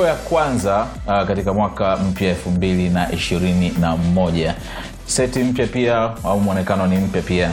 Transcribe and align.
show 0.00 0.06
ya 0.08 0.14
kwanza 0.14 0.86
uh, 1.06 1.22
katika 1.26 1.54
mwaka 1.54 1.96
mpya 1.96 2.28
elfu 2.28 2.50
mbili 2.50 2.88
na 2.88 3.12
ishirini 3.12 3.72
na 3.80 3.96
moja. 3.96 4.54
Seti 5.06 5.38
mpya 5.38 5.66
pia 5.66 6.10
au 6.24 6.40
mwonekano 6.40 6.86
ni 6.86 6.96
mpya 6.98 7.22
pia. 7.22 7.50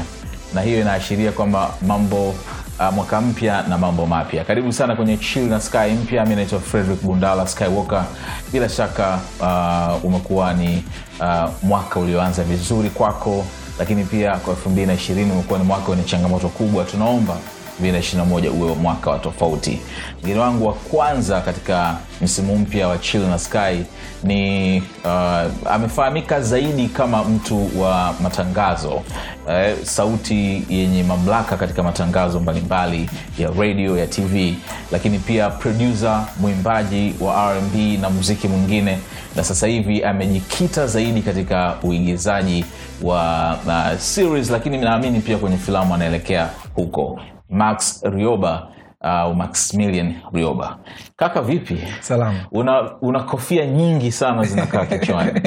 Na 0.53 0.61
hiyo 0.61 0.81
inaashiria 0.81 1.31
kwamba 1.31 1.73
mambo 1.87 2.29
uh, 2.29 2.93
mwaka 2.95 3.21
mpya 3.21 3.63
na 3.69 3.77
mambo 3.77 4.05
mapya. 4.05 4.43
Karibu 4.43 4.73
sana 4.73 4.95
kwenye 4.95 5.17
chill 5.17 5.43
na 5.49 5.61
sky 5.61 5.91
mpya. 6.03 6.25
Mi 6.25 6.35
naitwa 6.35 6.59
frederick 6.59 7.01
bundala 7.03 7.47
skywalker 7.47 8.05
bila 8.51 8.69
shaka 8.69 9.19
uh, 9.39 10.05
umekuwa 10.05 10.53
ni 10.53 10.83
uh, 11.19 11.49
mwaka 11.63 11.99
ulioanza 11.99 12.43
vizuri 12.43 12.89
kwako 12.89 13.45
lakini 13.79 14.03
pia 14.03 14.37
kwa 14.37 14.53
220 14.53 15.31
umekuwa 15.31 15.59
ni 15.59 15.65
mwaka 15.65 15.91
wenye 15.91 16.03
changamoto 16.03 16.49
kubwa. 16.49 16.83
Tunaomba 16.83 17.37
221 17.83 18.49
uwe 18.49 18.75
mwaka 18.75 19.09
wa 19.11 19.19
tofauti. 19.19 19.79
Mgeni 20.23 20.39
wangu 20.39 20.65
wa 20.67 20.73
kwanza 20.73 21.41
katika 21.41 21.97
msimu 22.21 22.57
mpya 22.57 22.87
wa 22.87 22.97
chill 22.97 23.21
na 23.21 23.39
sky 23.39 23.83
ni 24.23 24.77
uh, 25.05 25.71
amefahamika 25.71 26.41
zaidi 26.41 26.87
kama 26.87 27.23
mtu 27.23 27.81
wa 27.81 28.13
matangazo. 28.23 28.89
Uh, 28.89 29.83
sauti 29.83 30.63
yenye 30.69 31.03
mamlaka 31.03 31.57
katika 31.57 31.83
matangazo 31.83 32.39
mbalimbali 32.39 33.09
ya 33.37 33.51
radio 33.59 33.97
ya 33.97 34.07
tv 34.07 34.55
lakini 34.91 35.19
pia 35.19 35.49
produsa 35.49 36.27
mwimbaji 36.39 37.13
wa 37.21 37.53
rb 37.57 37.75
na 38.01 38.09
muziki 38.09 38.47
mwingine. 38.47 38.97
Na 39.35 39.43
sasa 39.43 39.67
hivi 39.67 40.03
amejikita 40.03 40.87
zaidi 40.87 41.21
katika 41.21 41.75
uigizaji 41.83 42.65
wa 43.03 43.53
uh, 43.67 43.99
series 43.99 44.49
lakini 44.49 44.77
naamini 44.77 45.19
pia 45.19 45.37
kwenye 45.37 45.57
filamu 45.57 45.93
anaelekea 45.95 46.49
huko 46.75 47.19
max 47.49 48.03
rioba 48.03 48.67
au 49.01 49.31
uh, 49.31 49.37
maximilian 49.37 50.13
rioba. 50.33 50.77
Kaka 51.15 51.41
vipi? 51.41 51.83
Salama. 51.99 52.37
Una, 52.51 52.95
una 53.01 53.23
kofia 53.23 53.65
nyingi 53.65 54.11
sana 54.11 54.43
zinakaa 54.43 54.85
kichwani. 54.99 55.41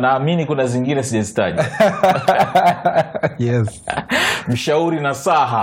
Naamini 0.00 0.46
kuna 0.46 0.66
zingine 0.66 1.02
sijazitaja. 1.02 1.64
Yes. 3.38 3.84
Mshauri 4.48 5.00
na 5.00 5.14
saha. 5.14 5.62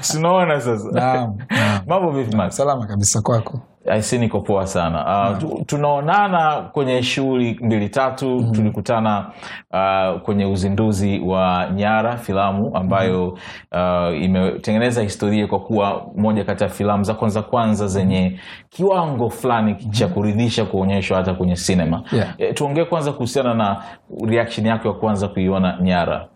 Sinaona 0.00 0.60
sasa? 0.60 0.88
Naam. 0.92 1.38
mambo 1.86 2.10
vipi 2.10 2.36
max? 2.36 2.56
Salama 2.56 2.86
kabisa 2.86 3.20
kwako 3.20 3.60
aisi 3.90 4.18
niko 4.18 4.40
poa 4.40 4.66
sana. 4.66 5.30
Uh, 5.30 5.38
tu, 5.38 5.62
tunaonana 5.66 6.62
kwenye 6.72 7.02
shughuli 7.02 7.58
mbili 7.62 7.88
tatu. 7.88 8.28
Mm-hmm. 8.28 8.52
tulikutana 8.52 9.26
uh, 9.72 10.20
kwenye 10.20 10.44
uzinduzi 10.46 11.20
wa 11.20 11.68
nyara 11.74 12.16
filamu 12.16 12.70
ambayo 12.76 13.28
uh, 13.28 14.22
imetengeneza 14.22 15.02
historia 15.02 15.46
kwa 15.46 15.60
kuwa 15.60 16.06
moja 16.16 16.44
kati 16.44 16.62
ya 16.64 16.68
filamu 16.70 17.02
za 17.04 17.14
kwanza 17.14 17.42
kwanza 17.42 17.86
zenye 17.86 18.40
kiwango 18.70 19.30
fulani 19.30 19.74
cha 19.74 20.08
kuridhisha 20.08 20.64
kuonyeshwa 20.64 21.16
hata 21.16 21.34
kwenye 21.34 21.56
sinema 21.56 22.02
Yeah. 22.12 22.34
e, 22.38 22.52
tuongee 22.52 22.84
kwanza 22.84 23.12
kuhusiana 23.12 23.54
na 23.54 23.82
reaction 24.26 24.66
yako 24.66 24.88
ya 24.88 24.94
kwanza 24.94 25.28
kuiona 25.28 25.78
nyara 25.82 26.28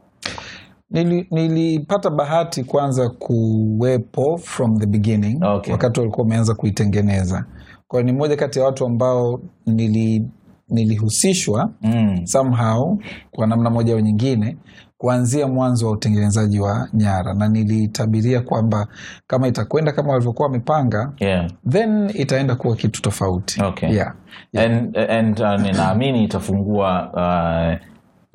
Nili, 0.90 1.26
nilipata 1.30 2.10
bahati 2.10 2.64
kwanza 2.64 3.08
kuwepo 3.08 4.36
from 4.38 4.78
the 4.78 4.86
beginning 4.86 5.38
Okay. 5.44 5.72
wakati 5.72 6.00
walikuwa 6.00 6.24
wameanza 6.24 6.54
kuitengeneza 6.54 7.44
kwao 7.88 8.02
ni 8.02 8.12
moja 8.12 8.36
kati 8.36 8.58
ya 8.58 8.64
watu 8.64 8.86
ambao 8.86 9.40
nili 9.66 10.26
nilihusishwa 10.68 11.70
mm. 11.82 12.26
somehow 12.26 12.98
kwa 13.30 13.46
namna 13.46 13.70
moja 13.70 13.92
au 13.94 14.00
nyingine 14.00 14.56
kuanzia 14.98 15.48
mwanzo 15.48 15.86
wa 15.86 15.92
utengenezaji 15.92 16.60
wa 16.60 16.88
nyara 16.94 17.34
na 17.34 17.48
nilitabiria 17.48 18.40
kwamba 18.40 18.86
kama 19.26 19.48
itakwenda 19.48 19.92
kama 19.92 20.12
walivyokuwa 20.12 20.48
wamepanga 20.48 21.12
yeah. 21.20 21.50
then 21.68 22.10
itaenda 22.14 22.56
kuwa 22.56 22.76
kitu 22.76 23.02
tofauti 23.02 23.62
Okay. 23.64 23.88
yeah. 23.94 24.14
and, 24.56 24.96
and 24.98 25.40
uh, 25.40 25.60
ninaamini 25.60 26.24
itafungua 26.24 27.10
uh, 27.12 27.88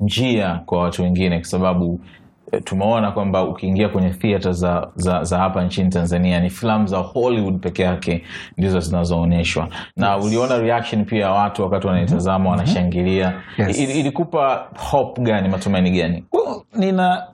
njia 0.06 0.62
kwa 0.66 0.78
watu 0.82 1.02
wengine 1.02 1.36
kwa 1.38 1.48
sababu 1.48 2.00
tumeona 2.60 3.12
kwamba 3.12 3.44
ukiingia 3.48 3.88
kwenye 3.88 4.10
theatre 4.10 4.52
za, 4.52 4.88
za, 4.96 5.24
za 5.24 5.38
hapa 5.38 5.64
nchini 5.64 5.90
tanzania 5.90 6.40
ni 6.40 6.50
filamu 6.50 6.86
za 6.86 6.98
hollywood 6.98 7.60
peke 7.60 7.82
yake 7.82 8.22
ndizo 8.58 8.80
zinazoonyeshwa. 8.80 9.68
Na 9.96 10.18
uliona 10.18 10.58
reaction 10.58 11.04
pia 11.04 11.20
ya 11.20 11.30
watu 11.30 11.62
wakati 11.62 11.86
wanaitazama 11.86 12.50
wanashangilia. 12.50 13.32
Yes. 13.58 13.78
Il- 13.78 13.96
ilikupa 13.96 14.66
hope 14.90 15.22
gani 15.22 15.48
matumaini 15.48 15.90
gani? 15.90 16.24
Well, 16.32 16.62
nina 16.78 17.26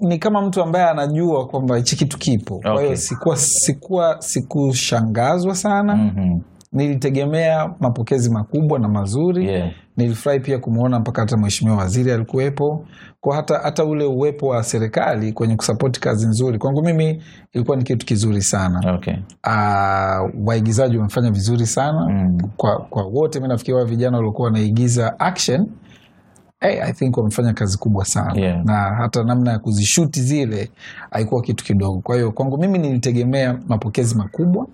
ni 0.00 0.18
kama 0.18 0.42
mtu 0.42 0.62
ambaye 0.62 0.84
anajua 0.88 1.46
kwamba 1.46 1.76
hichi 1.76 1.96
kitu 1.96 2.18
kipo. 2.18 2.58
Kwa 2.62 2.82
hiyo 2.82 2.96
sikuwa 2.96 3.36
sikuwa 3.36 4.16
sikushangazwa 4.22 5.54
sana. 5.54 5.94
Mm-hmm. 5.96 6.40
Nilitegemea 6.72 7.70
mapokezi 7.80 8.30
makubwa 8.30 8.78
na 8.78 8.88
mazuri 8.88 9.46
yeah. 9.46 9.70
nilifurahi 9.96 10.40
pia 10.40 10.58
kumwona 10.58 11.00
mpaka 11.00 11.20
hata 11.22 11.36
mheshimiwa 11.36 11.76
waziri 11.76 12.12
alikuwepo 12.12 12.84
kwa 13.20 13.36
hata, 13.36 13.58
hata 13.58 13.84
ule 13.84 14.04
uwepo 14.04 14.46
wa 14.46 14.62
serikali 14.62 15.32
kwenye 15.32 15.56
kusapoti 15.56 16.00
kazi 16.00 16.26
nzuri 16.26 16.58
kwangu 16.58 16.82
mimi 16.82 17.22
ilikuwa 17.52 17.76
ni 17.76 17.84
kitu 17.84 18.06
kizuri 18.06 18.42
sana 18.42 18.94
okay. 18.94 19.14
uh, 19.46 20.46
waigizaji 20.48 20.96
wamefanya 20.96 21.30
vizuri 21.30 21.66
sana 21.66 22.06
Mm. 22.10 22.38
kwa, 22.56 22.78
kwa 22.90 23.02
wote 23.04 23.40
mi 23.40 23.48
nafikiri 23.48 23.76
wa 23.76 23.84
vijana 23.84 24.16
waliokuwa 24.16 24.46
wanaigiza 24.46 25.20
action 25.20 25.66
hey, 26.60 26.82
i 26.82 26.92
think 26.92 27.16
wamefanya 27.16 27.52
kazi 27.52 27.78
kubwa 27.78 28.04
sana 28.04 28.32
Yeah. 28.40 28.64
na 28.64 28.74
hata 28.74 29.24
namna 29.24 29.50
ya 29.52 29.58
kuzishuti 29.58 30.20
zile 30.20 30.70
haikuwa 31.10 31.42
kitu 31.42 31.64
kidogo 31.64 32.00
kwa 32.00 32.14
hiyo 32.16 32.32
kwangu 32.32 32.58
mimi 32.58 32.78
nilitegemea 32.78 33.58
mapokezi 33.68 34.14
makubwa 34.14 34.66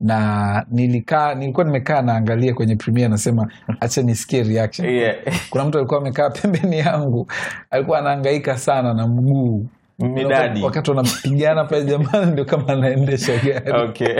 na 0.00 0.66
nilikaa 0.70 1.34
nilikuwa 1.34 1.64
nimekaa 1.66 2.02
naangalia 2.02 2.54
kwenye 2.54 2.76
premiere 2.76 3.08
nasema 3.08 3.46
acha 3.80 4.02
nisikie 4.02 4.42
reaction 4.42 4.88
Yeah. 4.88 5.16
kuna 5.50 5.64
mtu 5.64 5.78
alikuwa 5.78 6.00
amekaa 6.00 6.30
pembeni 6.30 6.78
yangu 6.78 7.26
alikuwa 7.70 7.98
anaangaika 7.98 8.56
sana 8.56 8.94
na 8.94 9.06
mguu 9.08 9.66
midadi 9.98 10.62
wakati 10.62 10.90
wanapigana 10.90 11.64
pale 11.64 11.84
jamani 11.84 12.32
ndio 12.32 12.44
kama 12.44 12.68
anaendesha 12.68 13.32
gari 13.44 13.82
okay. 13.88 14.16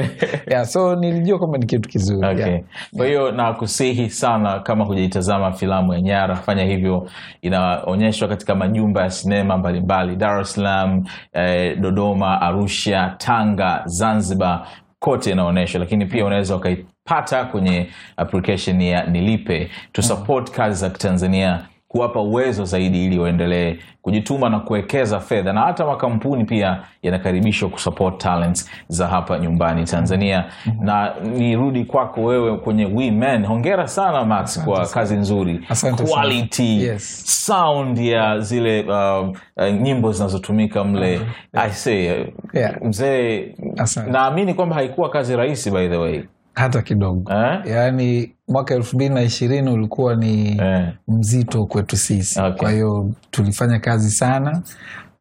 yeah, 0.50 0.64
so 0.64 0.96
nilijua 0.96 1.38
kwamba 1.38 1.58
ni 1.58 1.66
kitu 1.66 1.88
kizuri 1.88 2.28
Okay. 2.28 2.46
yeah. 2.46 2.60
kwa 2.96 3.06
hiyo 3.06 3.32
nakusihi 3.32 4.10
sana 4.10 4.60
kama 4.60 4.84
hujaitazama 4.84 5.52
filamu 5.52 5.92
ya 5.94 6.00
nyara 6.00 6.34
fanya 6.34 6.64
hivyo 6.64 7.08
inaonyeshwa 7.42 8.28
katika 8.28 8.54
majumba 8.54 9.02
ya 9.02 9.10
sinema 9.10 9.56
mbalimbali 9.58 10.16
dar 10.16 10.40
es 10.40 10.52
salaam 10.54 11.02
eh, 11.32 11.80
dodoma 11.80 12.40
arusha 12.40 13.14
tanga 13.18 13.82
zanzibar 13.84 14.66
kote 15.04 15.30
inaonyeshwa 15.30 15.80
lakini 15.80 16.06
pia 16.06 16.24
unaweza 16.24 16.56
ukaipata 16.56 17.44
kwenye 17.44 17.86
application 18.16 18.80
ya 18.80 19.04
nilipe 19.06 19.70
to 19.92 20.02
support 20.02 20.50
kazi 20.50 20.80
za 20.80 20.90
kitanzania 20.90 21.66
kuwapa 21.94 22.20
uwezo 22.20 22.64
zaidi 22.64 23.04
ili 23.06 23.18
waendelee 23.18 23.76
kujituma 24.02 24.48
na 24.50 24.60
kuwekeza 24.60 25.20
fedha. 25.20 25.52
Na 25.52 25.60
hata 25.60 25.86
makampuni 25.86 26.44
pia 26.44 26.80
yanakaribishwa 27.02 27.68
kusupport 27.68 28.18
talents 28.18 28.70
za 28.88 29.06
hapa 29.06 29.38
nyumbani 29.38 29.84
tanzania. 29.84 30.44
Na 30.80 31.12
nirudi 31.20 31.84
kwako 31.84 32.24
wewe 32.24 32.56
kwenye 32.56 32.84
women 32.84 33.46
hongera 33.46 33.88
sana 33.88 34.24
max 34.24 34.64
kwa 34.64 34.86
kazi 34.86 35.16
nzuri. 35.16 35.60
Asante 35.68 36.02
quality 36.04 36.82
Yes. 36.84 37.22
sound 37.46 37.98
ya 37.98 38.40
zile 38.40 38.82
uh, 38.82 39.28
uh, 39.56 39.68
nyimbo 39.82 40.12
zinazotumika 40.12 40.84
mle. 40.84 41.20
I 41.52 41.70
say, 41.70 42.24
Yeah. 42.52 42.82
mzee 42.82 43.54
naamini 44.10 44.54
kwamba 44.54 44.74
haikuwa 44.74 45.10
kazi 45.10 45.36
rahisi 45.36 45.70
by 45.70 45.88
the 45.88 45.96
way 45.96 46.22
hata 46.54 46.82
kidogo 46.82 47.32
eh? 47.32 47.60
yaani 47.66 48.34
mwaka 48.48 48.74
elfu 48.74 48.96
mbili 48.96 49.14
na 49.14 49.22
ishirini 49.22 49.70
ulikuwa 49.70 50.16
ni 50.16 50.58
Eh. 50.62 50.92
mzito 51.08 51.66
kwetu 51.66 51.96
sisi 51.96 52.40
Okay. 52.40 52.52
kwa 52.58 52.70
hiyo 52.70 53.10
tulifanya 53.30 53.78
kazi 53.78 54.10
sana 54.10 54.62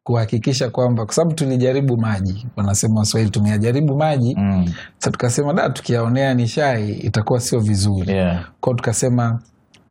kuhakikisha 0.02 0.70
kwamba 0.70 1.04
kwa 1.04 1.14
sababu 1.14 1.34
tulijaribu 1.34 1.96
maji 1.96 2.46
wanasema 2.56 2.98
waswahili 3.00 3.30
tumeyajaribu 3.30 3.96
maji 3.96 4.34
Mm. 4.38 4.72
sa 4.98 5.10
tukasema 5.10 5.52
da 5.54 5.70
tukiyaonea 5.70 6.34
ni 6.34 6.48
shai 6.48 6.92
itakuwa 6.92 7.40
sio 7.40 7.60
vizuri 7.60 8.12
Yeah. 8.12 8.44
kwao 8.60 8.76
tukasema 8.76 9.42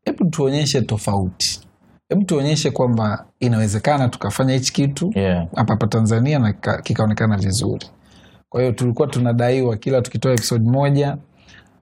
hebu 0.06 0.30
tuonyeshe 0.30 0.82
tofauti 0.82 1.60
hebu 2.10 2.24
tuonyeshe 2.26 2.72
kwamba 2.72 3.26
inawezekana 3.40 4.10
tukafanya 4.10 4.54
hichi 4.54 4.74
kitu 4.74 5.12
Yeah. 5.16 5.48
hapa 5.56 5.74
hapa 5.74 5.88
tanzania 5.88 6.40
na 6.40 6.54
kikaonekana 6.84 7.38
vizuri 7.38 7.88
kwa 8.50 8.62
hiyo 8.62 8.74
tulikuwa 8.74 9.08
tunadaiwa 9.08 9.78
kila 9.78 10.02
tukitoa 10.02 10.32
episode 10.32 10.70
moja 10.70 11.18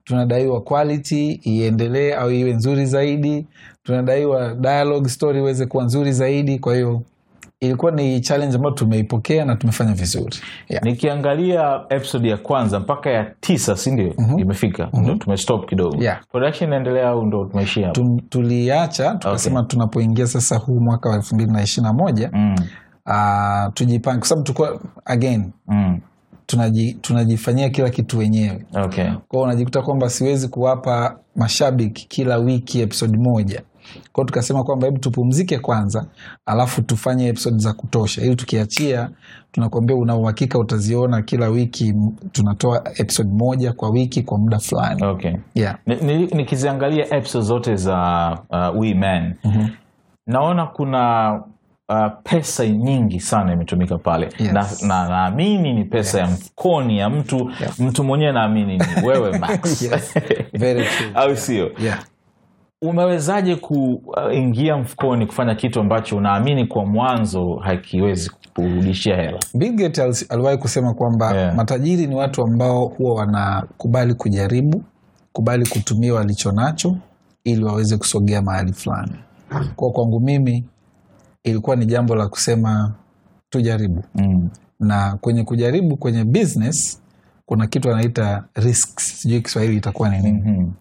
tunadaiwa 0.04 0.60
quality 0.60 1.40
iendelee 1.44 2.12
au 2.14 2.30
iwe 2.30 2.52
nzuri 2.52 2.86
zaidi 2.86 3.46
tunadaiwa 3.82 4.54
dialogue 4.54 5.08
story 5.08 5.38
iweze 5.38 5.66
kuwa 5.66 5.84
nzuri 5.84 6.12
zaidi 6.12 6.58
kwa 6.58 6.74
hiyo 6.74 7.02
ilikuwa 7.60 7.92
ni 7.92 8.20
challenge 8.20 8.56
ambayo 8.56 8.74
tumeipokea 8.74 9.44
na 9.44 9.56
tumefanya 9.56 9.92
vizuri 9.94 10.36
yeah. 10.68 10.84
nikiangalia 10.84 11.80
episode 11.88 12.28
ya 12.28 12.36
kwanza 12.36 12.80
mpaka 12.80 13.10
ya 13.10 13.34
tisa 13.40 13.76
sindio 13.76 14.08
-hmm. 14.08 14.40
imefika 14.40 14.88
ndo 14.92 15.14
tumestop 15.14 15.68
kidogo 15.68 15.96
Yeah. 16.02 16.20
production 16.32 16.68
inaendelea 16.70 17.08
au 17.08 17.26
ndo 17.26 17.44
tumeishia 17.44 17.86
hapo? 17.86 18.20
Tuliacha 18.28 19.14
tukasema 19.14 19.62
tunapoingia 19.62 20.26
sasa 20.26 20.56
huu 20.58 20.80
mwaka 20.80 21.08
wa 21.08 21.16
elfu 21.16 21.34
mbili 21.34 21.52
na 21.52 21.62
ishiri 21.62 21.86
na 21.86 21.92
moja 21.92 22.30
mm. 22.32 22.54
uh, 23.06 23.72
tujipange 23.74 24.18
kwa 24.18 24.28
sababu 24.28 24.44
tulikuwa 24.44 24.80
again 25.04 25.52
Mm. 25.68 26.00
Tunaji, 26.56 26.94
tunajifanyia 27.00 27.70
kila 27.70 27.90
kitu 27.90 28.18
wenyewe 28.18 28.66
okay. 28.84 29.10
kwao 29.28 29.42
unajikuta 29.42 29.82
kwamba 29.82 30.08
siwezi 30.10 30.48
kuwapa 30.48 31.18
mashabiki 31.36 32.08
kila 32.08 32.36
wiki 32.36 32.80
episodi 32.80 33.18
moja 33.18 33.62
kwao 34.12 34.24
tukasema 34.26 34.64
kwamba 34.64 34.86
hebu 34.86 34.98
tupumzike 34.98 35.58
kwanza 35.58 36.06
alafu 36.46 36.82
tufanye 36.82 37.28
episodi 37.28 37.58
za 37.58 37.72
kutosha 37.72 38.22
ili 38.22 38.36
tukiachia 38.36 39.10
tunakuambia 39.52 39.96
una 39.96 40.16
uhakika 40.16 40.58
utaziona 40.58 41.22
kila 41.22 41.48
wiki 41.48 41.94
tunatoa 42.32 42.82
episodi 42.96 43.30
moja 43.32 43.72
kwa 43.72 43.90
wiki 43.90 44.22
kwa 44.22 44.38
muda 44.38 44.58
fulani 44.58 45.04
okay. 45.06 45.32
yeah. 45.54 45.78
Ni- 45.86 45.96
ni- 45.96 46.26
episode 47.10 47.44
zote 47.44 47.76
za 47.76 47.98
uh, 48.50 48.80
We 48.80 48.94
Men 48.94 49.34
Mhm. 49.44 49.66
naona 50.26 50.66
kuna 50.66 51.32
uh, 51.88 52.06
pesa 52.22 52.66
nyingi 52.68 53.20
sana 53.20 53.52
imetumika 53.52 53.98
pale 53.98 54.24
Yes. 54.38 54.52
na 54.52 54.66
na- 54.88 55.08
naamini 55.08 55.72
ni 55.72 55.84
pesa 55.84 56.18
ya 56.20 56.26
mfukoni 56.26 56.98
ya 56.98 57.10
mtu 57.10 57.50
yes. 57.60 57.80
mtu 57.80 58.04
mwenyewe 58.04 58.32
naamini 58.32 58.76
ni 58.78 59.06
wewe 59.08 59.38
Max 59.38 59.82
Yes. 59.82 60.14
Very 60.52 60.84
true. 60.84 61.10
au 61.22 61.36
sio 61.36 61.70
Yeah. 61.78 61.98
umewezaje 62.82 63.56
kuingia 63.56 64.76
mfukoni 64.76 65.26
kufanya 65.26 65.54
kitu 65.54 65.80
ambacho 65.80 66.16
unaamini 66.16 66.66
kwa 66.66 66.86
mwanzo 66.86 67.54
hakiwezi 67.56 68.30
kurudishia 68.54 69.16
hela 69.16 69.38
Bill 69.54 69.72
Gates 69.74 70.26
aliwahi 70.30 70.58
kusema 70.58 70.94
kwamba 70.94 71.34
Yeah. 71.36 71.54
matajiri 71.54 72.06
ni 72.06 72.14
watu 72.14 72.42
ambao 72.42 72.86
huwa 72.86 73.14
wanakubali 73.14 74.14
kujaribu 74.14 74.84
kubali 75.32 75.66
kutumia 75.66 76.14
walicho 76.14 76.52
nacho 76.52 76.96
ili 77.44 77.64
waweze 77.64 77.96
kusogea 77.96 78.42
mahali 78.42 78.72
fulani 78.72 79.16
kwa 79.76 79.90
kwangu 79.90 80.20
mimi 80.20 80.64
ilikuwa 81.44 81.76
ni 81.76 81.86
jambo 81.86 82.14
la 82.14 82.28
kusema 82.28 82.94
tujaribu 83.50 84.04
mm. 84.14 84.50
na 84.80 85.18
kwenye 85.20 85.44
kujaribu 85.44 85.96
kwenye 85.96 86.24
business 86.24 87.02
kuna 87.46 87.66
kitu 87.66 87.90
anaita 87.92 88.44
risks 88.54 89.20
sijui 89.20 89.40
kiswahili 89.40 89.76
itakuwa 89.76 90.08
ni 90.08 90.18
nini 90.22 90.42
mm-hmm. 90.46 90.72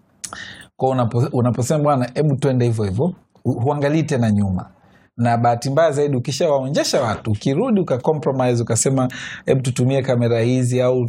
kwao 0.78 0.92
unapo, 0.92 1.18
unaposema 1.34 1.84
bwana 1.84 2.10
hebu 2.14 2.36
twende 2.36 2.66
hivyo 2.66 2.86
hivyo 2.86 3.14
huangalii 3.44 4.04
tena 4.04 4.32
nyuma 4.32 4.70
na 5.18 5.38
bahati 5.38 5.70
mbaya 5.70 5.92
zaidi 5.92 6.18
ukishawaonjesha 6.18 7.02
watu 7.02 7.32
ukirudi 7.32 7.82
ukacompromise 7.82 8.64
ukasema 8.64 9.08
hebu 9.46 9.62
tutumie 9.62 10.02
kamera 10.02 10.40
hizi 10.42 10.82
au 10.82 11.06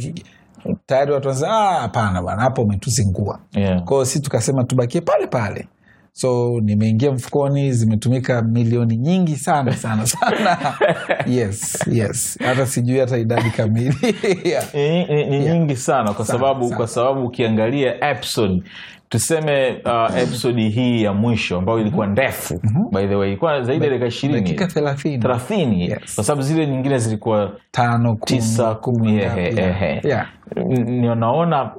tayari 0.85 1.11
watu 1.11 1.27
wanasema 1.27 1.59
"Ah, 1.69 1.79
hapana 1.81 2.21
bwana 2.21 2.41
hapo 2.41 2.61
umetuzingua 2.61 3.39
yeah. 3.51 3.83
kwao 3.83 4.05
si 4.05 4.19
tukasema 4.19 4.63
tubakie 4.63 5.01
pale 5.01 5.27
pale 5.27 5.67
so 6.15 6.59
nimeingia 6.63 7.11
mfukoni 7.11 7.73
zimetumika 7.73 8.41
milioni 8.41 8.97
nyingi 8.97 9.35
sana 9.35 9.73
sana 9.77 10.07
sana 10.07 10.77
yes 11.37 11.79
yes 11.91 12.39
hata 12.45 12.65
sijui 12.65 12.99
hata 12.99 13.17
idadi 13.17 13.49
kamili 13.49 13.95
yeah. 14.43 14.73
ni, 14.75 15.05
ni, 15.05 15.25
ni 15.25 15.39
nyingi 15.39 15.75
sana 15.75 16.13
kwa 16.13 16.25
Sana, 16.25 16.39
sababu 16.39 16.63
sana. 16.63 16.77
kwa 16.77 16.87
sababu 16.87 17.25
ukiangalia 17.25 18.09
episode 18.11 18.63
tuseme 19.17 19.81
uh, 19.85 20.17
episodi 20.21 20.69
hii 20.69 21.03
ya 21.03 21.13
mwisho 21.13 21.57
ambayo 21.57 21.79
ilikuwa 21.79 22.07
ndefu 22.07 22.59
by 22.91 23.07
the 23.07 23.15
way 23.15 23.27
ilikuwa 23.27 23.61
zaidi 23.61 23.83
ya 23.83 23.89
dakika 23.89 24.07
ishirini. 24.07 24.39
Thelathini. 25.19 25.81
Yes. 25.81 26.15
kwa 26.15 26.23
sababu 26.23 26.41
zile 26.41 26.67
nyingine 26.67 26.97
zilikuwa 26.97 27.51
tano 27.71 28.15
kumi, 28.15 28.39
tisa 28.39 28.75
kumi 28.75 29.15
yeah, 29.15 29.37
ehe, 29.37 29.55
yeah, 29.61 29.81
ehe. 29.81 30.01
yeah. 30.07 30.27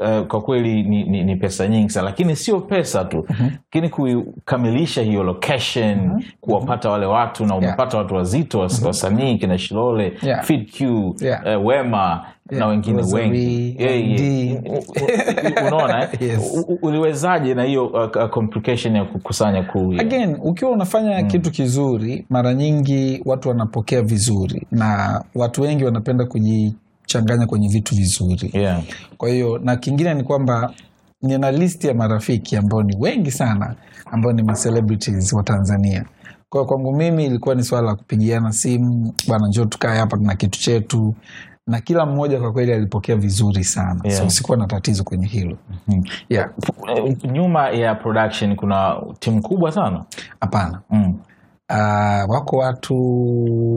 Uh, 0.01 0.27
kwa 0.27 0.41
kweli 0.43 0.83
ni, 0.83 1.05
ni, 1.05 1.25
ni 1.25 1.37
pesa 1.37 1.69
nyingi 1.69 1.89
sana 1.91 2.05
lakini 2.07 2.37
sio 2.37 2.61
pesa 2.61 3.05
tu. 3.05 3.27
Lakini 3.73 3.89
kukamilisha 3.89 5.03
hiyo 5.03 5.23
location 5.23 6.25
kuwapata 6.41 6.91
wale 6.91 7.07
watu 7.07 7.47
na 7.47 7.57
umepata 7.57 7.99
watu 7.99 8.15
wazito 8.15 8.59
was- 8.59 8.87
wasanii 8.87 9.39
kina 9.39 9.59
shilole 9.59 10.13
Yeah. 10.23 10.43
Fit 10.45 10.81
Yeah. 11.21 11.59
uh, 11.61 11.67
wema 11.67 12.27
na 12.51 12.67
wengine 12.67 13.03
wengi. 13.13 13.77
unaona? 15.67 16.09
Yes. 16.21 16.65
Uliwezaje 16.83 17.55
na 17.55 17.65
hiyo 17.65 17.87
uh, 17.87 18.01
uh, 18.25 18.31
complication 18.31 18.97
ya 18.97 19.05
kukusanya 19.05 19.63
kuu 19.63 19.93
again 20.01 20.37
ukiwa 20.43 20.71
unafanya 20.71 21.23
kitu 21.23 21.51
kizuri 21.51 22.27
mara 22.31 22.55
nyingi 22.55 23.23
watu 23.25 23.49
wanapokea 23.49 24.03
vizuri 24.03 24.67
na 24.71 25.21
watu 25.35 25.63
wengi 25.63 25.85
wanapenda 25.85 26.27
kujichanganya 26.27 27.47
kwenye 27.47 27.69
vitu 27.69 27.95
vizuri. 27.95 28.51
Yeah. 28.53 28.83
kwa 29.17 29.29
hiyo 29.29 29.59
na 29.59 29.77
kingine 29.77 30.15
ni 30.15 30.23
kwamba 30.25 30.73
nina 31.23 31.51
listi 31.53 31.87
ya 31.87 31.95
marafiki 31.95 32.57
ambao 32.57 32.83
ni 32.83 32.97
wengi 33.01 33.31
sana 33.31 33.75
ambao 34.13 34.33
ni 34.33 34.43
macelebrities 34.43 35.33
wa 35.33 35.43
tanzania. 35.43 36.05
Kwao 36.49 36.65
kwangu 36.65 36.93
mimi 36.97 37.27
ilikuwa 37.27 37.55
ni 37.55 37.63
swala 37.63 37.87
la 37.87 37.95
kupigiana 37.95 38.53
simu 38.53 39.15
bwana 39.29 39.49
njoo 39.49 39.65
tukae 39.65 39.99
hapa 39.99 40.17
na 40.21 40.35
kitu 40.37 40.61
chetu 40.61 41.15
na 41.67 41.81
kila 41.81 42.07
mmoja 42.07 42.41
kwa 42.41 42.53
kweli 42.53 42.73
alipokea 42.73 43.17
vizuri 43.17 43.65
sana 43.65 44.01
Yeah. 44.05 44.23
so 44.23 44.31
sikuwa 44.31 44.59
na 44.59 44.67
tatizo 44.67 45.05
kwenye 45.05 45.27
hilo 45.27 45.57
yeah. 46.29 46.51
Eh, 46.97 47.17
nyuma 47.25 47.69
ya 47.69 47.95
production 47.95 48.57
kuna 48.57 48.97
timu 49.19 49.43
kubwa 49.43 49.73
sana 49.73 50.05
hapana 50.41 50.81
mm. 50.91 51.19
uh, 51.71 52.31
wako 52.35 52.57
watu 52.57 52.97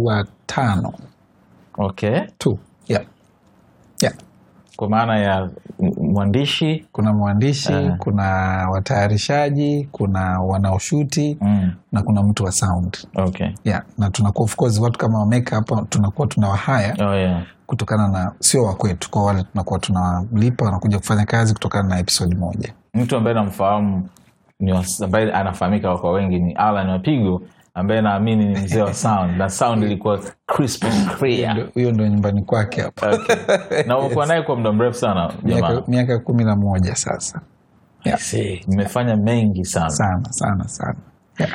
watano 0.06 0.94
okay 1.78 2.19
tu 2.38 2.60
yeah. 2.88 3.04
Yeah. 4.01 4.16
kwa 4.75 4.90
maana 4.90 5.19
ya 5.19 5.50
mwandishi 5.98 6.86
kuna 6.92 7.13
mwandishi 7.13 7.74
uh. 7.74 7.95
kuna 7.98 8.24
watayarishaji 8.72 9.90
kuna 9.92 10.40
wanaoshuti 10.40 11.38
mm. 11.42 11.72
na 11.92 12.01
kuna 12.04 12.24
mtu 12.24 12.44
wa 12.44 12.51
sound 12.51 12.98
okay. 13.16 13.50
yeah. 13.63 13.83
na 13.98 14.10
tunakuwa 14.10 14.44
of 14.45 14.56
course 14.56 14.80
watu 14.80 15.00
kama 15.00 15.42
hapa 15.51 15.86
tunakuwa 15.90 16.28
tunawahaya 16.28 16.95
oh, 17.07 17.16
yeah. 17.16 17.44
Kutokana 17.68 18.08
na 18.08 18.31
sio 18.40 18.64
wakwetu 18.64 19.12
kwa 19.12 19.24
wale 19.25 19.44
tunakuwa 19.44 19.80
tunawalipa 19.80 20.66
wanakuja 20.66 20.98
kufanya 20.98 21.25
kazi 21.25 21.54
kutokana 21.54 21.90
na 21.90 22.00
episodi 22.00 22.36
moja. 22.36 22.74
Mtu 22.94 23.16
ambaye 23.18 23.34
namfahamu 23.36 24.10
ambaye 25.04 25.31
anafahamika 25.31 25.98
kwa 25.98 26.12
wengi 26.12 26.40
ni 26.40 26.54
alan 26.54 26.90
wapigo 26.90 27.42
ambaye 27.74 28.02
naamini 28.02 28.46
ni 28.46 28.60
mzee 28.60 28.81
wa 28.81 28.94
sound. 28.94 29.38
Na 29.38 29.50
sound 29.50 29.84
ilikuwa 29.84 30.19
crisp 30.46 30.86
clear. 31.19 31.54
Ndio- 31.54 31.69
huyo 31.74 31.92
ndo 31.92 32.08
nyumbani 32.08 32.44
kwake 32.44 32.81
hapa. 32.81 33.10
Okay. 33.10 33.36
na 33.88 33.98
umekuwa 33.98 34.25
naye 34.25 34.42
kwa 34.42 34.56
muda 34.56 34.72
mrefu 34.72 34.98
sana 35.00 35.34
jamaa. 35.44 35.81
Miaka, 35.88 36.19
kumi 36.19 36.44
na 36.44 36.56
moja 36.56 36.96
sasa. 36.96 37.42
Mmefanya 38.68 39.10
yeah. 39.10 39.22
mengi 39.24 39.66
sana. 39.66 39.90
Sana 39.90 40.34
sana 40.34 40.68
sana. 40.68 40.95
Yeah. 41.40 41.52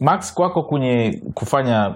max 0.00 0.34
kwako 0.34 0.62
kwenye 0.62 1.22
kufanya 1.34 1.94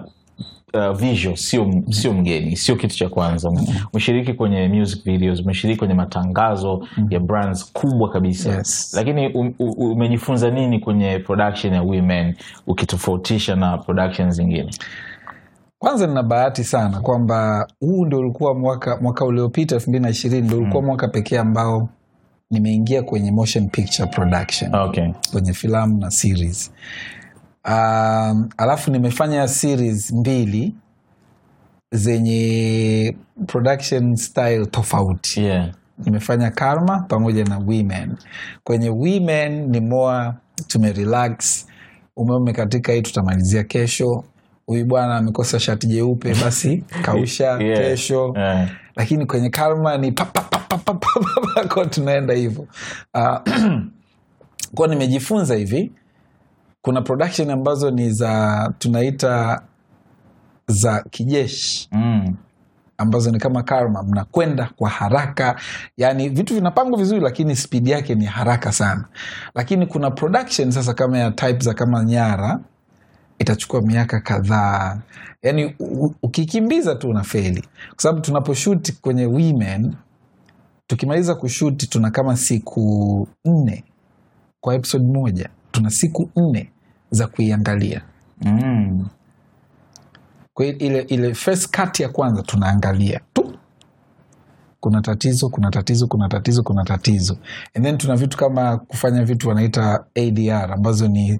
uh, 0.73 0.91
visual 0.97 1.35
sio 1.35 1.83
sio 1.89 2.13
mgeni 2.13 2.55
sio 2.57 2.75
kitu 2.75 2.95
cha 2.95 3.09
kwanza. 3.09 3.49
Umeshiriki 3.93 4.33
kwenye 4.33 4.67
music 4.67 5.03
videos 5.03 5.39
umeshiriki 5.41 5.79
kwenye 5.79 5.93
matangazo 5.93 6.87
ya 7.09 7.19
brands 7.19 7.73
kubwa 7.73 8.09
kabisa. 8.09 8.49
Yes. 8.55 8.93
lakini 8.95 9.27
um, 9.33 9.53
umejifunza 9.77 10.51
nini 10.51 10.79
kwenye 10.79 11.19
production 11.19 11.73
ya 11.73 11.81
women 11.81 12.35
ukitofautisha 12.67 13.55
na 13.55 13.77
production 13.77 14.31
zingine? 14.31 14.69
Kwanza 15.79 16.07
nina 16.07 16.23
bahati 16.23 16.63
sana 16.63 16.99
kwamba 17.01 17.67
huu 17.79 18.05
ndio 18.05 18.19
ulikuwa 18.19 18.53
mwaka 18.55 18.97
mwaka 19.01 19.25
uliopita 19.25 19.75
elfu 19.75 19.89
mbili 19.89 20.03
na 20.03 20.09
ishirini 20.09 20.47
ndo 20.47 20.57
ulikuwa 20.57 20.83
mwaka 20.83 21.07
pekee 21.07 21.37
ambao 21.37 21.89
nimeingia 22.51 23.03
kwenye 23.03 23.31
motion 23.31 23.69
picture 23.69 24.09
production. 24.09 24.75
Okay. 24.75 25.09
Kwenye 25.31 25.53
filamu 25.53 25.97
na 25.99 26.11
series 26.11 26.71
um, 27.67 28.49
alafu 28.57 28.91
nimefanya 28.91 29.47
series 29.47 30.11
mbili 30.11 30.75
zenye 31.91 33.15
production 33.47 34.15
style 34.15 34.65
tofauti 34.65 35.41
yeah. 35.43 35.71
nimefanya 36.05 36.51
karma 36.51 36.99
pamoja 36.99 37.43
na 37.43 37.57
women 37.57 38.15
kwenye 38.63 38.89
women 38.89 39.69
ni 39.69 39.79
moa 39.79 40.35
tumerelax 40.67 41.67
umeume 42.15 42.53
katika 42.53 42.93
hii 42.93 43.01
tutamalizia 43.01 43.63
kesho 43.63 44.23
huyu 44.65 44.85
bwana 44.85 45.15
amekosa 45.15 45.59
shati 45.59 45.87
jeupe 45.87 46.35
basi 46.35 46.83
kausha 47.05 47.45
yeah. 47.45 47.79
kesho 47.79 48.33
yeah. 48.37 48.69
lakini 48.95 49.25
kwenye 49.25 49.49
karma 49.49 49.97
ni 49.97 50.15
ko 51.69 51.85
tunaenda 51.85 52.33
hivo 52.33 52.67
uh, 53.13 53.37
kwa 54.75 54.87
nimejifunza 54.87 55.55
hivi 55.55 55.91
kuna 56.81 57.01
production 57.01 57.49
ambazo 57.49 57.91
ni 57.91 58.11
za 58.11 58.73
tunaita 58.79 59.61
za 60.67 61.03
kijeshi. 61.09 61.89
Mm. 61.91 62.35
ambazo 62.97 63.31
ni 63.31 63.39
kama 63.39 63.63
karma 63.63 64.03
mnakwenda 64.03 64.69
kwa 64.75 64.89
haraka. 64.89 65.59
Yani 65.97 66.29
vitu 66.29 66.53
vinapangwa 66.55 66.97
vizuri 66.99 67.21
lakini 67.21 67.55
spidi 67.55 67.91
yake 67.91 68.15
ni 68.15 68.25
haraka 68.25 68.71
sana. 68.71 69.05
Lakini 69.55 69.85
kuna 69.85 70.11
production 70.11 70.71
sasa 70.71 70.93
kama 70.93 71.17
ya 71.17 71.31
type 71.31 71.59
za 71.59 71.73
kama 71.73 72.03
nyara 72.03 72.59
itachukua 73.39 73.81
miaka 73.81 74.19
kadhaa. 74.19 74.97
Yani 75.41 75.75
ukikimbiza 76.23 76.95
tu 76.95 77.09
unafeli. 77.09 77.61
Kwa 77.89 77.97
sababu 78.03 78.21
tunaposhuti 78.21 78.91
kwenye 78.93 79.25
women 79.25 79.95
tukimaliza 80.87 81.35
kushuti 81.35 81.87
tuna 81.87 82.11
kama 82.11 82.37
siku 82.37 83.27
nne 83.45 83.83
kwa 84.59 84.75
episode 84.75 85.05
moja 85.05 85.49
tuna 85.71 85.89
siku 85.89 86.29
nne 86.35 86.69
za 87.11 87.27
kuiangalia. 87.27 88.01
Mm. 88.41 89.07
kwa 90.53 90.65
ile, 90.65 91.01
ile 91.01 91.33
first 91.33 91.77
cut 91.77 91.99
ya 91.99 92.09
kwanza 92.09 92.41
tunaangalia 92.41 93.19
tu. 93.33 93.55
Kuna 94.79 95.01
tatizo 95.01 95.49
kuna 95.49 95.69
tatizo 95.71 96.07
kuna 96.07 96.29
tatizo 96.29 96.63
kuna 96.63 96.83
tatizo. 96.83 97.37
And 97.75 97.85
then 97.85 97.97
tuna 97.97 98.15
vitu 98.15 98.37
kama 98.37 98.77
kufanya 98.77 99.23
vitu 99.23 99.49
wanaita 99.49 100.03
adr 100.15 100.73
ambazo 100.73 101.07
ni 101.07 101.39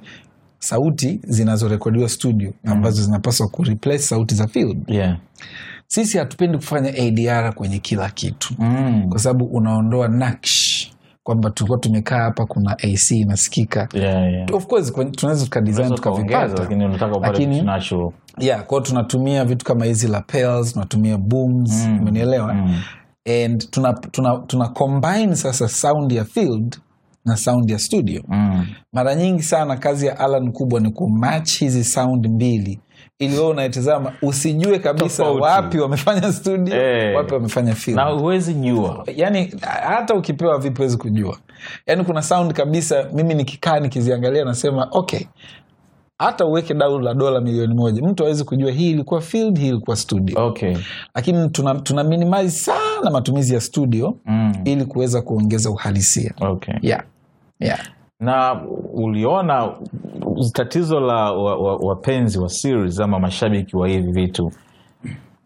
sauti 0.60 1.20
zinazorekodiwa 1.24 2.10
studio 2.10 2.54
ambazo 2.66 3.04
zinapaswa 3.04 3.48
kureplace 3.48 4.00
sauti 4.04 4.36
za 4.36 4.48
field. 4.48 4.84
Yeah. 4.90 5.18
sisi 5.88 6.18
hatupendi 6.18 6.58
kufanya 6.58 6.90
adr 6.90 7.54
kwenye 7.56 7.80
kila 7.80 8.10
kitu. 8.10 8.54
Mm. 8.60 9.10
kwa 9.10 9.20
sababu 9.20 9.46
unaondoa 9.46 10.08
naksh 10.08 10.92
kwamba 11.24 11.50
tulikuwa 11.50 11.80
tumekaa 11.80 12.24
hapa 12.24 12.46
kuna 12.46 12.72
ac 12.72 13.12
inasikika 13.12 13.88
yeah, 13.94 14.32
yeah. 14.34 14.54
of 14.56 14.68
course 14.68 14.94
tunaweza 15.12 15.46
tukadesign 15.46 15.90
lakini 17.28 17.56
yeah, 18.38 18.66
kwao 18.66 18.82
tunatumia 18.82 19.46
vitu 19.46 19.66
kama 19.66 19.86
hizi 19.86 20.08
lapels 20.08 20.74
tunatumia 20.74 21.18
booms 21.18 21.88
Mm, 21.88 22.00
umenielewa 22.02 22.54
mm. 22.54 22.76
and 23.46 23.70
tuna, 23.70 23.94
tuna, 23.94 24.38
tuna 24.48 24.68
combine 24.70 25.36
sasa 25.36 25.68
sound 25.68 26.12
ya 26.12 26.26
field 26.26 26.78
na 27.26 27.36
sound 27.38 27.70
ya 27.70 27.80
studio 27.80 28.22
Mm. 28.28 28.68
mara 28.94 29.16
nyingi 29.16 29.44
sana 29.44 29.78
kazi 29.78 30.06
ya 30.08 30.20
alan 30.20 30.52
kubwa 30.52 30.80
ni 30.80 30.92
kumatch 30.92 31.60
hizi 31.60 31.84
sound 31.84 32.28
mbili 32.28 32.80
ili 33.22 33.36
wewe 33.38 33.48
unaitazama 33.50 34.14
usijue 34.22 34.80
kabisa 34.80 35.24
Tofauti. 35.24 35.42
wapi 35.42 35.80
wamefanya 35.80 36.34
studio 36.34 36.76
hey. 36.76 37.16
wapi 37.16 37.34
wamefanya 37.34 37.76
na 37.88 38.04
huwezi 38.04 38.54
jua 38.54 39.04
yani 39.16 39.54
hata 39.88 40.16
ukipewa 40.16 40.60
vipi 40.60 40.78
huwezi 40.78 40.98
kujua 40.98 41.38
yani 41.88 42.04
kuna 42.04 42.22
sound 42.22 42.54
kabisa 42.54 43.06
mimi 43.14 43.34
nikikaa 43.34 43.80
nikiziangalia 43.80 44.46
nasema 44.46 44.88
okay 44.92 45.22
hata 46.20 46.46
uweke 46.46 46.74
dau 46.74 47.00
la 47.00 47.14
dola 47.14 47.42
milioni 47.42 47.74
moja 47.74 48.02
mtu 48.08 48.24
awezi 48.24 48.44
kujua 48.44 48.72
hii 48.72 48.92
ilikuwa 48.92 49.22
field 49.22 49.60
hii 49.60 49.68
ilikuwa 49.68 49.96
studio 49.96 50.46
okay. 50.48 50.78
lakini 51.16 51.50
tuna, 51.50 51.76
tuna 51.76 52.04
minimize 52.04 52.50
sana 52.50 53.12
matumizi 53.12 53.54
ya 53.54 53.62
studio 53.62 54.18
mm. 54.26 54.54
ili 54.66 54.86
kuweza 54.86 55.22
kuongeza 55.22 55.70
uhalisia 55.70 56.34
okay. 56.42 56.76
yeah. 56.82 57.04
Yeah. 57.60 57.80
na 58.20 58.62
uliona 58.94 59.70
tatizo 60.54 61.00
la 61.00 61.32
wapenzi 61.82 62.38
wa, 62.38 62.42
wa, 62.42 62.46
wa 62.46 62.50
series 62.50 63.00
ama 63.00 63.20
mashabiki 63.20 63.78
wa 63.78 63.88
hivi 63.88 64.12
vitu 64.12 64.52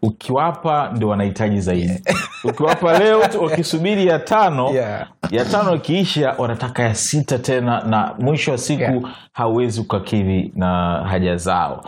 ukiwapa 0.02 0.92
ndio 0.96 1.08
wanahitaji 1.08 1.60
zaidi. 1.60 2.02
Ukiwapa 2.44 2.98
leo 2.98 3.26
tu, 3.28 3.42
wakisubiri 3.44 4.06
ya 4.06 4.18
tano 4.18 4.70
Yeah. 4.70 5.06
ya 5.30 5.44
tano 5.44 5.74
ikiisha 5.74 6.34
wanataka 6.38 6.82
ya 6.82 6.94
sita 6.94 7.38
tena 7.38 7.80
na 7.84 8.14
mwisho 8.18 8.50
wa 8.50 8.58
siku 8.58 8.82
Yeah. 8.82 9.02
hauwezi 9.32 9.80
ukakidhi 9.80 10.52
na 10.56 10.66
haja 11.08 11.36
zao. 11.36 11.84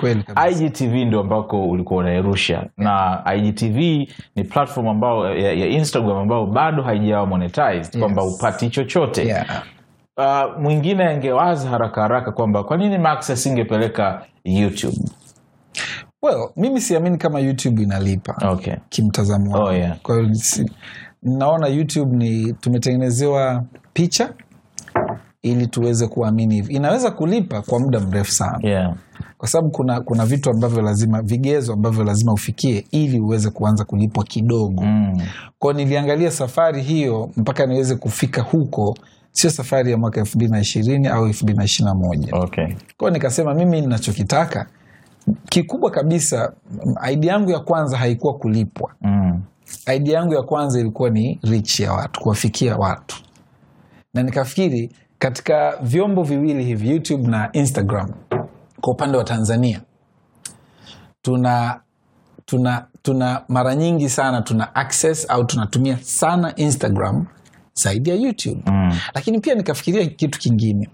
Igtv 0.51 0.95
ndio 0.95 1.21
ambako 1.21 1.69
ulikuwa 1.69 2.01
unairusha. 2.01 2.67
Na 2.77 3.23
igtv 3.37 3.77
ni 4.37 4.45
platform 4.45 4.89
ambao 4.89 5.35
ya, 5.35 5.53
ya 5.53 5.67
instagram 5.67 6.17
ambao 6.17 6.47
bado 6.47 6.83
haijawa 6.83 7.27
monetized 7.27 7.99
kwamba 8.01 8.25
upati 8.25 8.71
chochote. 8.71 9.27
Yeah. 9.27 9.63
Uh, 10.19 10.61
mwingine 10.63 11.05
angewaza 11.05 11.69
haraka 11.69 12.03
haraka 12.03 12.33
kwamba 12.33 12.65
kwa 12.65 12.77
nini 12.77 12.99
max 12.99 13.31
asingepeleka 13.31 14.23
youtube? 14.45 14.99
Well 16.23 16.49
mimi 16.57 16.81
siamini 16.81 17.19
kama 17.19 17.41
youtube 17.41 17.83
inalipa. 17.83 18.49
Okay. 18.49 18.75
Kimtazamo 18.89 19.63
Oh, 19.65 19.73
yeah. 19.73 19.99
kwa 20.03 20.15
hiyo 20.21 20.31
naona 21.23 21.69
youtube 21.69 22.17
ni 22.17 22.53
tumetengenezewa 22.53 23.65
picha 23.93 24.33
ili 25.43 25.67
tuweze 25.67 26.07
kuamini 26.07 26.55
hivi. 26.55 26.75
Inaweza 26.75 27.11
kulipa 27.11 27.63
kwa 27.63 27.81
muda 27.81 28.01
mrefu 28.01 28.33
sana. 28.33 28.59
Yeah. 28.63 28.95
Kwa 29.39 29.49
sababu 29.49 29.71
kuna 29.71 30.01
kuna 30.01 30.27
vitu 30.27 30.51
ambavyo 30.51 30.83
lazima 30.83 31.23
vigezo 31.23 31.73
ambavyo 31.73 32.05
lazima 32.05 32.33
ufikie 32.33 32.87
ili 32.91 33.21
uweze 33.21 33.51
kuanza 33.51 33.85
kulipwa 33.85 34.25
kidogo. 34.25 34.83
Mm. 34.83 35.21
kwao 35.59 35.73
niliangalia 35.73 36.31
safari 36.31 36.83
hiyo 36.83 37.31
mpaka 37.37 37.67
niweze 37.67 37.97
kufika 37.97 38.43
huko 38.43 38.97
sio 39.39 39.51
safari 39.51 39.91
ya 39.91 39.99
mwaka 39.99 40.21
elfu 40.21 40.39
mbili 40.39 40.53
na 40.53 40.61
ishirini 40.61 41.09
au 41.09 41.27
elfu 41.27 41.45
mbili 41.45 41.59
na 41.59 41.65
ishiri 41.65 41.85
na 41.85 41.95
moja. 41.95 42.37
Okay. 42.37 42.67
Kwao 42.97 43.11
nikasema 43.11 43.55
mimi 43.55 43.81
ninachokitaka 43.81 44.67
kikubwa 45.49 45.91
kabisa 45.91 46.53
aidi 47.01 47.27
yangu 47.27 47.51
ya 47.51 47.61
kwanza 47.61 47.99
haikuwa 47.99 48.35
kulipwa. 48.35 48.93
Mm. 49.03 49.43
idea 49.97 50.19
yangu 50.19 50.35
ya 50.35 50.43
kwanza 50.43 50.81
ilikuwa 50.81 51.11
ni 51.11 51.41
rich 51.43 51.81
ya 51.81 51.93
watu 51.93 52.21
kuwafikia 52.21 52.77
watu. 52.77 53.17
Na 54.15 54.23
nikafikiri 54.23 54.93
katika 55.19 55.77
vyombo 55.83 56.23
viwili 56.23 56.65
hivi 56.65 56.91
youtube 56.91 57.29
na 57.29 57.49
instagram 57.53 58.11
kwa 58.81 58.93
upande 58.93 59.19
wa 59.19 59.25
tanzania 59.25 59.81
tuna 61.23 61.81
tuna 62.45 62.87
tuna 63.03 63.43
mara 63.49 63.75
nyingi 63.75 64.09
sana 64.09 64.43
tuna 64.43 64.75
access 64.75 65.31
au 65.31 65.45
tunatumia 65.45 65.97
sana 66.03 66.57
instagram 66.57 67.27
zaidi 67.79 68.11
ya 68.11 68.17
youtube. 68.17 68.63
Mm. 68.67 68.99
lakini 69.15 69.41
pia 69.41 69.55
nikafikiria 69.55 70.07
kitu 70.07 70.39
kingine. 70.39 70.89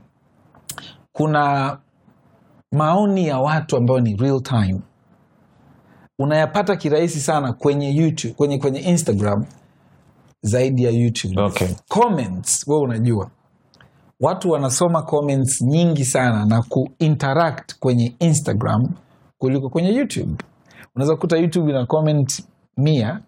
Kuna 1.13 1.79
maoni 2.73 3.27
ya 3.27 3.39
watu 3.39 3.77
ambayo 3.77 4.01
ni 4.01 4.17
real 4.17 4.41
time. 4.43 4.81
Unayapata 6.19 6.77
kirahisi 6.77 7.21
sana 7.21 7.53
kwenye 7.53 7.95
youtube 7.97 8.35
kwenye, 8.35 8.59
kwenye 8.59 8.81
instagram 8.81 9.45
zaidi 10.43 10.85
ya 10.85 10.91
youtube. 10.91 11.41
Okay. 11.43 11.69
Comments 11.89 12.69
we 12.69 12.77
unajua. 12.77 13.31
Watu 14.21 14.51
wanasoma 14.51 15.03
comments 15.03 15.63
nyingi 15.63 16.05
sana 16.05 16.45
na 16.47 16.63
kuinteract 16.63 17.79
kwenye 17.79 18.15
instagram 18.19 18.89
kuliko 19.39 19.69
kwenye 19.69 19.89
youtube. 19.95 20.35
Unaweza 20.95 21.15
kukuta 21.15 21.37
youtube 21.37 21.71
ina 21.71 21.87
comment 21.87 22.43
mia 22.77 23.21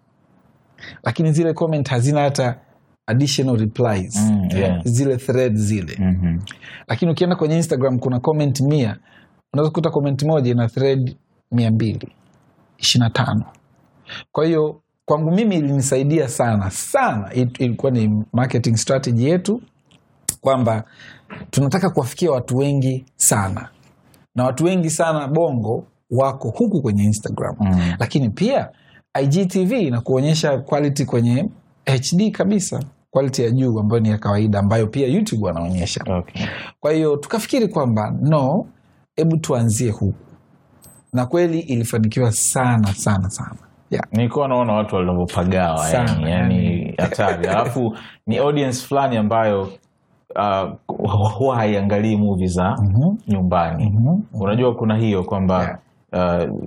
lakini 1.03 1.31
zile 1.31 1.53
comment 1.53 1.89
hazina 1.89 2.21
hata 2.21 2.59
additional 3.07 3.57
replies. 3.57 4.15
Mm, 4.15 4.47
yeah. 4.57 4.81
zile 4.83 5.17
thread 5.17 5.55
zile. 5.55 5.95
Mm-hmm. 5.99 6.39
lakini 6.87 7.11
ukienda 7.11 7.35
kwenye 7.35 7.55
instagram 7.55 7.99
kuna 7.99 8.19
comment 8.19 8.61
mia. 8.61 8.97
Unaweza 9.53 9.69
kukuta 9.69 9.89
comment 9.89 10.23
moja 10.23 10.51
ina 10.51 10.67
thread 10.69 11.15
mia 11.51 11.71
mbili 11.71 12.11
ishirina 12.77 13.09
tano. 13.09 13.45
Kwa 14.31 14.45
hiyo 14.45 14.81
kwangu 15.05 15.31
mimi 15.31 15.55
ilinisaidia 15.55 16.27
sana 16.27 16.69
sana. 16.71 17.33
It- 17.33 17.59
ilikuwa 17.63 17.91
ni 17.91 18.23
marketing 18.33 18.75
strategy 18.75 19.25
yetu 19.29 19.61
kwamba 20.41 20.83
tunataka 21.49 21.89
kuwafikia 21.89 22.31
watu 22.31 22.57
wengi 22.57 23.05
sana. 23.15 23.69
Na 24.35 24.43
watu 24.43 24.65
wengi 24.65 24.89
sana 24.89 25.27
bongo 25.27 25.87
wako 26.11 26.49
huku 26.49 26.81
kwenye 26.81 27.03
instagram. 27.03 27.55
Mm. 27.59 27.93
lakini 27.99 28.29
pia 28.29 28.69
igtv 29.23 29.71
inakuonyesha 29.71 30.57
quality 30.57 31.05
kwenye 31.05 31.49
hd 31.85 32.31
kabisa 32.31 32.79
quality 33.17 33.43
ya 33.43 33.51
juu 33.51 33.79
ambayo 33.79 33.99
ni 34.01 34.09
ya 34.09 34.17
kawaida 34.17 34.59
ambayo 34.59 34.87
pia 34.87 35.07
youtube 35.07 35.45
wanaonyesha. 35.45 36.01
Okay. 36.17 36.45
Kwa 36.79 36.91
hiyo 36.91 37.17
tukafikiri 37.17 37.67
kwamba 37.67 38.13
no 38.21 38.65
hebu 39.15 39.37
tuanzie 39.37 39.91
huku. 39.91 40.13
Na 41.13 41.25
kweli 41.25 41.59
ilifanikiwa 41.59 42.31
sana 42.31 42.87
sana 42.93 43.29
sana. 43.29 43.55
Yeah. 43.91 44.05
nilikuwa 44.11 44.47
naona 44.47 44.73
watu 44.73 44.95
walivyopagawa 44.95 45.89
yani, 45.89 46.31
yani 46.31 46.93
hatari. 46.97 47.47
Alafu 47.47 47.97
ni 48.27 48.37
audience 48.37 48.87
fulani 48.87 49.17
ambayo 49.17 49.61
uh, 50.35 50.71
huwa 51.37 51.55
haiangalii 51.55 52.15
muvi 52.15 52.47
za 52.47 52.75
Mhm. 52.81 53.15
nyumbani. 53.27 53.89
Mhm. 53.89 54.21
unajua 54.33 54.75
kuna 54.75 54.97
hiyo 54.97 55.23
kwamba 55.23 55.79
uh, 56.13 56.59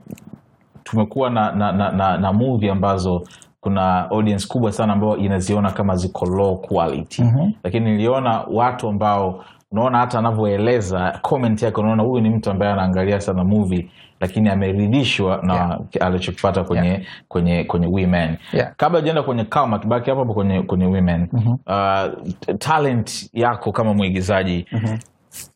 tumekuwa 0.84 1.30
na, 1.30 1.52
na, 1.52 1.72
na, 1.72 1.90
na, 1.92 2.18
na 2.18 2.32
muvi 2.32 2.68
ambazo 2.70 3.22
kuna 3.60 4.10
audience 4.10 4.46
kubwa 4.48 4.72
sana 4.72 4.92
ambayo 4.92 5.16
inaziona 5.16 5.70
kama 5.70 5.96
ziko 5.96 6.26
low 6.26 6.56
quality. 6.56 7.22
Mhm. 7.22 7.50
lakini 7.64 7.90
niliona 7.90 8.44
watu 8.50 8.88
ambao 8.88 9.44
unaona 9.72 9.98
hata 9.98 10.18
anavyoeleza 10.18 11.18
comment 11.22 11.62
yake 11.62 11.80
unaona 11.80 12.02
huyu 12.02 12.20
ni 12.22 12.30
mtu 12.30 12.50
ambaye 12.50 12.72
anaangalia 12.72 13.20
sana 13.20 13.44
movie 13.44 13.90
lakini 14.20 14.48
ameridhishwa 14.48 15.40
na 15.42 15.54
Yeah. 15.54 15.80
alichokipata 16.00 16.64
kwenye, 16.64 17.06
kwenye 17.28 17.64
kwenye 17.64 17.86
women. 17.86 18.36
Yeah. 18.52 18.72
kabla 18.76 18.98
ujaenda 18.98 19.22
kwenye 19.22 19.44
kama 19.44 19.78
kibaki 19.78 20.10
hapo 20.10 20.22
hapo 20.22 20.34
kwenye, 20.34 20.62
kwenye 20.62 20.86
women. 20.86 21.28
Uh, 21.66 22.32
talent 22.58 23.30
yako 23.32 23.72
kama 23.72 23.94
mwigizaji 23.94 24.66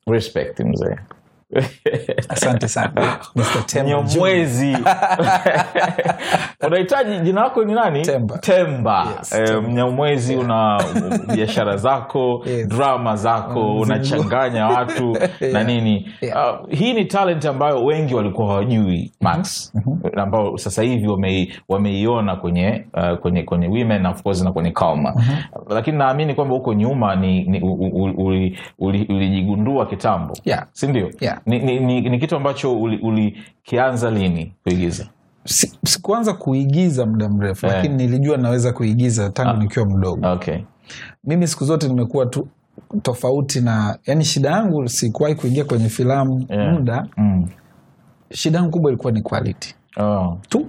respect 0.07 0.61
mzee 0.61 0.97
asante 2.29 2.69
sana 2.69 3.19
mnyomwezi 3.85 4.77
unahitaji 6.67 7.19
jina 7.21 7.41
lako 7.43 7.65
ni 7.65 7.75
nani? 7.75 8.03
Temba. 8.03 8.39
temba. 8.39 9.07
Yes, 9.19 9.33
Eh, 9.33 9.45
Temba. 9.47 9.69
mnyamwezi 9.69 10.37
una 10.37 10.85
biashara 11.35 11.77
zako 11.77 12.43
Yes. 12.47 12.69
drama 12.69 13.17
zako 13.17 13.61
Mm, 13.65 13.81
unachanganya 13.81 14.67
watu 14.67 15.17
na 15.53 15.65
nini. 15.65 16.09
Yeah. 16.21 16.61
uh, 16.63 16.69
hii 16.71 16.93
ni 16.93 17.05
talent 17.05 17.45
ambayo 17.47 17.85
wengi 17.85 18.15
walikuwa 18.15 18.49
hawajui 18.49 19.13
max 19.21 19.73
ambao 20.17 20.59
sasa 20.59 20.83
hivi 20.83 21.07
wamei- 21.09 21.53
wameiona 21.69 22.37
kwenye, 22.37 22.87
uh, 22.95 23.19
kwenye 23.19 23.43
kwenye 23.43 23.69
women 23.69 24.03
na 24.03 24.11
of 24.11 24.23
course 24.23 24.43
na 24.45 24.53
kwenye 24.53 24.71
kalma 24.71 25.15
lakini 25.69 25.99
naamini 25.99 26.35
kwamba 26.35 26.55
huko 26.55 26.75
nyuma 26.75 27.17
ni, 27.17 27.43
ni 27.45 27.61
ulijigundua 27.61 28.25
uli, 28.27 28.59
uli- 28.79 29.83
uli- 29.83 29.87
kitambo. 29.87 30.35
Yeah. 30.45 30.67
sindio 30.73 31.11
Yeah. 31.21 31.39
Ni, 31.47 31.59
ni, 31.59 31.81
ni, 31.81 32.01
ni 32.01 32.19
kitu 32.19 32.37
ambacho 32.37 32.81
ulikianza 32.81 34.09
uli 34.09 34.21
lini 34.21 34.53
kuigiza 34.63 35.07
si- 35.45 35.79
kuigiza 36.35 37.07
muda 37.07 37.29
mrefu 37.29 37.67
yeah. 37.67 37.77
lakini 37.79 37.97
nilijua 37.97 38.37
naweza 38.37 38.73
kuigiza 38.73 39.31
tangu 39.31 39.51
Ah. 39.51 39.57
nikiwa 39.63 39.87
mdogo 39.87 40.33
okay 40.33 40.59
mimi 41.25 41.47
siku 41.47 41.65
zote 41.65 41.89
nimekuwa 41.89 42.27
tu 42.27 42.49
tofauti 43.03 43.61
na 43.61 43.99
yani 44.07 44.25
shida 44.25 44.51
yangu 44.51 44.89
sikuwahi 44.89 45.35
kuingia 45.35 45.65
kwenye 45.65 45.89
filamu 45.89 46.47
Yeah. 46.51 46.73
muda 46.73 47.07
mm. 47.17 47.49
shida 48.33 48.59
yangu 48.59 48.71
kubwa 48.71 48.91
ilikuwa 48.91 49.13
ni 49.13 49.23
quality 49.23 49.75
oh. 50.01 50.39
tu 50.49 50.67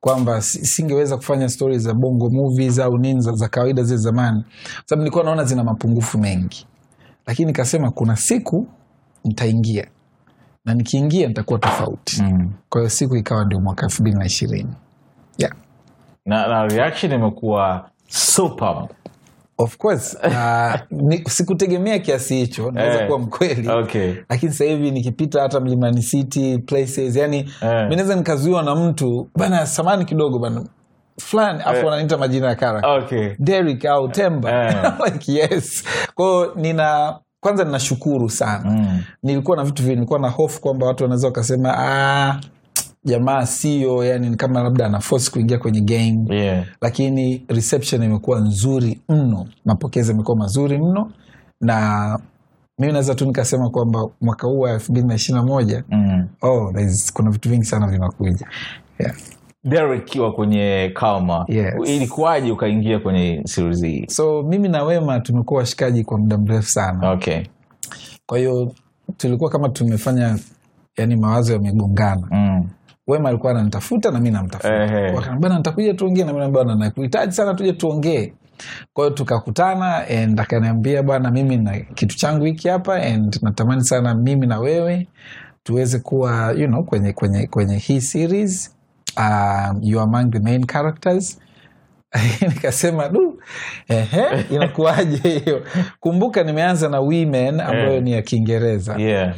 kwamba 0.00 0.40
singeweza 0.40 1.16
kufanya 1.16 1.48
stori 1.48 1.78
za 1.78 1.94
bongo 1.94 2.30
movies 2.30 2.78
au 2.78 2.98
nini 2.98 3.20
za, 3.20 3.32
za 3.32 3.48
kawaida 3.48 3.82
zile 3.82 3.98
zamani 3.98 4.42
kwa 4.42 4.82
sababu 4.86 5.02
nilikuwa 5.02 5.24
naona 5.24 5.44
zina 5.44 5.64
mapungufu 5.64 6.18
mengi 6.18 6.66
lakini 7.26 7.46
nikasema 7.46 7.90
kuna 7.90 8.16
siku 8.16 8.66
nitaingia 9.28 9.86
na 10.64 10.74
nikiingia 10.74 11.28
nitakuwa 11.28 11.58
tofauti 11.58 12.22
mm. 12.22 12.52
kwa 12.68 12.80
hiyo 12.80 12.90
siku 12.90 13.16
ikawa 13.16 13.44
ndio 13.44 13.60
mwaka 13.60 13.86
elfu 13.86 14.02
mbili 14.02 14.16
na 14.18 14.26
ishirini 14.26 14.74
yeah. 15.38 15.54
na, 16.26 16.46
na 16.48 16.66
reaction 16.66 17.12
imekuwa 17.12 17.90
superb 18.08 18.90
of 19.58 19.76
course 19.76 20.16
uh, 20.26 20.74
sikutegemea 21.28 21.98
kiasi 21.98 22.36
hicho 22.36 22.70
naweza 22.70 22.98
hey, 22.98 23.06
kuwa 23.06 23.18
mkweli 23.18 23.68
okay 23.68 24.14
lakini 24.28 24.52
sasa 24.52 24.64
hivi 24.64 24.90
nikipita 24.90 25.42
hata 25.42 25.60
mlimani 25.60 26.02
city 26.02 26.58
places 26.58 27.16
yani 27.16 27.50
hey. 27.60 27.88
mi 27.88 27.96
naweza 27.96 28.16
nikazuiwa 28.16 28.62
na 28.62 28.74
mtu 28.74 29.30
bana 29.36 29.66
samani 29.66 30.04
kidogo 30.04 30.38
bana 30.38 30.64
fulani 31.20 31.62
afu 31.64 31.86
wananiita 31.86 32.14
hey. 32.14 32.20
majina 32.20 32.48
ya 32.48 32.54
kara 32.54 32.96
okay 32.96 33.34
derik 33.38 33.84
au 33.84 34.08
temba 34.08 34.50
hey. 34.50 34.90
like 35.04 35.32
yes 35.32 35.84
kwao 36.14 36.54
nina 36.54 37.18
kwanza 37.40 37.64
ninashukuru 37.64 38.30
sana 38.30 38.70
mm. 38.70 39.02
Nilikuwa 39.22 39.56
na 39.56 39.64
vitu 39.64 39.82
vingi 39.82 39.94
nilikuwa 39.94 40.18
na 40.18 40.28
hofu 40.28 40.60
kwamba 40.60 40.86
watu 40.86 41.02
wanaweza 41.04 41.26
wakasema 41.26 41.74
ah, 41.78 42.40
jamaa 43.04 43.46
sio 43.46 44.04
yani 44.04 44.36
kama 44.36 44.62
labda 44.62 44.86
ana 44.86 45.00
force 45.00 45.30
kuingia 45.30 45.58
kwenye 45.58 45.80
game 45.80 46.24
yeah. 46.30 46.64
Lakini 46.80 47.44
reception 47.48 48.02
imekuwa 48.02 48.40
nzuri 48.40 49.00
mno. 49.08 49.46
Mapokezi 49.64 50.12
amekuwa 50.12 50.36
mazuri 50.36 50.78
mno. 50.78 51.12
Na 51.60 52.18
mimi 52.78 52.92
naweza 52.92 53.14
tu 53.14 53.26
nikasema 53.26 53.70
kwamba 53.70 54.08
mwaka 54.20 54.46
huu 54.46 54.58
wa 54.60 54.70
elfu 54.70 54.92
mbili 54.92 55.06
na 55.06 55.14
ishiri 55.14 55.38
na 55.38 55.44
moja 55.44 55.84
mm. 55.88 56.28
oh, 56.42 56.72
kuna 57.12 57.30
vitu 57.30 57.48
vingi 57.48 57.64
sana 57.64 57.86
vinakuja. 57.86 58.46
Yeah. 58.98 59.14
Derek 59.64 60.18
kwenye 60.34 60.92
Kalma 60.94 61.44
Yes. 61.48 61.74
ilikuwaje 61.84 62.52
ukaingia 62.52 62.98
kwenye 62.98 63.42
series 63.46 63.82
hii? 63.82 64.06
So 64.08 64.42
mimi 64.42 64.68
na 64.68 64.82
wema 64.84 65.20
tumekuwa 65.20 65.60
washikaji 65.60 66.04
kwa 66.04 66.18
muda 66.18 66.38
mrefu 66.38 66.68
sana. 66.70 67.10
Okay. 67.10 67.42
Kwa 68.26 68.38
hiyo 68.38 68.72
tulikuwa 69.16 69.50
kama 69.50 69.68
tumefanya 69.68 70.38
yani 70.96 71.16
mawazo 71.16 71.52
yamegongana. 71.52 72.28
Mm. 72.30 72.68
wema 73.06 73.28
alikuwa 73.28 73.52
ananitafuta 73.52 74.10
na 74.10 74.20
mi 74.20 74.30
namtafuta. 74.30 74.86
Nitakuja 75.58 75.94
tuongee. 75.94 76.24
Na 76.24 76.48
bana 76.48 76.74
nakuhitaji 76.74 77.32
sana 77.32 77.54
tuje 77.54 77.72
tuongee. 77.72 78.32
Kwahiyo 78.92 79.14
tukakutana 79.16 79.96
and 80.08 80.40
akaniambia 80.40 81.02
bwana 81.02 81.30
mimi 81.30 81.56
na 81.56 81.80
kitu 81.80 82.16
changu 82.16 82.44
hiki 82.44 82.68
hapa 82.68 82.94
and 83.02 83.38
natamani 83.42 83.84
sana 83.84 84.14
mimi 84.14 84.46
na 84.46 84.58
wewe 84.58 85.08
tuweze 85.62 85.98
kuwa 85.98 86.52
you 86.52 86.66
know, 86.66 86.84
kwenye, 86.84 87.12
kwenye, 87.12 87.46
kwenye 87.46 87.76
hii 87.78 88.00
series 88.00 88.76
um, 89.16 89.78
you 89.82 90.00
among 90.00 90.30
the 90.30 90.38
main 90.40 90.66
characters 90.66 91.38
nikasema 92.48 93.08
du 93.08 93.40
ehe 93.88 94.24
inakuwaje 94.54 95.16
hiyo? 95.28 95.62
Kumbuka 96.00 96.42
nimeanza 96.42 96.88
na 96.88 97.00
women 97.00 97.60
ambayo 97.60 98.00
ni 98.00 98.12
ya 98.12 98.22
kiingereza. 98.22 98.96
Yeah. 98.98 99.34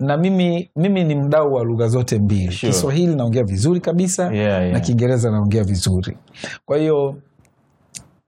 Na 0.00 0.16
mimi 0.16 0.70
mimi 0.76 1.04
ni 1.04 1.14
mdau 1.14 1.52
wa 1.54 1.64
lugha 1.64 1.88
zote 1.88 2.18
mbili. 2.18 2.52
Sure. 2.52 2.72
kiswahili 2.72 3.14
naongea 3.14 3.44
vizuri 3.44 3.80
kabisa 3.80 4.22
Yeah, 4.24 4.60
yeah. 4.62 4.72
na 4.72 4.80
kiingereza 4.80 5.30
naongea 5.30 5.64
vizuri. 5.64 6.16
Kwa 6.64 6.78
hiyo 6.78 7.16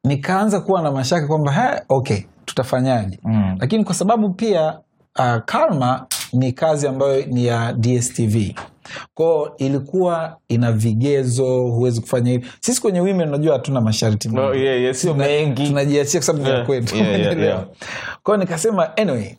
nikaanza 0.05 0.61
kuwa 0.61 0.83
na 0.83 0.91
mashaka 0.93 1.27
kwamba 1.27 1.53
"Ha, 1.53 1.83
okay 1.89 2.19
tutafanyaje? 2.45 3.19
Mm. 3.25 3.57
lakini 3.61 3.85
kwa 3.85 3.95
sababu 3.95 4.31
pia 4.31 4.79
uh, 5.19 5.37
karma 5.45 6.07
ni 6.33 6.53
kazi 6.53 6.87
ambayo 6.87 7.27
ni 7.27 7.47
ya 7.47 7.73
dstv 7.73 8.37
kwao 9.15 9.57
ilikuwa 9.57 10.37
ina 10.49 10.73
vigezo 10.73 11.61
huwezi 11.63 12.01
kufanya 12.01 12.31
hivi. 12.31 12.47
Sisi 12.61 12.81
kwenye 12.83 13.01
women 13.01 13.29
unajua 13.29 13.53
hatuna 13.53 13.81
masharti 13.81 14.29
no, 14.29 14.55
yeah, 14.55 14.81
yeah, 14.81 14.95
sio 14.95 15.15
mengi. 15.15 15.67
tunajiachia 15.67 16.21
kwa 16.21 16.27
sababu 16.27 16.45
ya 16.49 16.55
Yeah, 16.55 16.67
kwetu. 16.67 16.97
yeah, 16.97 17.21
yeah, 17.21 17.39
yeah. 17.39 17.65
kwao 18.23 18.37
nikasema 18.37 18.97
anyway 18.97 19.35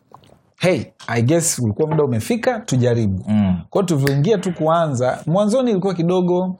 hey 0.56 0.80
i 1.06 1.22
guess 1.22 1.58
ulikuwa 1.58 1.88
muda 1.88 2.04
umefika 2.04 2.60
tujaribu. 2.60 3.24
Mm. 3.28 3.56
kwao 3.70 3.84
tulivyoingia 3.84 4.38
tu 4.38 4.52
kuanza 4.52 5.22
mwanzoni 5.26 5.70
ilikuwa 5.70 5.94
kidogo 5.94 6.56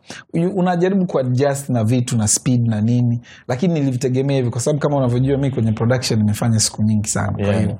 unajaribu 0.54 1.06
kuadjust 1.06 1.68
na 1.68 1.84
vitu 1.84 2.16
na 2.16 2.28
speed 2.28 2.66
na 2.68 2.80
nini 2.80 3.20
lakini 3.48 3.74
nilivitegemea 3.74 4.36
hivi 4.36 4.50
kwa 4.50 4.60
sababu 4.60 4.80
kama 4.80 4.96
unavyojua 4.96 5.38
mi 5.38 5.50
kwenye 5.50 5.72
production 5.72 6.18
nimefanya 6.20 6.60
siku 6.60 6.82
nyingi 6.82 7.08
sana 7.08 7.32
kwa 7.32 7.42
Yeah. 7.42 7.60
hiyo. 7.60 7.78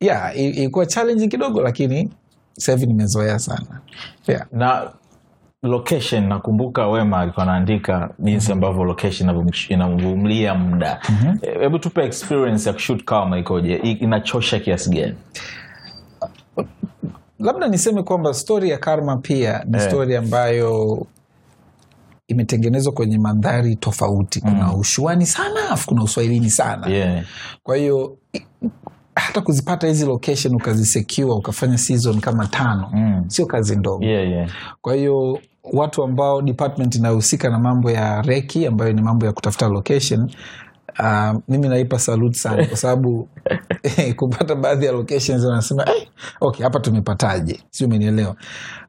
Yeah, 0.00 0.36
i- 0.38 0.48
ilikuwa 0.50 0.86
challenging 0.86 1.28
kidogo 1.28 1.60
lakini 1.60 2.10
sasa 2.58 2.72
hivi 2.72 2.86
nimezoea 2.86 3.38
sana. 3.38 3.80
Yeah. 4.28 4.46
na 4.52 4.90
location 5.62 6.28
nakumbuka 6.28 6.86
wema 6.88 7.18
alikuwa 7.20 7.42
anaandika 7.42 8.10
jinsi 8.18 8.52
ambavyo 8.52 8.84
location 8.84 9.46
inamvumlia 9.68 10.54
muda. 10.54 11.00
Muda 11.22 11.38
Eh, 11.42 11.60
hebu 11.60 11.78
tupe 11.78 12.04
experience 12.04 12.68
ya 12.68 12.72
kushut 12.72 13.04
kama 13.04 13.38
ikoje? 13.38 13.74
Inachosha 13.76 14.58
kiasi 14.60 14.90
gani? 14.90 15.14
Labda 17.38 17.68
niseme 17.68 18.02
kwamba 18.02 18.34
stori 18.34 18.70
ya 18.70 18.78
karma 18.78 19.16
pia 19.16 19.64
ni 19.66 19.76
yeah. 19.78 19.88
stori 19.90 20.16
ambayo 20.16 21.06
imetengenezwa 22.28 22.92
kwenye 22.92 23.18
mandhari 23.18 23.76
tofauti. 23.76 24.40
Kuna 24.40 24.74
ushuani 24.74 25.26
sana 25.26 25.70
afu 25.70 25.86
kuna 25.86 26.02
uswahilini 26.02 26.50
sana. 26.50 26.86
Yeah. 26.88 27.24
kwa 27.62 27.76
hiyo 27.76 28.18
hata 29.16 29.40
kuzipata 29.40 29.86
hizi 29.86 30.06
location 30.06 30.54
ukazisecure 30.54 31.30
ukafanya 31.32 31.78
season 31.78 32.20
kama 32.20 32.46
tano 32.46 32.90
Mm. 32.94 33.24
sio 33.26 33.46
kazi 33.46 33.76
ndogo 33.76 34.04
Yeah, 34.04 34.28
yeah. 34.30 34.50
kwa 34.80 34.94
hiyo 34.94 35.38
watu 35.72 36.02
ambao 36.04 36.42
department 36.42 36.94
inayohusika 36.94 37.50
na 37.50 37.58
mambo 37.58 37.90
ya 37.90 38.22
reki 38.22 38.66
ambayo 38.66 38.92
ni 38.92 39.02
mambo 39.02 39.26
ya 39.26 39.32
kutafuta 39.32 39.68
location 39.68 40.30
Uh, 41.00 41.40
mimi 41.48 41.68
naipa 41.68 41.98
salute 41.98 42.38
sana 42.38 42.66
kwa 42.66 42.76
sababu 42.76 43.28
kupata 44.16 44.54
baadhi 44.54 44.86
ya 44.86 44.92
locations 44.92 45.44
wanasema 45.44 45.84
eh, 45.88 46.08
okay 46.40 46.62
hapa 46.64 46.80
tumepataje 46.80 47.60
si 47.70 47.84
umenielewa 47.84 48.36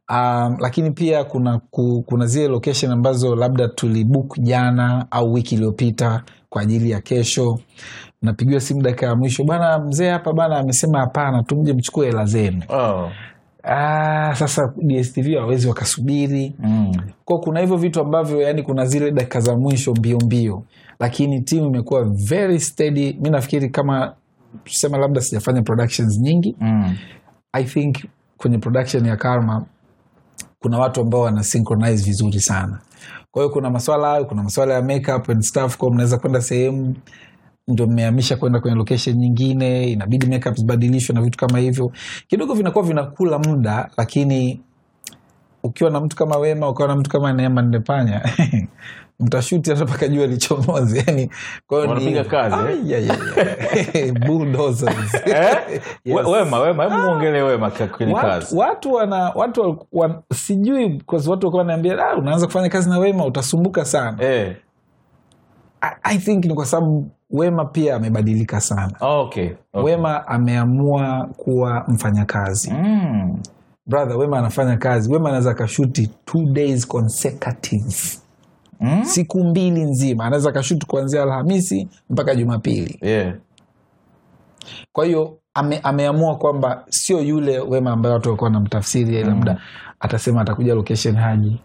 um, 0.09 0.57
lakini 0.59 0.91
pia 0.91 1.23
kuna 1.23 1.59
ku, 1.71 2.03
kuna 2.05 2.25
zile 2.25 2.47
location 2.47 2.91
ambazo 2.91 3.35
labda 3.35 3.67
tulibook 3.67 4.39
jana 4.39 5.05
au 5.11 5.33
wiki 5.33 5.55
iliyopita 5.55 6.23
kwa 6.49 6.61
ajili 6.61 6.91
ya 6.91 7.01
kesho 7.01 7.59
napigiwa 8.21 8.59
simu 8.59 8.81
dakika 8.81 9.05
ya 9.05 9.15
mwisho. 9.15 9.43
Bana 9.43 9.79
mzee 9.79 10.09
hapa 10.09 10.33
bana 10.33 10.57
amesema 10.57 10.99
hapana 10.99 11.43
tumje 11.43 11.73
mchukue 11.73 12.05
hela 12.05 12.25
zenu. 12.25 12.63
Oh. 12.69 13.09
ah, 13.63 14.35
sasa 14.35 14.73
dstv 14.77 15.33
hawawezi 15.35 15.67
wakasubiri. 15.67 16.55
Mm. 16.59 16.91
kwa 17.25 17.39
kuna 17.39 17.59
hivyo 17.59 17.77
vitu 17.77 18.01
ambavyo 18.01 18.41
yani 18.41 18.63
kuna 18.63 18.85
zile 18.85 19.11
dakika 19.11 19.39
za 19.39 19.57
mwisho 19.57 19.93
mbio 19.93 20.17
mbio. 20.25 20.63
Lakini 20.99 21.41
timu 21.41 21.67
imekuwa 21.67 22.03
very 22.03 22.59
steady. 22.59 23.17
Mi 23.21 23.29
nafikiri 23.29 23.69
kama 23.69 24.13
tusema 24.63 24.97
labda 24.97 25.21
sijafanya 25.21 25.61
productions 25.61 26.19
nyingi. 26.19 26.55
Mm. 26.59 26.97
i 27.53 27.63
think 27.63 27.97
kwenye 28.37 28.57
production 28.57 29.05
ya 29.05 29.15
karma 29.17 29.65
kuna 30.59 30.77
watu 30.77 31.01
ambao 31.01 31.21
wana 31.21 31.43
synchronize 31.43 32.03
vizuri 32.05 32.39
sana. 32.39 32.79
Kwa 33.31 33.43
hiyo 33.43 33.53
kuna 33.53 33.69
maswala 33.69 34.07
hayo 34.07 34.25
kuna 34.25 34.43
maswala 34.43 34.73
ya 34.73 34.81
makeup 34.81 35.29
and 35.29 35.41
stuff 35.41 35.77
kwa 35.77 35.91
mnaweza 35.91 36.17
kwenda 36.17 36.41
sehemu 36.41 36.95
ndo 37.67 37.87
mmehamisha 37.87 38.35
kwenda 38.37 38.59
kwenye 38.59 38.77
location 38.77 39.15
nyingine 39.15 39.83
inabidi 39.87 40.27
makeup 40.27 40.55
zibadilishwe 40.55 41.15
na 41.15 41.21
vitu 41.21 41.37
kama 41.37 41.59
hivyo. 41.59 41.91
Kidogo 42.27 42.53
vinakuwa 42.53 42.83
vinakula 42.85 43.39
muda 43.39 43.89
lakini 43.97 44.61
ukiwa 45.63 45.89
na 45.89 45.99
mtu 45.99 46.15
kama 46.15 46.37
wema 46.37 46.69
ukiwa 46.69 46.87
na 46.87 46.95
mtu 46.95 47.09
kama 47.09 47.33
neema 47.33 47.61
ndepanya 47.61 48.21
mtashuti 49.19 49.69
hata 49.69 49.85
mpaka 49.85 50.07
jua 50.07 50.27
lichomozi 50.27 51.03
yani 51.07 51.29
kwa 51.67 51.97
hiyo 51.97 52.23
kazi, 52.23 52.55
eh? 52.55 52.85
Eh? 55.25 55.81
Wema 57.43 57.71
kwenye 57.87 58.13
kazi. 58.13 58.57
watu 58.57 58.93
wana 58.93 59.31
watu 59.35 59.61
wa, 59.61 59.77
wa, 59.91 60.23
sijui 60.33 61.01
kwa 61.05 61.17
watu 61.17 61.29
wakiwa 61.47 61.57
wanaambia 61.57 62.07
ah, 62.09 62.15
unaanza 62.17 62.45
kufanya 62.45 62.69
kazi 62.69 62.89
na 62.89 62.99
wema 62.99 63.25
utasumbuka 63.25 63.85
sana. 63.85 64.17
Eh. 64.23 64.55
I, 65.81 65.89
i 66.03 66.17
think 66.17 66.45
ni 66.45 66.53
kwa 66.53 66.65
sababu 66.65 67.11
wema 67.29 67.65
pia 67.65 67.95
amebadilika 67.95 68.61
sana 68.61 68.93
oh, 69.01 69.21
okay. 69.21 69.49
okay. 69.73 69.83
wema 69.91 70.27
ameamua 70.27 71.29
kuwa 71.37 71.83
mfanyakazi 71.87 72.71
Mm. 72.73 73.39
brother 73.85 74.17
wema 74.17 74.39
anafanya 74.39 74.77
kazi 74.77 75.13
wema 75.13 75.29
anaweza 75.29 75.51
akashuti 75.51 76.07
two 76.25 76.45
days 76.45 76.87
consecutive 76.87 77.95
Mm. 78.79 79.03
siku 79.05 79.43
mbili 79.43 79.81
nzima 79.83 80.25
anaweza 80.25 80.49
akashuti 80.49 80.85
kuanzia 80.85 81.23
alhamisi 81.23 81.87
mpaka 82.09 82.35
jumapili 82.35 82.99
Yeah. 83.01 83.33
kwa 84.91 85.05
hiyo 85.05 85.37
ame, 85.53 85.79
ameamua 85.83 86.35
kwamba 86.37 86.83
sio 86.89 87.19
yule 87.21 87.59
wema 87.59 87.91
ambaye 87.91 88.13
watu 88.15 88.29
walikuwa 88.29 88.47
wanamtafsiri 88.49 89.23
mm. 89.23 89.29
labda 89.29 89.61
atasema 89.99 90.41
atakuja 90.41 90.73
location 90.75 91.15
haji 91.15 91.59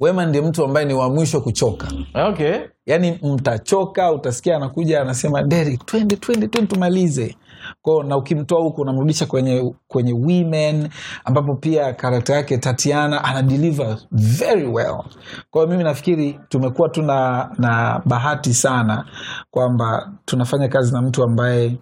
wema 0.00 0.26
ndiye 0.26 0.44
mtu 0.44 0.64
ambaye 0.64 0.86
ni 0.86 0.94
wa 0.94 1.10
mwisho 1.10 1.40
kuchoka 1.40 1.88
okay 2.28 2.58
yaani 2.90 3.18
mtachoka 3.22 4.12
utasikia 4.12 4.56
anakuja 4.56 5.00
anasema 5.00 5.42
Derek, 5.42 5.86
twende 5.86 6.16
twende 6.16 6.48
twende 6.48 6.74
tumalize. 6.74 7.36
Kwao 7.82 8.02
na 8.02 8.16
ukimtoa 8.16 8.62
huku 8.62 8.80
unamrudisha 8.80 9.26
kwenye 9.26 9.74
kwenye 9.88 10.12
women 10.12 10.88
ambapo 11.24 11.54
pia 11.54 11.92
karakta 11.92 12.34
yake 12.34 12.58
tatiana 12.58 13.24
ana 13.24 13.42
deliver 13.42 13.98
very 14.12 14.66
well. 14.66 14.96
Kwa 15.50 15.62
hiyo 15.62 15.66
mimi 15.72 15.84
nafikiri 15.84 16.40
tumekuwa 16.48 16.88
tu 16.88 17.02
na, 17.02 17.50
na 17.58 18.02
bahati 18.04 18.54
sana 18.54 19.04
kwamba 19.50 20.12
tunafanya 20.24 20.68
kazi 20.68 20.92
na 20.92 21.02
mtu 21.02 21.22
ambaye 21.24 21.76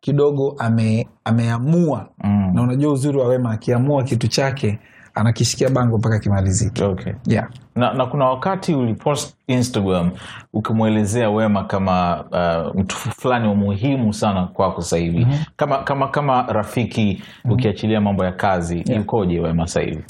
kidogo 0.00 0.54
ame, 0.58 1.08
ameamua. 1.24 2.08
Mm. 2.24 2.50
na 2.54 2.62
unajua 2.62 2.92
uzuri 2.92 3.18
wa 3.18 3.26
wema 3.28 3.50
akiamua 3.50 4.02
kitu 4.02 4.28
chake 4.28 4.78
anakishikia 5.20 5.70
bango 5.70 5.98
mpaka 5.98 6.18
kimalizike 6.18 6.84
okay 6.84 7.12
yeah. 7.26 7.48
na, 7.74 7.92
na 7.94 8.06
kuna 8.06 8.24
wakati 8.24 8.74
ulipost 8.74 9.34
instagram 9.46 10.10
ukimwelezea 10.52 11.30
wema 11.30 11.64
kama 11.64 12.24
uh, 12.24 12.80
mtu 12.80 12.96
fulani 12.96 13.48
wa 13.48 13.54
muhimu 13.54 14.12
sana 14.12 14.46
kwako 14.46 14.82
sahivi 14.82 15.18
mm-hmm. 15.24 15.44
kama, 15.56 15.78
kama, 15.78 16.08
kama 16.08 16.42
rafiki 16.42 17.22
mm-hmm. 17.22 17.52
ukiachilia 17.52 18.00
mambo 18.00 18.24
ya 18.24 18.32
kazi 18.32 18.76
yeah. 18.76 18.88
yukoje 19.00 19.40
wema 19.40 19.66
sahivi 19.66 20.04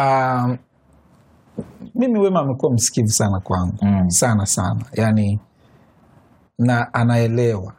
um, 0.00 0.56
mimi 1.94 2.18
wema 2.18 2.40
amekuwa 2.40 2.72
msikivu 2.72 3.08
sana 3.08 3.40
kwangu 3.40 3.74
Mm. 3.82 4.10
sana 4.10 4.46
sana 4.46 4.80
yani 4.92 5.40
na 6.58 6.94
anaelewa 6.94 7.72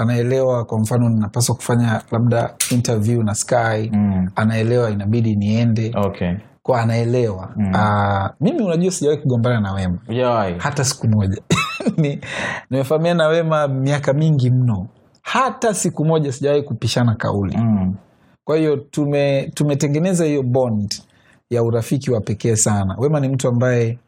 anaelewa 0.00 0.64
kwa 0.64 0.80
mfano 0.80 1.08
ninapaswa 1.08 1.54
kufanya 1.54 2.02
labda 2.10 2.54
interview 2.70 3.22
na 3.22 3.34
sky. 3.34 3.90
Mm. 3.92 4.28
anaelewa 4.36 4.90
inabidi 4.90 5.36
niende. 5.36 5.92
Okay. 5.96 6.32
Kwa 6.62 6.80
anaelewa. 6.82 7.52
Mm. 7.56 7.74
uh, 7.74 8.30
mimi 8.40 8.62
unajua 8.62 8.90
sijawahi 8.90 9.22
kugombana 9.22 9.60
na 9.60 9.72
wema. 9.72 9.98
Hujawahi? 10.06 10.54
hata 10.58 10.84
siku 10.84 11.08
moja. 11.08 11.42
Nimefahamia 12.70 13.14
na 13.14 13.26
wema 13.28 13.68
miaka 13.68 14.12
mingi 14.12 14.50
mno. 14.50 14.86
Hata 15.22 15.74
siku 15.74 16.04
moja 16.04 16.32
sijawahi 16.32 16.62
kupishana 16.62 17.14
kauli. 17.14 17.56
Mm. 17.56 17.94
kwa 18.44 18.56
hiyo 18.56 18.76
tume 18.76 19.50
tumetengeneza 19.54 20.24
hiyo 20.24 20.42
bond 20.42 20.94
ya 21.50 21.62
urafiki 21.62 22.10
wa 22.10 22.20
pekee 22.20 22.56
sana. 22.56 22.96
Wema 22.98 23.20
ni 23.20 23.28
mtu 23.28 23.48
ambaye 23.48 23.98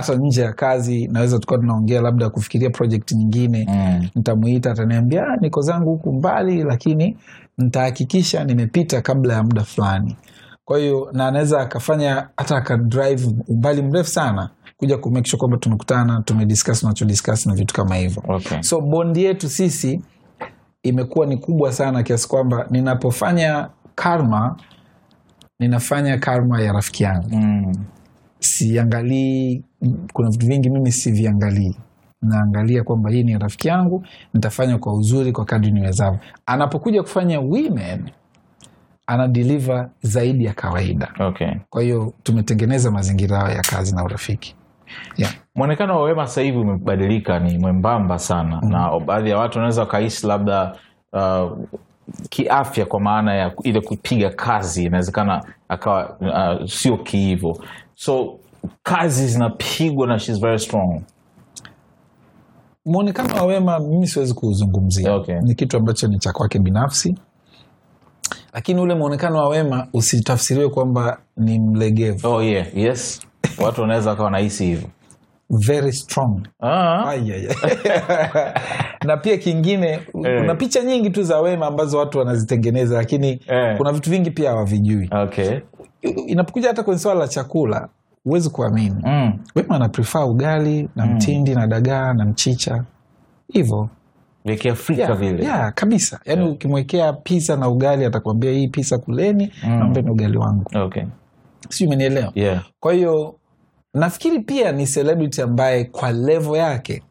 hata 0.00 0.14
nje 0.14 0.42
ya 0.42 0.52
kazi 0.52 1.06
naweza 1.08 1.38
tukawa 1.38 1.60
tunaongea 1.60 2.00
labda 2.02 2.30
kufikiria 2.30 2.70
project 2.70 3.12
nyingine. 3.12 3.66
Mm. 3.70 4.08
ntamuita 4.16 4.70
ataniambia 4.70 5.22
"Ah, 5.26 5.36
niko 5.40 5.60
zangu 5.60 5.90
huku 5.90 6.12
mbali 6.12 6.62
lakini 6.62 7.16
ntahakikisha 7.58 8.44
nimepita 8.44 9.00
kabla 9.02 9.34
ya 9.34 9.42
muda 9.42 9.64
fulani. 9.64 10.16
Kwa 10.64 10.78
hiyo 10.78 11.08
na 11.12 11.26
anaweza 11.28 11.60
akafanya 11.60 12.28
hata 12.36 12.56
akadrive 12.56 13.34
umbali 13.48 13.82
mrefu 13.82 14.10
sana 14.10 14.50
kuja 14.76 14.98
kumake 14.98 15.30
sure 15.30 15.38
kwamba 15.38 15.56
tumekutana 15.56 16.22
tumediscuss 16.24 16.80
tunachodiscuss 16.80 17.46
na 17.46 17.54
vitu 17.54 17.74
kama 17.74 17.96
hivyo. 17.96 18.22
Okay. 18.28 18.62
So 18.62 18.80
bondi 18.80 19.24
yetu 19.24 19.48
sisi 19.48 20.02
imekuwa 20.82 21.26
ni 21.26 21.36
kubwa 21.36 21.72
sana 21.72 22.02
kiasi 22.02 22.28
kwamba 22.28 22.66
ninapofanya 22.70 23.68
karma 23.94 24.56
ninafanya 25.60 26.18
karma 26.18 26.60
ya 26.62 26.72
rafiki 26.72 27.02
yangu. 27.02 27.28
Mm. 27.36 27.72
siangalii 28.40 29.64
kuna 30.12 30.30
vitu 30.30 30.46
vingi 30.46 30.70
mimi 30.70 30.92
siviangalii. 30.92 31.76
Naangalia 32.22 32.84
kwamba 32.84 33.10
hii 33.10 33.22
ni 33.22 33.38
rafiki 33.38 33.68
yangu 33.68 34.06
nitafanya 34.34 34.78
kwa 34.78 34.94
uzuri 34.94 35.32
kwa 35.32 35.44
kadri 35.44 35.70
niwezavyo. 35.70 36.18
Anapokuja 36.46 37.02
kufanya 37.02 37.40
women 37.40 38.10
ana 39.06 39.28
deliver 39.28 39.88
zaidi 40.02 40.44
ya 40.44 40.52
kawaida. 40.52 41.08
Okay. 41.20 41.50
Kwa 41.70 41.82
hiyo 41.82 42.12
tumetengeneza 42.22 42.90
mazingira 42.90 43.44
ayo 43.44 43.56
ya 43.56 43.62
kazi 43.62 43.94
na 43.94 44.04
urafiki. 44.04 44.54
Yeah. 45.16 45.34
mwonekano 45.54 45.96
wa 45.96 46.02
wema 46.02 46.26
sasa 46.26 46.40
hivi 46.40 46.58
umebadilika 46.58 47.38
ni 47.38 47.58
mwembamba 47.58 48.18
sana. 48.18 48.60
Mm. 48.62 48.70
na 48.70 49.00
baadhi 49.00 49.30
ya 49.30 49.38
watu 49.38 49.58
wanaweza 49.58 49.80
wakahisi 49.80 50.26
labda 50.26 50.76
uh, 51.12 51.58
kiafya 52.30 52.86
kwa 52.86 53.00
maana 53.00 53.34
ya 53.34 53.52
ile 53.62 53.80
kupiga 53.80 54.30
kazi 54.30 54.84
inawezekana 54.84 55.44
akawa 55.68 56.16
uh, 56.60 56.66
sio 56.68 56.96
kihivo 56.96 57.64
so 57.94 58.38
kazi 58.82 59.26
zinapigwa 59.28 60.06
na 60.06 60.18
shes 60.18 60.40
very 60.40 60.58
strong. 60.58 61.02
Mwonekano 62.84 63.34
wa 63.34 63.42
wema 63.42 63.78
mimi 63.78 64.06
siwezi 64.06 64.34
kuuzungumzia 64.34 65.14
Okay. 65.14 65.40
ni 65.40 65.54
kitu 65.54 65.76
ambacho 65.76 66.08
ni 66.08 66.18
cha 66.18 66.32
kwake 66.32 66.58
binafsi. 66.58 67.14
Lakini 68.52 68.80
ule 68.80 68.94
mwonekano 68.94 69.36
wa 69.38 69.48
wema 69.48 69.86
usitafsiriwe 69.92 70.68
kwamba 70.68 71.18
ni 71.36 71.58
mlegevu. 71.60 72.28
Oh 72.28 72.42
yeah. 72.42 72.76
Yes. 72.76 73.20
Watu 73.64 73.80
wanaweza 73.80 74.10
wakawa 74.10 74.30
nahisi 74.30 74.64
hivyo. 74.64 74.88
Very 75.50 75.92
strong. 75.92 76.48
Ah. 76.60 77.08
Ai. 77.08 77.48
na 79.06 79.16
pia 79.16 79.36
kingine 79.38 79.98
kuna 80.12 80.54
picha 80.54 80.82
nyingi 80.84 81.10
tu 81.10 81.22
za 81.22 81.40
wema 81.40 81.66
ambazo 81.66 81.98
watu 81.98 82.18
wanazitengeneza 82.18 82.96
lakini 82.96 83.28
Eh. 83.48 83.76
kuna 83.76 83.92
vitu 83.92 84.10
vingi 84.10 84.30
pia 84.30 84.50
hawavijui. 84.50 85.10
Okay. 85.12 85.58
Inapokuja 86.26 86.68
hata 86.68 86.82
kwenye 86.82 87.00
swala 87.00 87.20
la 87.20 87.28
chakula 87.28 87.88
huwezi 88.24 88.50
kuamini. 88.50 89.02
Mm. 89.04 89.38
wema 89.54 89.74
ana 89.74 90.24
ugali 90.26 90.88
na 90.96 91.06
mtindi 91.06 91.54
na 91.54 91.66
dagaa 91.66 92.12
na 92.12 92.24
mchicha. 92.24 92.84
Hivo. 93.52 93.90
Kiafrika 94.58 95.02
yeah, 95.02 95.16
vile. 95.16 95.44
yeah, 95.44 95.72
kabisa. 95.74 96.20
Yaani 96.24 96.48
ukimwekea 96.48 97.12
pisa 97.12 97.56
na 97.56 97.68
ugali 97.68 98.04
atakwambia 98.04 98.50
hii 98.52 98.68
pisa 98.68 98.98
kuleni 98.98 99.52
Mm. 99.64 99.78
naombe 99.78 100.02
ni 100.02 100.10
ugali 100.10 100.36
wangu. 100.38 100.64
Okay. 100.74 101.02
Si 101.68 101.86
umenielewa? 101.86 102.32
Yeah. 102.34 102.64
Kwa 102.80 102.92
hiyo 102.92 103.34
nafikiri 103.94 104.40
pia 104.40 104.72
ni 104.72 104.86
celebrity 104.86 105.42
ambaye 105.42 105.84
kwa 105.84 106.12
levo 106.12 106.56
yake 106.56 107.02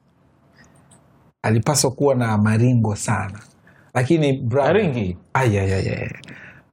alipaswa 1.42 1.92
kuwa 1.92 2.16
na 2.16 2.38
maringo 2.38 2.96
sana. 2.96 3.40
Lakini 3.94 4.42
Maringi? 4.52 5.18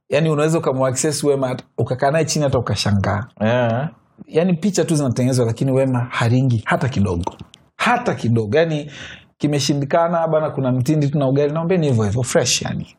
Yaani 0.09 0.29
unaweza 0.29 0.57
ukamwaccess 0.57 1.23
wema 1.23 1.57
ukakaa 1.77 2.11
naye 2.11 2.25
chini 2.25 2.43
hata 2.45 2.59
ukashangaa. 2.59 3.27
Yeah 3.41 3.89
yaani 4.27 4.53
picha 4.53 4.85
tu 4.85 4.95
zinatengenezwa 4.95 5.45
lakini 5.45 5.71
wema 5.71 6.07
haringi 6.09 6.61
hata 6.65 6.89
kidogo. 6.89 7.35
Hata 7.77 8.15
kidogo. 8.15 8.57
Yani 8.57 8.91
kimeshindikana 9.37 10.27
bana 10.27 10.49
kuna 10.49 10.71
mtindi 10.71 11.07
tuna 11.09 11.27
ugali. 11.27 11.53
Naombeni 11.53 11.87
hivyo 11.87 12.03
hivyo 12.03 12.23
fresh 12.23 12.61
yani 12.61 12.95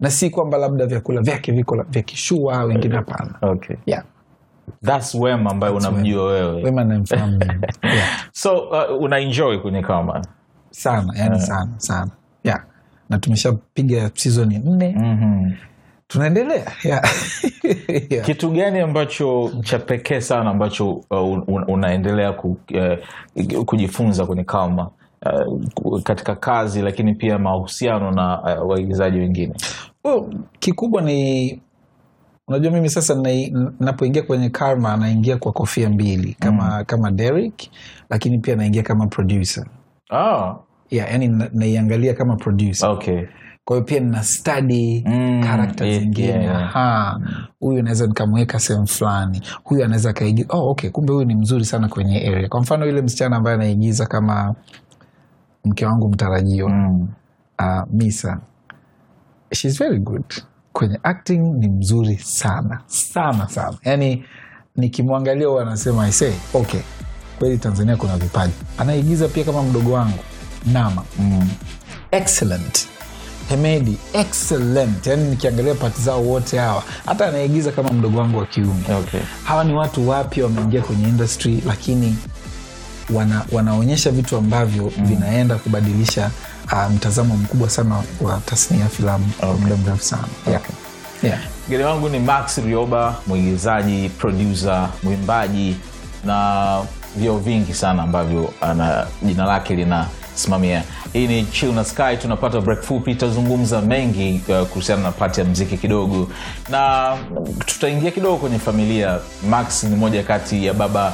na 0.00 0.10
si 0.10 0.30
kwamba 0.30 0.58
labda 0.58 0.86
vyakula 0.86 1.20
vyake 1.22 1.52
viko 1.52 1.84
vya 1.88 2.02
kishua 2.02 2.64
wengine 2.64 2.96
hapana. 2.96 3.38
Okay. 3.42 3.76
Yeah. 3.86 4.04
thats 4.84 5.14
wema 5.14 5.50
ambayo 5.50 5.76
unamjua 5.76 6.24
wewe. 6.32 6.62
Wema 6.62 6.84
namfahamu. 6.84 7.38
Yeah. 7.82 8.08
so 8.32 8.56
uh, 8.58 9.02
unaenjoy 9.02 9.58
kwenye 9.58 9.82
kama 9.82 10.24
sana 10.70 11.12
yani 11.16 11.40
sana 11.40 11.72
sana. 11.76 12.10
Yeah. 12.44 12.64
na 13.10 13.18
tumeshapiga 13.18 14.10
sizoni 14.14 14.58
nne. 14.58 14.94
Mm-hmm. 14.98 15.52
Tunaendelea 16.14 16.72
yeah. 16.84 17.02
yeah. 18.10 18.26
kitu 18.26 18.50
gani 18.50 18.80
ambacho 18.80 19.52
cha 19.62 19.78
pekee 19.78 20.20
sana 20.20 20.50
ambacho 20.50 20.90
uh, 20.92 21.48
un, 21.48 21.64
unaendelea 21.68 22.32
ku, 22.32 22.56
uh, 22.74 23.64
kujifunza 23.64 24.26
kwenye 24.26 24.44
kama 24.44 24.90
uh, 25.82 26.02
katika 26.02 26.36
kazi 26.36 26.82
lakini 26.82 27.14
pia 27.14 27.38
mahusiano 27.38 28.10
na 28.10 28.42
uh, 28.42 28.70
waigizaji 28.70 29.18
wengine 29.18 29.54
oh, 30.04 30.30
kikubwa 30.58 31.02
ni 31.02 31.60
unajua 32.48 32.72
mimi 32.72 32.90
sasa 32.90 33.22
napoingia 33.80 34.22
kwenye 34.22 34.50
karma 34.50 34.96
naingia 34.96 35.36
kwa 35.36 35.52
kofia 35.52 35.90
mbili 35.90 36.36
kama 36.40 36.78
mm. 36.78 36.84
kama 36.84 37.10
Derek 37.10 37.70
lakini 38.10 38.38
pia 38.38 38.56
naingia 38.56 38.82
kama 38.82 39.06
producer 39.06 39.66
oh. 40.10 40.64
yeah, 40.90 41.10
yani 41.10 41.28
naiangalia 41.52 42.14
kama 42.14 42.36
producer 42.36 42.88
okay 42.88 43.22
kwa 43.64 43.76
hiyo 43.76 43.84
pia 43.86 44.00
nina 44.00 44.22
stadi 44.22 45.04
Mm, 45.06 45.42
yeah, 45.44 45.74
zingine. 46.00 46.28
yeah. 46.44 47.20
Huyu 47.60 47.82
naweza 47.82 48.06
nikamweka 48.06 48.58
sehemu 48.60 48.86
fulani. 48.86 49.42
Huyu 49.64 49.84
anaweza 49.84 50.10
akaigiza 50.10 50.48
oh, 50.54 50.70
okay 50.70 50.90
kumbe 50.90 51.12
huyu 51.12 51.24
ni 51.26 51.34
mzuri 51.34 51.64
sana 51.64 51.88
kwenye 51.88 52.28
area. 52.28 52.48
Kwa 52.48 52.60
mfano 52.60 52.86
yule 52.86 53.02
msichana 53.02 53.36
ambaye 53.36 53.54
anaigiza 53.56 54.06
kama 54.06 54.54
mke 55.64 55.86
wangu 55.86 56.08
mtarajiwa. 56.08 56.70
Mm. 56.70 57.08
uh, 57.58 57.82
misa. 57.92 58.40
Shes 59.52 59.78
very 59.78 59.98
good. 59.98 60.24
Kwenye 60.72 60.98
acting 61.02 61.38
ni 61.58 61.68
mzuri 61.68 62.16
sana. 62.18 62.80
Sana 62.86 63.48
sana. 63.48 63.76
Yani 63.84 64.24
nikimwangalia 64.76 65.46
huwa 65.48 65.62
anasema 65.62 66.08
ise 66.08 66.34
okay 66.54 66.80
kweli 67.38 67.58
tanzania 67.58 67.96
kuna 67.96 68.16
vipaji. 68.16 68.52
Anaigiza 68.78 69.28
pia 69.28 69.44
kama 69.44 69.62
mdogo 69.62 69.92
wangu. 69.92 70.18
Nama. 70.72 71.02
Mm. 71.18 71.48
excellent 72.10 72.88
hemedi 73.48 73.96
excellent 74.12 75.06
yani 75.06 75.24
nikiangalia 75.30 75.74
pati 75.74 76.02
zao 76.02 76.22
wote 76.22 76.58
hawa 76.58 76.82
hata 77.06 77.26
anaigiza 77.26 77.72
kama 77.72 77.90
mdogo 77.92 78.18
wangu 78.18 78.38
wa 78.38 78.46
kiume 78.46 78.82
okay 78.98 79.20
hawa 79.44 79.64
ni 79.64 79.72
watu 79.74 80.08
wapya 80.08 80.44
wameingia 80.44 80.82
kwenye 80.82 81.08
industry 81.08 81.62
lakini 81.66 82.16
wana, 83.10 83.44
wanaonyesha 83.52 84.10
vitu 84.10 84.36
ambavyo 84.36 84.92
mm. 84.98 85.06
vinaenda 85.06 85.54
kubadilisha 85.56 86.30
uh, 86.72 86.90
mtazamo 86.92 87.36
mkubwa 87.36 87.70
sana 87.70 88.02
wa 88.20 88.40
tasnia 88.46 88.80
ya 88.80 88.88
filamu 88.88 89.30
kwa 89.40 89.54
muda 89.54 89.76
mrefu 89.76 90.02
sana 90.04 90.24
yeah. 90.50 90.62
Yeah. 91.22 91.38
mgeni 91.68 91.82
wangu 91.84 92.08
ni 92.08 92.18
max 92.18 92.58
rioba 92.58 93.16
mwigizaji 93.26 94.08
produsa, 94.08 94.88
mwimbaji 95.02 95.76
na 96.24 96.80
vyo 97.16 97.38
vingi 97.38 97.74
sana 97.74 98.02
ambavyo 98.02 98.52
ana 98.60 99.06
jina 99.22 99.44
lake 99.44 99.76
linasimamia 100.34 100.82
hii 101.12 101.26
ni 101.26 101.44
chill 101.44 101.72
na 101.72 101.84
sky 101.84 102.16
tunapata 102.22 102.60
break 102.60 102.82
fupi 102.82 103.14
tutazungumza 103.14 103.80
mengi 103.80 104.40
uh, 104.48 104.66
kuhusiana 104.68 105.02
na 105.02 105.12
pati 105.12 105.40
ya 105.40 105.46
mziki 105.46 105.76
kidogo. 105.78 106.28
Na 106.70 107.16
tutaingia 107.66 108.10
kidogo 108.10 108.36
kwenye 108.36 108.58
familia. 108.58 109.18
Max 109.50 109.84
ni 109.84 109.96
moja 109.96 110.22
kati 110.22 110.66
ya 110.66 110.74
baba 110.74 111.12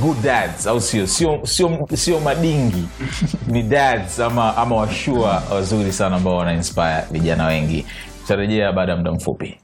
good 0.00 0.22
dads 0.22 0.66
au 0.66 0.80
sio? 0.80 1.06
Sio 1.06 1.40
sio, 1.46 1.86
sio 1.94 2.20
madingi. 2.20 2.84
Ni 3.52 3.62
dads 3.62 4.20
ama, 4.20 4.56
ama 4.56 4.76
washua 4.76 5.42
wazuri 5.52 5.92
sana 5.92 6.16
ambao 6.16 6.36
wana 6.36 6.52
inspire 6.52 7.04
vijana 7.10 7.46
wengi. 7.46 7.86
Tutarejea 8.22 8.72
baada 8.72 8.92
ya 8.92 8.98
muda 8.98 9.12
mfupi 9.12 9.58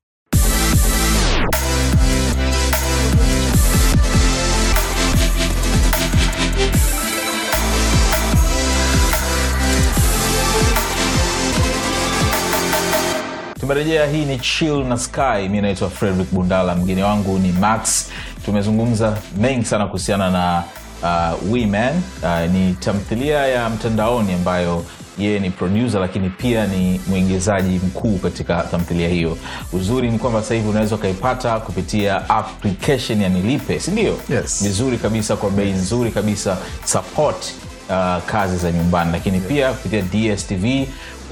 tumerejea 13.71 14.07
hii 14.07 14.25
ni 14.25 14.39
chill 14.39 14.85
na 14.85 14.99
sky. 14.99 15.49
Mi 15.51 15.61
naitwa 15.61 15.91
frederick 15.91 16.33
bundala 16.33 16.75
mgeni 16.75 17.03
wangu 17.03 17.39
ni 17.39 17.53
max. 17.53 18.07
Tumezungumza 18.45 19.17
mengi 19.37 19.65
sana 19.65 19.87
kuhusiana 19.87 20.31
na 20.31 20.63
uh, 21.03 21.51
women 21.53 22.03
uh, 22.23 22.51
ni 22.53 22.73
tamthilia 22.75 23.47
ya 23.47 23.69
mtandaoni 23.71 24.33
ambayo 24.33 24.85
yeye 25.19 25.39
ni 25.39 25.51
producer 25.51 26.01
lakini 26.01 26.31
pia 26.31 26.67
ni 26.67 27.01
mwigizaji 27.07 27.81
mkuu 27.87 28.19
katika 28.19 28.63
tamthilia 28.71 29.09
hiyo. 29.09 29.39
Uzuri 29.73 30.11
ni 30.11 30.19
kwamba 30.19 30.43
sasa 30.43 30.55
hivi 30.55 30.69
unaweza 30.69 30.95
ukaipata 30.95 31.61
kupitia 31.61 32.29
application 32.31 33.21
ya 33.23 33.29
nilipe 33.29 33.81
sindio 33.81 34.17
Yes. 34.29 34.63
vizuri 34.63 34.99
kabisa 34.99 35.37
kwa 35.37 35.51
bei 35.51 35.71
nzuri 35.73 36.11
kabisa 36.11 36.57
support 36.85 37.45
uh, 37.91 38.23
kazi 38.27 38.57
za 38.57 38.73
nyumbani. 38.73 39.13
Lakini 39.13 39.41
pia 39.41 39.73
kupitia 39.73 40.03
dstv 40.03 40.65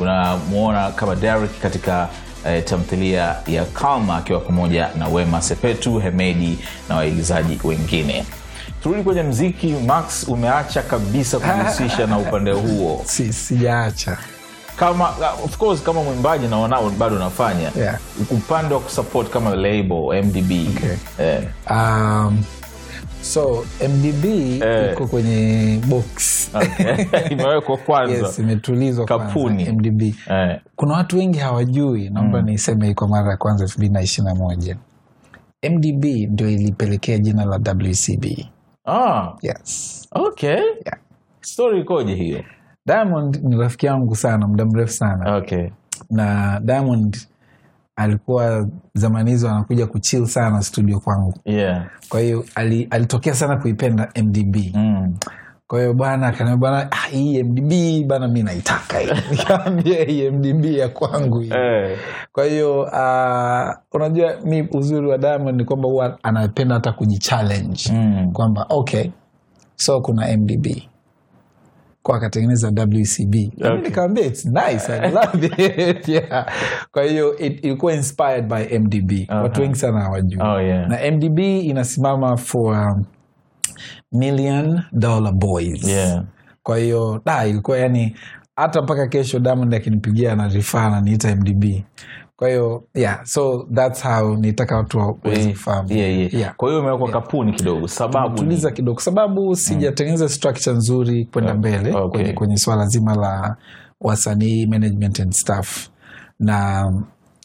unamwona 0.00 0.90
kama 0.90 1.14
Derek 1.16 1.50
katika 1.62 2.08
uh, 2.44 2.64
tamthilia 2.64 3.36
ya 3.46 3.64
kalma 3.64 4.16
akiwa 4.16 4.40
pamoja 4.40 4.88
na 4.98 5.08
wema 5.08 5.42
sepetu 5.42 5.98
hemedi 5.98 6.58
na 6.88 6.96
waigizaji 6.96 7.60
wengine 7.64 8.24
turudi 8.82 9.02
kwenye 9.02 9.22
mziki 9.22 9.66
max 9.86 10.28
umeacha 10.28 10.82
kabisa 10.82 11.38
kujihusisha 11.38 12.06
na 12.06 12.18
upande 12.18 12.52
huo 12.52 13.02
si, 13.06 13.32
sijaacha 13.32 14.18
kama 14.76 15.08
of 15.44 15.56
course 15.56 15.82
kama 15.82 16.02
mwimbaji 16.02 16.46
naona 16.46 16.82
bado 16.98 17.16
unafanya 17.16 17.70
Yeah. 17.76 17.98
upande 18.30 18.74
wa 18.74 18.80
kusupport 18.80 19.30
kama 19.30 19.54
label 19.54 20.24
mdb 20.24 20.50
Okay. 20.76 21.26
yeah. 21.26 21.42
um, 21.70 22.44
so 23.22 23.64
mdb 23.88 24.24
Eh. 24.62 24.92
iko 24.92 25.06
kwenye 25.06 25.80
box. 25.88 26.34
Okay. 26.54 27.04
imewekwa 27.32 27.76
kwanza. 27.76 28.26
Yes 28.26 28.38
imetulizwa 28.38 29.06
Kapuni. 29.06 29.72
mdb 29.72 30.02
eh, 30.02 30.60
kuna 30.76 30.94
watu 30.94 31.18
wengi 31.18 31.38
hawajui 31.38 32.10
naomba 32.10 32.42
niseme 32.42 32.86
hii 32.86 32.94
kwa 32.94 33.08
mara 33.08 33.30
ya 33.30 33.36
kwanza 33.36 33.64
elfu 33.64 33.78
mbili 33.78 33.92
na 33.94 34.02
ishiri 34.02 34.26
na 34.26 34.34
moja. 34.34 34.76
Mdb 35.70 36.04
ndio 36.04 36.48
ilipelekea 36.50 37.18
jina 37.18 37.44
la 37.44 37.56
wcb 37.56 38.24
ah, 38.86 39.32
yes. 39.42 39.94
Okay. 40.12 40.48
Yeah. 40.50 40.98
story 41.40 41.80
ikoje 41.80 42.14
hiyo? 42.14 42.44
Diamond 42.86 43.40
ni 43.44 43.56
rafiki 43.56 43.86
yangu 43.86 44.16
sana 44.16 44.46
muda 44.46 44.64
mrefu 44.64 44.92
sana. 44.92 45.36
Okay. 45.36 45.68
Na 46.10 46.60
diamond 46.64 47.16
alikuwa 47.98 48.68
zamani 48.94 49.30
hizo 49.30 49.48
anakuja 49.50 49.86
kuchill 49.86 50.26
sana 50.26 50.62
studio 50.62 51.00
kwangu. 51.00 51.34
Yeah. 51.44 51.86
Kwa 52.08 52.20
hiyo 52.20 52.44
ali, 52.54 52.86
alitokea 52.90 53.34
sana 53.34 53.56
kuipenda 53.56 54.08
mdb 54.22 54.56
mm. 54.74 55.16
kwa 55.66 55.78
hiyo 55.80 55.94
bwana 55.94 56.26
akaniambia 56.26 56.70
bwana 56.70 56.92
ah, 56.92 57.06
hii 57.10 57.42
mdb 57.42 57.72
bana 58.06 58.28
mi 58.28 58.42
naitaka 58.42 58.98
hii. 58.98 59.10
Nikamwambia 59.30 60.04
hii 60.04 60.30
mdb 60.30 60.64
ya 60.64 60.88
kwangu 60.88 61.40
hii. 61.40 61.50
Eh, 61.54 61.98
kwa 62.32 62.44
hiyo 62.44 62.80
uh, 62.80 63.74
unajua 63.92 64.32
mi 64.44 64.68
uzuri 64.72 65.06
wa 65.06 65.18
diamond 65.18 65.56
ni 65.60 65.64
kwamba 65.64 65.88
huwa 65.88 66.18
anapenda 66.22 66.74
hata 66.74 66.92
kujichallenge. 66.92 67.92
Mm. 67.92 68.32
kwamba 68.32 68.66
okay 68.68 69.10
so 69.76 70.00
kuna 70.00 70.36
mdb 70.36 70.66
kwa 72.02 72.16
akatengeneza 72.16 72.68
wcb 72.68 73.34
Okay. 73.34 73.70
okay. 73.70 73.82
nikawambia 73.82 74.26
its 74.26 74.46
nice 74.46 74.92
I 74.92 75.10
love 75.10 75.46
it 75.46 76.08
yeah. 76.14 76.46
kwa 76.92 77.04
hiyo 77.04 77.36
ilikuwa 77.36 77.94
inspired 77.94 78.46
by 78.48 78.78
mdb 78.78 79.12
Aha. 79.28 79.42
watu 79.42 79.60
wengi 79.60 79.74
sana 79.76 80.00
hawajui 80.00 80.42
oh 80.42 80.60
yeah 80.60 80.88
na 80.88 81.10
mdb 81.10 81.38
inasimama 81.38 82.36
for 82.36 82.74
um, 82.74 83.04
million 84.12 84.80
dollar 84.92 85.32
boys 85.32 85.84
yeah 85.88 86.24
kwa 86.62 86.78
hiyo 86.78 87.22
da 87.26 87.46
ilikuwa 87.46 87.78
yani 87.78 88.16
hata 88.56 88.82
mpaka 88.82 89.06
kesho 89.06 89.38
diamond 89.38 89.74
akinipigia 89.74 90.36
na 90.36 90.48
rifaa 90.48 90.90
naniita 90.90 91.36
mdb 91.36 91.64
kwa 92.38 92.48
hiyo 92.48 92.84
yeah 92.94 93.24
so 93.24 93.66
thats 93.74 94.02
how 94.04 94.36
nitaka 94.36 94.76
watu 94.76 94.98
waweze 94.98 95.50
kufahamu 95.50 95.92
yeah, 95.92 96.18
yeah. 96.18 96.34
Yeah. 96.34 96.54
kwa 96.56 96.68
hiyo 96.68 96.80
umewekwa 96.80 97.10
kapuni 97.10 97.52
kidogo 97.52 97.88
sababu 97.88 98.36
tuliza 98.36 98.70
kidogo 98.70 99.00
sababu 99.00 99.56
sijatengeneza 99.56 100.28
structure 100.28 100.76
nzuri 100.76 101.24
kwenda 101.24 101.54
mbele 101.54 101.92
okay. 101.94 102.08
kwenye, 102.10 102.32
kwenye 102.32 102.56
swala 102.56 102.86
zima 102.86 103.14
la 103.14 103.56
wasanii 104.00 104.66
management 104.66 105.20
and 105.20 105.32
staff 105.32 105.88
na 106.40 106.92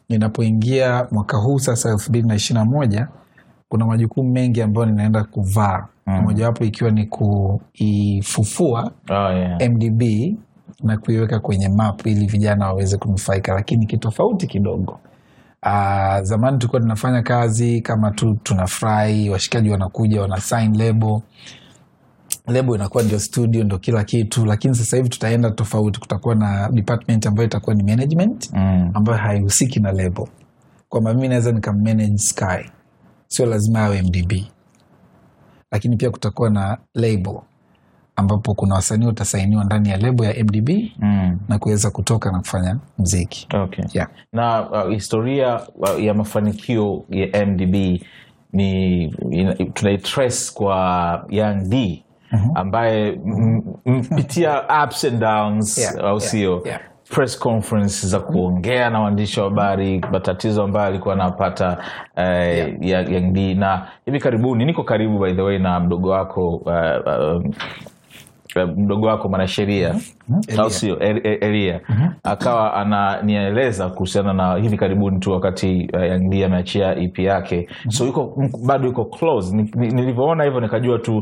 ninapoingia 0.10 1.08
mwaka 1.12 1.38
huu 1.38 1.60
sasa 1.60 1.90
elfu 1.90 2.10
mbili 2.10 2.28
na 2.28 2.36
ishiri 2.36 2.60
na 2.60 2.66
moja 2.66 3.08
kuna 3.70 3.86
majukumu 3.86 4.32
mengi 4.32 4.62
ambayo 4.62 4.86
ninaenda 4.86 5.24
kuvaa 5.24 5.88
Mm. 6.08 6.22
mojawapo 6.24 6.64
ikiwa 6.64 6.92
ni 6.92 7.06
kuifufua 7.08 8.92
oh 9.10 9.32
yeah 9.32 9.70
mdb 9.72 10.02
na 10.84 10.98
kuiweka 10.98 11.40
kwenye 11.40 11.70
map 11.70 12.06
ili 12.08 12.26
vijana 12.26 12.68
waweze 12.68 12.98
kunufaika 12.98 13.54
lakini 13.54 13.86
kitofauti 13.86 14.48
kidogo. 14.48 15.00
Uh, 15.66 16.20
zamani 16.22 16.58
tulikuwa 16.58 16.82
tunafanya 16.82 17.22
kazi 17.22 17.82
kama 17.82 18.12
tu 18.12 18.38
tunafurahi 18.44 19.30
washikaji 19.30 19.70
wanakuja 19.70 20.22
wana 20.22 20.40
sign 20.42 20.78
lebo 20.78 21.24
lebo 22.48 22.76
inakuwa 22.76 23.04
ndio 23.04 23.20
studio 23.20 23.64
ndo 23.64 23.78
kila 23.78 24.04
kitu 24.04 24.46
lakini 24.46 24.76
sasa 24.76 24.98
hivi 24.98 25.10
tutaenda 25.10 25.52
tofauti 25.52 26.00
kutakuwa 26.00 26.36
na 26.36 26.70
department 26.74 27.26
ambayo 27.28 27.48
itakuwa 27.48 27.76
ni 27.76 27.84
management 27.84 28.50
mm. 28.54 28.92
ambayo 28.94 29.18
haihusiki 29.18 29.80
na 29.80 29.92
lebo 29.92 30.30
kwamba 30.90 31.14
mimi 31.14 31.28
naweza 31.28 31.52
nikammanage 31.52 32.18
sky. 32.18 32.70
Sio 33.28 33.46
lazima 33.46 33.80
awe 33.80 34.02
mdb 34.02 34.32
lakini 35.72 35.98
pia 35.98 36.10
kutakuwa 36.12 36.50
na 36.50 36.78
label 36.94 37.40
ambapo 38.16 38.54
kuna 38.54 38.76
wasanii 38.76 39.06
watasainiwa 39.06 39.64
ndani 39.64 39.90
ya 39.90 39.98
lebo 39.98 40.26
ya 40.26 40.44
mdb 40.44 40.70
Mm. 41.00 41.40
na 41.50 41.60
kuweza 41.60 41.90
kutoka 41.92 42.32
na 42.32 42.40
kufanya 42.40 42.78
mziki 43.00 43.48
okay 43.64 43.86
yeah. 43.94 44.08
na 44.34 44.70
uh, 44.70 44.90
historia 44.92 45.60
uh, 45.76 46.04
ya 46.04 46.14
mafanikio 46.14 47.04
ya 47.10 47.46
mdb 47.46 47.76
ni 48.54 49.08
tunaitrace 49.74 50.52
kwa 50.54 51.26
young 51.30 51.56
d 51.70 52.04
mm-hmm. 52.32 52.52
ambaye 52.58 53.20
mpitia 53.86 54.64
ups 54.86 55.04
and 55.06 55.20
downs 55.20 55.78
Yeah, 55.78 55.96
au 56.00 56.06
yeah, 56.18 56.20
sio 56.20 56.62
yeah. 56.66 56.80
press 57.10 57.40
conference 57.40 58.08
za 58.08 58.20
kuongea 58.20 58.90
na 58.90 59.00
waandishi 59.00 59.40
wa 59.40 59.50
habari 59.50 60.00
matatizo 60.12 60.64
ambayo 60.64 60.88
alikuwa 60.88 61.14
anapata 61.14 61.78
eh, 62.16 62.78
ya 62.82 63.00
young 63.02 63.56
na 63.56 63.88
hivi 64.06 64.20
karibuni 64.20 64.66
niko 64.66 64.84
karibu 64.84 65.20
by 65.20 65.34
the 65.34 65.42
way 65.42 65.60
na 65.60 65.80
mdogo 65.80 66.10
wako 66.10 66.50
uh, 66.56 66.66
uh, 66.66 67.36
uh, 67.46 67.54
mdogo 68.56 69.08
wako 69.08 69.30
mwanasheria. 69.30 69.96
Au 70.58 70.70
sio? 70.70 71.00
E- 71.04 71.22
E- 71.24 71.38
elia. 71.42 71.82
Akawa 72.24 72.74
ananieleza 72.74 73.90
kuhusiana 73.90 74.34
na 74.34 74.56
hivi 74.56 74.78
karibuni 74.78 75.20
tu 75.20 75.32
wakati 75.32 75.90
uh, 75.94 76.02
Young 76.04 76.44
ameachia 76.44 76.96
ep 76.96 77.20
yake. 77.20 77.68
So 77.90 78.06
yuko 78.06 78.44
bado 78.66 78.88
yuko 78.88 79.06
close. 79.06 79.56
Ni- 79.56 79.72
ni- 79.76 79.88
nilivyoona 79.90 80.44
hivyo 80.44 80.60
nikajua 80.60 81.00
tu 81.00 81.18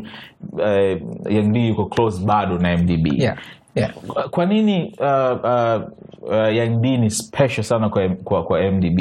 uh, 0.54 1.32
Young 1.32 1.56
yuko 1.58 1.86
close 1.86 2.26
bado 2.26 2.58
na 2.58 2.78
mdb 2.78 3.08
Yeah. 3.14 3.38
Yeah. 3.76 3.94
Kwa- 4.32 4.46
nini 4.46 4.96
uh, 5.00 5.40
uh, 5.44 5.82
uh, 6.30 6.56
Young 6.56 6.82
ni 6.86 7.10
special 7.10 7.64
sana 7.64 7.90
kwa, 7.90 8.10
kwa, 8.10 8.44
kwa 8.44 8.72
mdb 8.72 9.00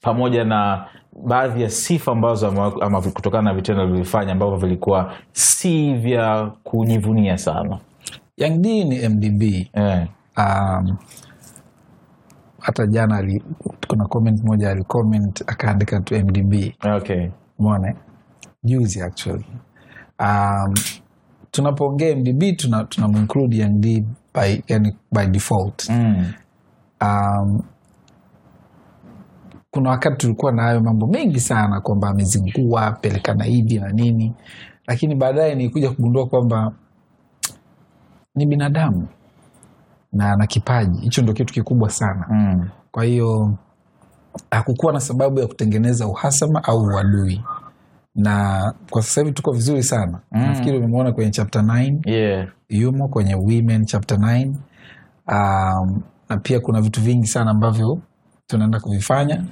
pamoja 0.00 0.44
na 0.44 0.84
baadhi 1.24 1.62
ya 1.62 1.70
sifa 1.70 2.12
ambazo 2.12 2.48
ama, 2.48 2.72
ama 2.80 3.00
kutokana 3.00 3.42
na 3.42 3.54
vitendo 3.54 3.86
vilivyofanya 3.86 4.32
ambavyo 4.32 4.56
vilikuwa 4.56 5.14
si 5.32 5.94
vya 5.94 6.52
kujivunia 6.64 7.38
sana 7.38 7.78
Young 8.36 8.60
D 8.60 8.84
ni 8.84 9.08
mdb 9.08 9.42
yeah. 9.42 10.08
um, 10.38 10.96
hata 12.60 12.86
jana 12.86 13.16
ali, 13.16 13.42
kuna 13.88 14.04
comment 14.04 14.44
moja 14.44 14.70
alicomment 14.70 15.42
akaandika 15.46 16.00
tu 16.00 16.14
mdb 16.14 16.54
okay. 16.96 17.28
mona 17.58 17.94
juzi 18.64 19.02
actually 19.02 19.46
um, 20.20 20.74
tunapoongea 21.50 22.16
mdb 22.16 22.42
tuna, 22.56 22.84
tuna 22.84 23.18
include 23.18 23.68
d 23.68 24.04
by, 24.34 24.62
yani 24.68 24.96
by 25.12 25.26
default 25.26 25.90
mm. 25.90 26.32
um, 27.00 27.62
kuna 29.76 29.90
wakati 29.90 30.16
tulikuwa 30.16 30.52
na 30.52 30.62
hayo 30.62 30.80
mambo 30.80 31.06
mengi 31.06 31.40
sana 31.40 31.80
kwamba 31.80 32.08
amezingua 32.08 32.92
pelekana 32.92 33.44
hivi 33.44 33.78
na 33.78 33.88
nini. 33.92 34.34
Lakini 34.86 35.14
baadaye 35.14 35.54
nilikuja 35.54 35.90
kugundua 35.90 36.26
kwamba 36.26 36.72
ni 38.34 38.46
binadamu 38.46 39.08
na 40.12 40.36
na 40.36 40.46
kipaji. 40.46 41.00
Hicho 41.00 41.22
ndio 41.22 41.34
kitu 41.34 41.54
kikubwa 41.54 41.90
sana. 41.90 42.26
Mm. 42.30 42.68
kwa 42.92 43.04
hiyo 43.04 43.54
hakukuwa 44.50 44.92
na 44.92 45.00
sababu 45.00 45.40
ya 45.40 45.46
kutengeneza 45.46 46.06
uhasama 46.06 46.64
au 46.64 46.78
uadui. 46.82 47.44
Na 48.14 48.60
kwa 48.90 49.02
sasa 49.02 49.20
hivi 49.20 49.32
tuko 49.32 49.52
vizuri 49.52 49.82
sana. 49.82 50.20
Mm. 50.32 50.40
nafikiri 50.42 50.78
umemwona 50.78 51.12
kwenye 51.12 51.30
chapter 51.30 51.62
9 51.62 52.10
Yeah. 52.10 52.48
yumo 52.68 53.08
kwenye 53.08 53.34
women 53.34 53.84
chapter 53.84 54.18
9 54.18 54.52
um, 55.28 56.02
na 56.28 56.36
pia 56.36 56.60
kuna 56.60 56.80
vitu 56.80 57.00
vingi 57.00 57.26
sana 57.26 57.50
ambavyo 57.50 57.98
tunaenda 58.46 58.80
kuvifanya 58.80 59.44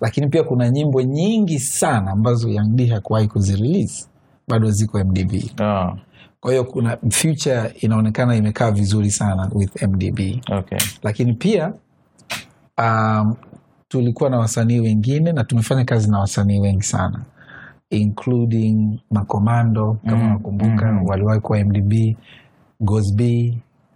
lakini 0.00 0.28
pia 0.28 0.42
kuna 0.44 0.70
nyimbo 0.70 1.02
nyingi 1.02 1.58
sana 1.58 2.10
ambazo 2.10 2.48
Young 2.48 2.68
D 2.76 2.86
hakuwahi 2.86 3.28
kuzirelease 3.28 4.06
bado 4.48 4.70
ziko 4.70 5.04
mdb 5.04 5.32
Oh, 5.60 5.98
kwa 6.40 6.50
hiyo 6.50 6.64
kuna 6.64 6.98
future 7.10 7.74
inaonekana 7.80 8.36
imekaa 8.36 8.70
vizuri 8.70 9.10
sana 9.10 9.50
with 9.54 9.82
mdb 9.82 10.18
okay. 10.58 10.78
lakini 11.02 11.32
pia 11.32 11.72
um, 12.78 13.34
tulikuwa 13.88 14.30
na 14.30 14.38
wasanii 14.38 14.80
wengine 14.80 15.32
na 15.32 15.44
tumefanya 15.44 15.84
kazi 15.84 16.10
na 16.10 16.18
wasanii 16.18 16.60
wengi 16.60 16.82
sana 16.82 17.20
including 17.90 18.98
makomando 19.10 19.96
kama 20.04 20.16
Mm, 20.24 20.30
nakumbuka 20.30 20.92
mm. 20.92 21.06
waliwahi 21.06 21.40
kuwa 21.40 21.64
mdb 21.64 21.92
gosb 22.80 23.20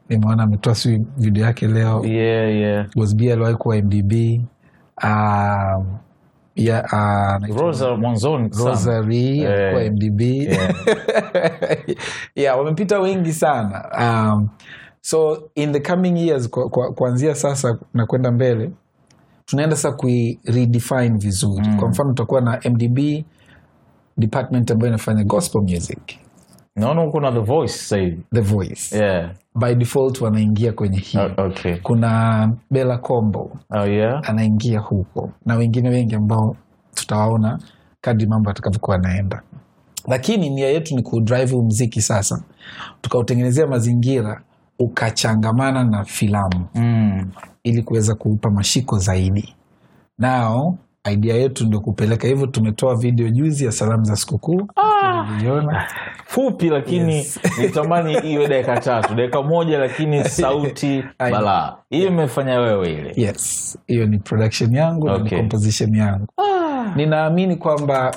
nimeona 0.08 0.42
ametoa 0.42 0.74
si 0.74 1.02
video 1.16 1.44
yake 1.44 1.66
leo 1.66 2.04
Yeah, 2.04 2.54
yeah. 2.56 2.86
gosb 2.96 3.20
aliwahi 3.20 3.54
kuwa 3.54 3.76
mdb 3.76 4.12
ya, 6.56 6.82
uh, 7.50 7.56
Rosa 7.56 7.96
mwanzoni 7.96 8.48
rosary 8.64 9.40
Eh, 9.40 9.50
alikuwa 9.52 9.84
mdb 9.92 10.20
yeah. 10.20 10.74
yeah, 12.34 12.58
wamepita 12.58 13.00
wengi 13.00 13.32
sana. 13.32 13.84
Um, 14.00 14.48
so 15.00 15.42
in 15.54 15.72
the 15.72 15.80
coming 15.80 16.16
years 16.26 16.50
kwa- 16.50 16.68
kwa- 16.68 16.92
kuanzia 16.92 17.34
sasa 17.34 17.78
na 17.94 18.06
kwenda 18.06 18.30
mbele 18.30 18.70
tunaenda 19.46 19.76
sasa 19.76 19.92
kuiredefine 19.96 21.18
vizuri. 21.18 21.68
Mm. 21.68 21.78
kwa 21.78 21.88
mfano 21.88 22.08
tutakuwa 22.08 22.40
na 22.40 22.60
mdb 22.70 22.98
department 24.16 24.70
ambayo 24.70 24.88
inafanya 24.88 25.24
gospel 25.24 25.62
music 25.62 26.18
naona 26.76 27.02
huko 27.02 27.20
na 27.20 27.32
the 27.32 27.40
voice 27.40 27.72
sasa 27.72 27.96
hivi 27.96 28.22
the 28.34 28.40
voice 28.40 28.98
yeah. 28.98 29.30
by 29.54 29.74
default 29.74 30.20
wanaingia 30.20 30.72
kwenye 30.72 30.98
hii 30.98 31.18
okay. 31.36 31.76
kuna 31.76 32.52
bela 32.70 32.98
combo 32.98 33.50
oh, 33.70 33.86
yeah? 33.86 34.30
anaingia 34.30 34.80
huko 34.80 35.30
na 35.46 35.54
wengine 35.56 35.88
wengi 35.88 36.14
ambao 36.14 36.56
tutawaona 36.94 37.58
kadri 38.00 38.26
mambo 38.26 38.50
atakavyokuwa 38.50 38.96
anaenda 38.96 39.42
lakini 40.08 40.50
nia 40.50 40.68
yetu 40.68 40.96
ni 40.96 41.02
kudrive 41.02 41.56
mziki 41.56 42.02
sasa 42.02 42.44
tukautengenezea 43.00 43.66
mazingira 43.66 44.42
ukachangamana 44.78 45.84
na 45.84 46.04
filamu 46.04 46.66
mm. 46.74 47.30
ili 47.62 47.82
kuweza 47.82 48.14
kuupa 48.14 48.50
mashiko 48.50 48.98
zaidi 48.98 49.54
nao 50.18 50.78
idea 51.12 51.36
yetu 51.36 51.66
ndio 51.66 51.80
kupeleka 51.80 52.28
hivyo 52.28 52.46
tumetoa 52.46 52.96
video 52.96 53.28
juzi 53.30 53.64
ya 53.64 53.72
salamu 53.72 54.04
za 54.04 54.16
sikukuu? 54.16 54.66
Fupi 56.26 56.68
lakini 56.68 57.14
Yes. 57.14 57.40
nitamani 57.60 58.12
iwe 58.14 58.48
dakika 58.48 58.80
tatu. 58.80 59.14
Dakika 59.14 59.42
moja 59.42 59.78
lakini 59.78 60.24
sauti 60.28 61.04
balaa. 61.18 61.76
Hiyo 61.90 62.08
imefanya 62.08 62.60
wewe 62.60 62.92
ile. 62.92 63.12
Yes. 63.16 63.78
Hiyo 63.86 64.06
ni 64.06 64.18
production 64.18 64.74
yangu 64.74 65.06
na 65.06 65.18
ni 65.18 65.30
composition 65.30 65.94
yangu. 65.94 66.26
Ninaamini 66.96 67.56
kwamba 67.56 68.16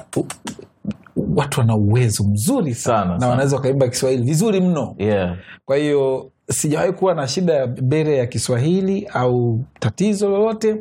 watu 1.35 1.59
wana 1.59 1.75
uwezo 1.75 2.23
mzuri 2.23 2.73
sana, 2.73 2.99
Sana, 3.05 3.17
na 3.17 3.27
wanaweza 3.27 3.55
wakaimba 3.55 3.87
kiswahili 3.87 4.23
vizuri 4.23 4.61
mno. 4.61 4.95
Yeah. 4.97 5.37
kwa 5.65 5.77
hiyo 5.77 6.31
sijawahi 6.49 6.91
kuwa 6.91 7.13
na 7.15 7.27
shida 7.27 7.53
ya 7.53 7.67
bere 7.67 8.17
ya 8.17 8.25
kiswahili 8.25 9.07
au 9.13 9.59
tatizo 9.79 10.29
lolote. 10.29 10.75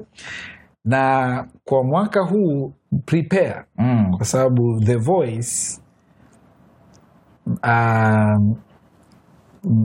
Na 0.84 1.44
kwa 1.64 1.84
mwaka 1.84 2.20
huu 2.20 2.72
prepare. 3.04 3.64
Mm. 3.78 4.16
kwa 4.16 4.26
sababu 4.26 4.80
the 4.80 4.96
voice 4.96 5.80
um, 7.64 8.56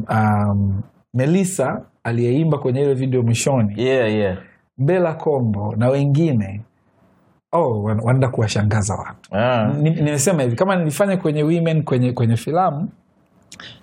um, 0.10 0.82
melissa 1.14 1.82
aliyeimba 2.04 2.58
kwenye 2.58 2.82
ile 2.82 2.94
video 2.94 3.24
mwishoni 3.24 3.82
yeah, 3.84 4.14
yeah. 4.14 4.38
bela 4.78 5.14
kombo 5.14 5.76
na 5.76 5.90
wengine 5.90 6.62
oh, 7.52 7.84
wanaenda 7.84 8.28
kuwashangaza 8.30 8.96
watu 8.96 9.36
Ah. 9.36 9.68
Nimesema 9.74 10.44
hivi 10.44 10.56
kama 10.56 10.76
nilifanya 10.76 11.18
kwenye 11.18 11.44
women 11.44 11.84
kwenye, 11.84 12.14
kwenye 12.14 12.38
filamu 12.38 12.90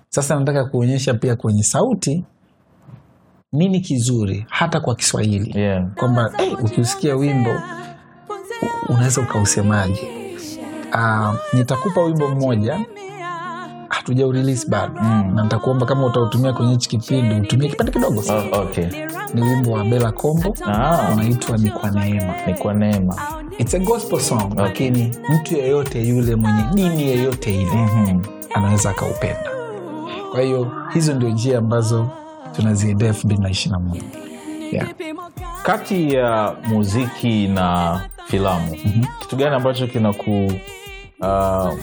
sasa 0.09 0.39
nataka 0.39 0.65
kuonyesha 0.65 1.13
pia 1.13 1.35
kwenye 1.35 1.63
sauti 1.63 2.25
nini 3.53 3.79
kizuri 3.81 4.45
hata 4.49 4.79
kwa 4.79 4.95
kiswahili 4.95 5.59
Yeah. 5.59 5.87
kwamba 5.95 6.31
hey, 6.37 6.53
ukiusikia 6.53 7.15
wimbo 7.15 7.49
unaweza 8.89 9.21
ukausemaje 9.21 10.07
uh, 10.93 11.35
nitakupa 11.53 12.01
wimbo 12.01 12.27
mmoja 12.27 12.85
hatuja 13.99 14.27
urelease 14.27 14.67
bado 14.69 15.01
Mm. 15.01 15.35
na 15.35 15.43
nitakuomba 15.43 15.85
kama 15.85 16.05
utautumia 16.05 16.53
kwenye 16.53 16.71
hichi 16.71 16.89
kipindi 16.89 17.35
utumie 17.35 17.69
kipande 17.69 17.91
kidogo 17.91 18.23
Oh, 18.29 18.61
okay. 18.61 18.85
ni 19.33 19.41
wimbo 19.41 19.71
wa 19.71 19.83
bela 19.85 20.11
kombo 20.11 20.55
Ah. 20.65 21.09
unaitwa 21.13 21.57
ni 21.57 21.69
kwa 21.69 21.91
neema 21.91 22.33
ni 22.47 22.53
kwa 22.53 22.73
neema 22.73 23.15
It's 23.57 23.73
a 23.73 23.79
gospel 23.79 24.19
song 24.19 24.53
lakini 24.55 25.11
mtu 25.29 25.55
yeyote 25.55 26.07
yule 26.07 26.35
mwenye 26.35 26.63
dini 26.73 27.03
yeyote 27.03 27.61
ile 27.61 27.75
Mhm. 27.75 28.21
anaweza 28.53 28.89
akaupenda 28.89 29.49
kwa 30.31 30.41
hiyo 30.41 30.71
hizo 30.93 31.13
ndio 31.13 31.29
njia 31.29 31.57
ambazo 31.57 32.07
tunaziendea 32.55 33.07
elfu 33.07 33.27
mbili 33.27 33.41
na 33.41 33.49
ishiri 33.49 33.71
na 33.71 33.79
moja 33.79 34.03
yeah. 34.71 34.87
kati 35.63 36.13
ya 36.13 36.55
muziki 36.67 37.47
na 37.47 38.01
filamu 38.25 38.75
kitu 39.19 39.35
gani 39.35 39.55
ambacho 39.55 39.87
kinaku 39.87 40.45
uh, 41.21 41.73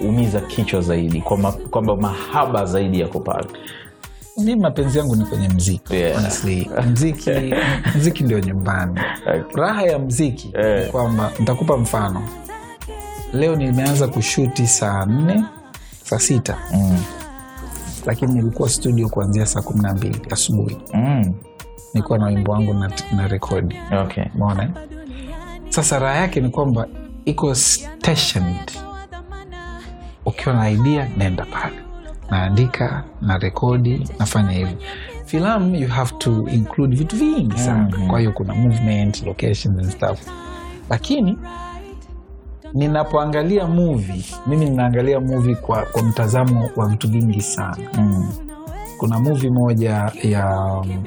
umiza 0.00 0.40
kichwa 0.40 0.80
zaidi 0.80 1.20
kwamba 1.20 1.52
kwa 1.52 1.96
mahaba 1.96 2.64
zaidi 2.64 3.00
yako 3.00 3.20
pale 3.20 3.46
mi 4.44 4.56
mapenzi 4.56 4.98
yangu 4.98 5.16
ni 5.16 5.24
kwenye 5.24 5.48
mziki 5.48 5.94
Yeah. 5.94 6.16
honestly. 6.16 6.70
mziki 6.90 7.30
mziki 7.96 8.24
ndio 8.24 8.40
nyumbani 8.40 9.00
Okay. 9.26 9.42
raha 9.62 9.82
ya 9.82 9.98
mziki 9.98 10.52
yeah. 10.58 10.84
ni 10.84 10.90
kwamba 10.92 11.32
nitakupa 11.38 11.76
mfano 11.76 12.28
leo 13.32 13.56
nimeanza 13.56 14.08
kushuti 14.08 14.66
saa 14.66 15.06
nne 15.06 15.44
saa 16.04 16.18
sita 16.18 16.58
mm. 16.74 16.98
lakini 18.06 18.32
nilikuwa 18.32 18.68
studio 18.68 19.08
kuanzia 19.08 19.46
saa 19.46 19.62
kumi 19.62 19.80
na 19.80 19.94
mbili 19.94 20.20
asubuhi 20.30 20.76
Mm. 20.94 21.34
nikuwa 21.94 22.18
na 22.18 22.26
wimbo 22.26 22.52
wangu 22.52 22.74
na, 22.74 22.90
na 23.16 23.28
rekodi 23.28 23.76
Okay. 24.02 24.24
umeona 24.34 24.62
eh? 24.62 24.70
sasa 25.68 25.98
raha 25.98 26.16
yake 26.16 26.40
ni 26.40 26.48
kwamba 26.48 26.86
iko 27.24 27.54
stationed 27.54 28.72
ukiwa 30.28 30.54
na 30.54 30.70
idea 30.70 31.08
naenda 31.16 31.44
pale. 31.44 31.76
Naandika 32.30 33.04
na 33.22 33.38
rekodi 33.38 34.08
nafanya 34.18 34.50
hivi. 34.50 34.76
Filamu 35.24 35.76
you 35.76 35.88
have 35.88 36.12
to 36.18 36.48
include 36.48 36.96
vitu 36.96 37.16
vingi 37.16 37.58
sana. 37.58 37.88
Mhm. 37.96 38.08
kwa 38.08 38.18
hiyo 38.18 38.32
kuna 38.32 38.54
movement 38.54 39.22
locations 39.26 39.78
and 39.78 39.90
stuff. 39.90 40.20
Lakini 40.90 41.38
ninapoangalia 42.74 43.66
movie 43.66 44.24
mimi 44.46 44.64
ninaangalia 44.70 45.20
movie 45.20 45.54
kwa, 45.54 45.82
kwa 45.82 46.02
mtazamo 46.02 46.70
wa 46.76 46.86
vitu 46.88 47.08
vingi 47.08 47.40
sana. 47.42 47.76
Mm. 47.98 48.28
kuna 48.98 49.18
movie 49.18 49.50
moja 49.50 50.12
ya 50.22 50.56
um, 50.56 51.04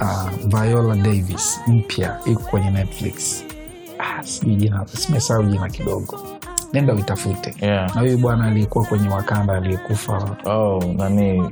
uh, 0.00 0.30
viola 0.60 0.96
davis 0.96 1.60
mpya 1.66 2.18
iko 2.26 2.42
kwenye 2.42 2.70
netflix. 2.70 3.44
Ah, 3.98 4.22
sijui 4.22 4.56
jina 4.56 4.86
simesahau 4.86 5.42
jina 5.44 5.68
kidogo 5.68 6.18
nenda 6.72 6.94
uitafute 6.94 7.54
Yeah. 7.60 7.94
na 7.94 8.00
huyu 8.00 8.18
bwana 8.18 8.44
aliyekuwa 8.46 8.84
kwenye 8.84 9.08
wakanda 9.08 9.54
aliyekufa 9.54 10.36
Oh, 10.44 10.84
nani 10.96 11.40
uh, 11.40 11.50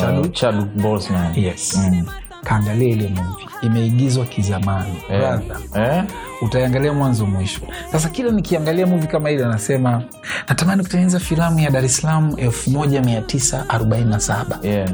Chadwick? 0.00 0.32
Chadwick 0.32 0.68
Boseman. 0.82 1.32
yes 1.38 1.76
Mm. 1.90 2.06
kaangalia 2.44 2.88
ile 2.88 3.08
mvi 3.08 3.22
imeigizwa 3.62 4.24
kizamani 4.24 5.02
yeah. 5.10 5.40
Brother, 5.40 5.96
Eh? 5.96 6.04
utaiangalia 6.42 6.92
mwanzo 6.92 7.26
mwisho 7.26 7.60
sasa 7.92 8.08
kila 8.08 8.30
nikiangalia 8.30 8.86
muvi 8.86 9.06
kama 9.06 9.30
ile 9.30 9.44
anasema 9.44 10.02
natamani 10.48 10.82
kutengeneza 10.82 11.20
filamu 11.20 11.58
ya 11.60 11.70
dar 11.70 11.84
es 11.84 11.96
salaam 11.96 12.30
1947 12.30 14.44
Yeah. 14.66 14.90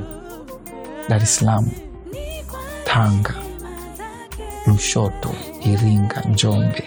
dar 1.09 1.23
es 1.23 1.37
salaam 1.37 1.69
tanga 2.85 3.35
lushoto 4.67 5.31
iringa 5.65 6.21
njombe 6.21 6.85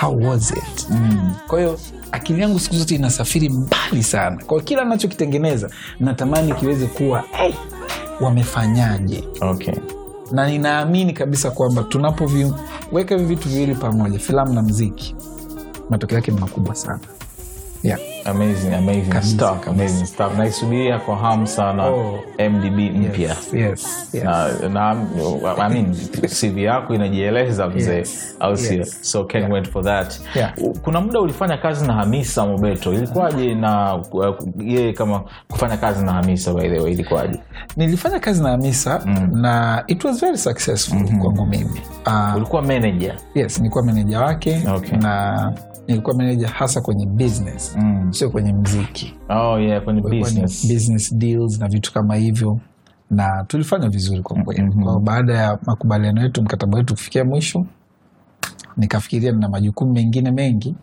how 0.00 0.16
was 0.28 0.50
it 0.50 0.86
Mm. 0.90 1.32
kwa 1.46 1.58
hiyo 1.58 1.78
akili 2.12 2.42
yangu 2.42 2.58
siku 2.60 2.76
zote 2.76 2.94
inasafiri 2.94 3.48
mbali 3.48 4.02
sana 4.02 4.36
kwa 4.36 4.48
hiyo 4.56 4.60
kila 4.60 4.82
anachokitengeneza 4.82 5.70
natamani 6.00 6.52
kiweze 6.54 6.86
kuwa 6.86 7.24
hey, 7.32 7.52
wamefanyaje 8.20 9.24
Okay. 9.40 9.74
na 10.32 10.48
ninaamini 10.48 11.12
kabisa 11.12 11.50
kwamba 11.50 11.82
tunapoviweka 11.82 13.14
hivi 13.14 13.24
vitu 13.24 13.48
viwili 13.48 13.74
pamoja 13.74 14.18
filamu 14.18 14.52
na 14.54 14.62
mziki 14.62 15.14
matokeo 15.90 16.16
yake 16.16 16.30
ni 16.30 16.40
makubwa 16.40 16.74
sana 16.74 17.00
yeah. 17.84 17.98
amazing 18.24 18.74
amazing 18.74 19.10
Kabisa, 19.12 19.34
stuff, 19.34 19.68
amazing 19.68 20.06
stuff 20.06 20.38
naisubiria 20.38 20.98
kwa 20.98 21.16
hamu 21.16 21.46
sana 21.46 21.86
Oh. 21.86 22.18
mdb 22.50 22.78
mpya 22.78 23.28
yes, 23.28 23.54
yes, 23.54 24.08
yes. 24.14 24.24
na, 24.24 24.48
na 24.68 24.96
I 25.58 25.72
mean, 25.72 25.94
cv 26.40 26.58
yako 26.58 26.94
inajieleza 26.94 27.68
mzee 27.68 27.96
Yes. 27.96 28.36
au 28.40 28.56
sio 28.56 28.78
Yes. 28.78 28.98
so 29.02 29.24
can't 29.24 29.52
wait 29.52 29.70
for 29.70 29.84
that 29.84 30.20
Yeah. 30.34 30.52
Kuna 30.82 31.00
muda 31.00 31.20
ulifanya 31.20 31.56
kazi 31.56 31.86
na 31.86 31.92
hamisa 31.92 32.46
mobeto 32.46 32.92
ilikuwaje 32.94 33.54
na 33.54 34.02
yeye 34.58 34.92
kama 34.92 35.22
kufanya 35.50 35.76
kazi 35.76 36.04
na 36.04 36.12
hamisa 36.12 36.54
by 36.54 36.68
the 36.68 36.78
way 36.80 36.92
ilikuwaje 36.92 37.38
nilifanya 37.76 38.20
kazi 38.20 38.42
na 38.42 38.48
hamisa 38.50 38.98
na 39.32 39.84
it 39.86 40.04
was 40.04 40.20
very 40.20 40.38
successful 40.38 41.04
kwangu 41.18 41.46
mimi 41.46 41.80
uh, 42.06 42.36
ulikuwa 42.36 42.62
manager 42.62 43.14
yes 43.34 43.58
nilikuwa 43.58 43.84
manager 43.84 44.22
wake 44.22 44.62
Okay. 44.74 44.98
na 44.98 45.52
nilikuwa 45.88 46.16
meneja 46.16 46.48
hasa 46.48 46.80
kwenye 46.80 47.06
business 47.06 47.76
Mm. 47.76 48.12
sio 48.12 48.30
kwenye 48.30 48.52
mziki 48.52 49.14
oh 49.28 49.58
yeah 49.60 49.84
kwenye 49.84 50.00
business 50.00 50.68
business 50.68 51.14
deals 51.14 51.60
na 51.60 51.68
vitu 51.68 51.92
kama 51.92 52.14
hivyo 52.16 52.60
na 53.10 53.44
tulifanya 53.46 53.88
vizuri 53.88 54.22
kwa 54.22 54.42
kweli 54.42 54.62
mm-hmm. 54.62 54.82
kwao 54.84 55.00
baada 55.00 55.34
ya 55.34 55.58
makubaliano 55.66 56.22
yetu 56.22 56.42
mkataba 56.42 56.78
wetu 56.78 56.94
kufikia 56.94 57.24
mwisho 57.24 57.66
nikafikiria 58.76 59.32
nina 59.32 59.48
majukumu 59.48 59.92
mengine 59.92 60.30
mengi 60.30 60.74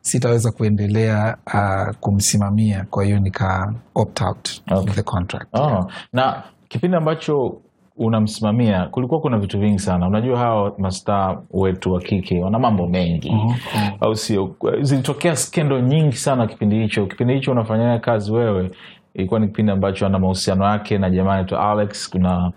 sitaweza 0.00 0.50
kuendelea 0.52 1.36
uh, 1.46 1.96
kumsimamia 2.00 2.86
kwa 2.90 3.04
hiyo 3.04 3.18
nika 3.18 3.74
opt 3.94 4.20
out 4.22 4.48
Okay. 4.70 4.94
the 4.94 5.02
contract 5.02 5.48
oh. 5.58 5.90
na 6.12 6.42
kipindi 6.68 6.96
ambacho 6.96 7.60
unamsimamia 8.06 8.86
kulikuwa 8.86 9.20
kuna 9.20 9.38
vitu 9.38 9.58
vingi 9.60 9.78
sana. 9.78 10.06
Unajua 10.08 10.38
hawa 10.38 10.74
mastaa 10.78 11.38
wetu 11.50 11.92
wa 11.92 12.00
kike 12.00 12.40
wana 12.40 12.58
mambo 12.58 12.86
mengi. 12.86 13.30
Mhm. 13.30 13.52
au 14.00 14.16
sio? 14.16 14.56
Zilitokea 14.80 15.36
skendo 15.36 15.80
nyingi 15.80 16.16
sana 16.16 16.46
kipindi 16.46 16.78
hicho. 16.82 17.06
Kipindi 17.06 17.34
hicho 17.34 17.52
unafanyia 17.52 17.98
kazi 17.98 18.32
wewe 18.32 18.70
ilikuwa 19.14 19.40
ni 19.40 19.46
kipindi 19.46 19.72
ambacho 19.72 20.06
ana 20.06 20.18
mahusiano 20.18 20.64
yake 20.64 20.98
na 20.98 21.10
jamaa 21.10 21.32
anaitwa 21.32 21.70
alex. 21.70 22.10
Kuna 22.10 22.52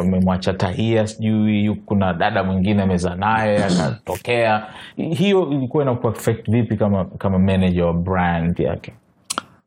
amemwacha 0.00 0.52
tahia 0.54 1.06
sijui 1.06 1.74
kuna 1.86 2.14
dada 2.14 2.44
mwingine 2.44 2.82
ameza 2.82 3.14
naye 3.14 3.64
akatokea. 3.64 4.66
Hiyo 4.96 5.48
ilikuwa 5.50 5.82
ina 5.84 5.98
affect 6.08 6.50
vipi 6.50 6.76
kama 6.76 7.04
kama 7.04 7.38
manager 7.38 7.84
wa 7.84 7.92
brand 7.94 8.60
yake? 8.60 8.92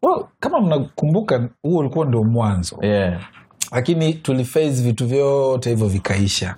Well, 0.03 0.25
kama 0.39 0.61
mnakumbuka 0.61 1.49
huo 1.63 1.79
ulikuwa 1.79 2.05
ndio 2.05 2.23
mwanzo. 2.23 2.77
Yeah. 2.81 3.19
Lakini 3.71 4.13
tuliface 4.13 4.69
vitu 4.81 5.07
vyote 5.07 5.69
hivyo 5.69 5.87
vikaisha 5.87 6.55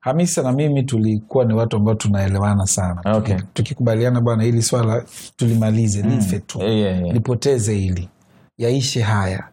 hamisa 0.00 0.42
na 0.42 0.52
mimi 0.52 0.82
tulikuwa 0.82 1.44
ni 1.44 1.54
watu 1.54 1.76
ambao 1.76 1.94
tunaelewana 1.94 2.66
sana 2.66 3.00
Okay. 3.16 3.34
Tuki- 3.36 3.46
tukikubaliana 3.54 4.20
bwana 4.20 4.42
hili 4.42 4.62
swala 4.62 5.04
tulimalize 5.36 6.02
life 6.02 6.38
tu 6.38 6.58
Yeah, 6.62 6.74
yeah, 6.76 7.00
yeah. 7.02 7.14
lipoteze 7.14 7.74
hili 7.74 8.08
yaishe 8.58 9.00
haya 9.02 9.44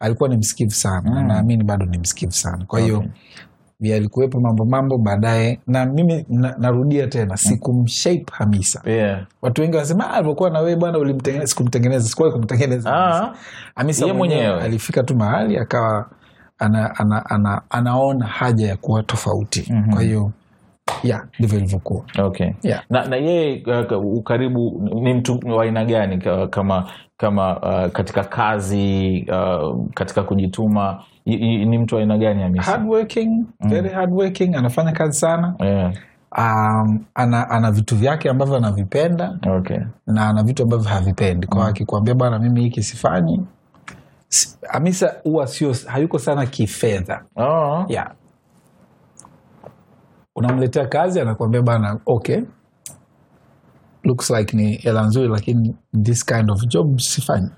alikuwa 0.00 0.28
ni 0.28 0.36
msikivu 0.36 0.70
sana 0.70 1.10
mm. 1.10 1.26
naamini 1.26 1.64
bado 1.64 1.86
ni 1.86 1.98
msikivu 1.98 2.32
sana 2.32 2.64
kwa 2.64 2.80
hiyo 2.80 2.96
Okay. 3.78 3.90
yalikuwepo 3.92 4.40
mambo 4.40 4.64
mambo 4.64 4.98
baadaye 4.98 5.60
na 5.66 5.86
mimi 5.86 6.26
na, 6.28 6.54
narudia 6.58 7.06
tena 7.06 7.36
sikumshape 7.36 8.24
hamisa 8.32 8.82
Yeah. 8.86 9.26
watu 9.42 9.60
wengi 9.62 9.76
wanasema 9.76 10.10
"Ah, 10.10 10.14
alivyokuwa 10.14 10.50
na 10.50 10.76
bwana 10.76 10.98
ulimtengeneza 10.98 11.46
sikumtengeneza 11.46 12.08
sikuwahi 12.08 12.32
kumtengeneza 12.34 12.90
Hamisa." 12.90 13.22
Ah, 13.24 13.34
Hamisa 13.74 14.14
mwenyewe. 14.14 14.60
alifika 14.62 15.02
tu 15.02 15.16
mahali 15.16 15.58
akawa 15.58 16.10
ana, 16.58 16.96
ana, 16.98 17.26
ana, 17.30 17.62
anaona 17.70 18.26
haja 18.26 18.66
ya 18.68 18.76
kuwa 18.76 19.02
tofauti. 19.02 19.72
Mhm. 19.72 19.92
kwa 19.92 20.02
hiyo 20.02 20.32
ya 21.02 21.26
ndivyo 21.38 21.58
ilivyokuwa 21.58 22.04
okay. 22.18 22.50
Yeah. 22.62 22.82
na, 22.90 23.04
na 23.06 23.16
yeye 23.16 23.62
uh, 23.96 24.04
ukaribu 24.18 24.90
ni 25.02 25.14
mtu 25.14 25.40
wa 25.46 25.64
aina 25.64 25.84
gani 25.84 26.18
kama 26.50 26.90
kama 27.16 27.60
uh, 27.60 27.92
katika 27.92 28.24
kazi 28.24 29.26
uh, 29.32 29.86
katika 29.94 30.22
kujituma 30.22 31.02
y- 31.24 31.38
y- 31.40 31.64
ni 31.64 31.78
mtu 31.78 31.94
wa 31.94 32.00
aina 32.00 32.18
gani 32.18 32.58
hardworking, 32.58 33.44
very 33.60 33.88
hardworking 33.88 34.54
anafanya 34.56 34.92
kazi 34.92 35.18
sana. 35.18 35.54
Yeah. 35.60 35.92
um, 36.38 37.04
ana, 37.14 37.50
ana 37.50 37.70
vitu 37.70 37.96
vyake 37.96 38.30
ambavyo 38.30 38.56
anavipenda. 38.56 39.38
Okay. 39.58 39.78
na 40.06 40.28
ana 40.28 40.42
vitu 40.42 40.62
ambavyo 40.62 40.88
havipendi. 40.88 41.46
Kwa 41.46 41.68
akikuambia 41.68 42.14
bwana 42.14 42.38
mimi 42.38 42.60
hiki 42.62 42.82
sifanyi 42.82 43.36
Si- 43.36 43.46
hamisa 44.68 45.14
huwa 45.24 45.46
sio 45.46 45.74
hayuko 45.86 46.18
sana 46.18 46.46
kifedha 46.46 47.24
oh. 47.36 47.84
yeah. 47.88 48.12
unamletea 50.36 50.86
kazi 50.86 51.20
anakuambia 51.20 51.62
bana 51.62 52.00
okay 52.06 52.40
looks 54.04 54.30
like 54.30 54.56
ni 54.56 54.72
hela 54.76 55.02
nzuri 55.02 55.28
lakini 55.28 55.74
this 56.02 56.24
kind 56.24 56.50
of 56.50 56.60
job 56.66 56.98
sifanyi 56.98 57.50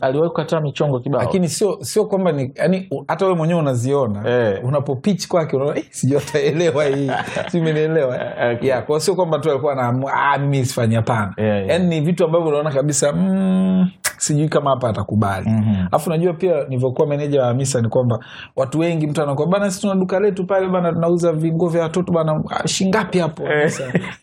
aliwahi 0.00 0.28
kukataa 0.30 0.60
michongo 0.60 1.00
kibao 1.00 1.20
lakini 1.22 1.48
sio 1.48 1.78
sio 1.80 2.04
kwamba 2.04 2.32
ni 2.32 2.52
yani 2.54 2.90
hata 3.08 3.24
wewe 3.24 3.36
mwenyewe 3.36 3.60
unaziona 3.60 4.28
Eh. 4.30 4.64
unapopich 4.64 5.28
kwake 5.28 5.56
unaona 5.56 5.78
eh, 5.78 5.86
sijui 5.90 6.18
ataelewa 6.18 6.84
hii 6.84 7.10
si 7.50 7.58
umenielewa 7.60 8.16
Eh, 8.16 8.56
okay. 8.56 8.68
yeah, 8.68 8.86
kwa 8.86 9.00
sio 9.00 9.14
kwamba 9.14 9.38
tu 9.38 9.50
alikuwa 9.50 9.72
anaamua 9.72 10.12
ah, 10.14 10.38
mimi 10.38 10.64
sifanyi 10.64 10.94
hapana 10.94 11.34
Yeah, 11.36 11.56
yeah. 11.56 11.68
yani 11.68 11.86
ni 11.88 12.00
vitu 12.00 12.24
ambavyo 12.24 12.48
unaona 12.48 12.70
kabisa 12.72 13.12
mm, 13.12 13.90
sijui 14.22 14.48
kama 14.48 14.70
hapa 14.70 14.88
atakubali 14.88 15.50
Mhm. 15.50 15.86
alafu 15.90 16.10
najua 16.10 16.32
pia 16.32 16.64
nilivyokuwa 16.64 17.08
meneja 17.08 17.40
wa 17.40 17.46
hamisa 17.46 17.80
ni 17.80 17.88
kwamba 17.88 18.18
watu 18.56 18.78
wengi 18.78 19.06
mtu 19.06 19.22
anakuwa 19.22 19.46
bana 19.48 19.70
sisi 19.70 19.80
tuna 19.80 19.94
duka 19.94 20.20
letu 20.20 20.46
pale 20.46 20.68
bana 20.68 20.92
tunauza 20.92 21.32
vinguo 21.32 21.68
vya 21.68 21.82
watoto 21.82 22.12
bana 22.12 22.42
ah, 22.50 22.68
shingapi 22.68 23.18
hapo 23.18 23.42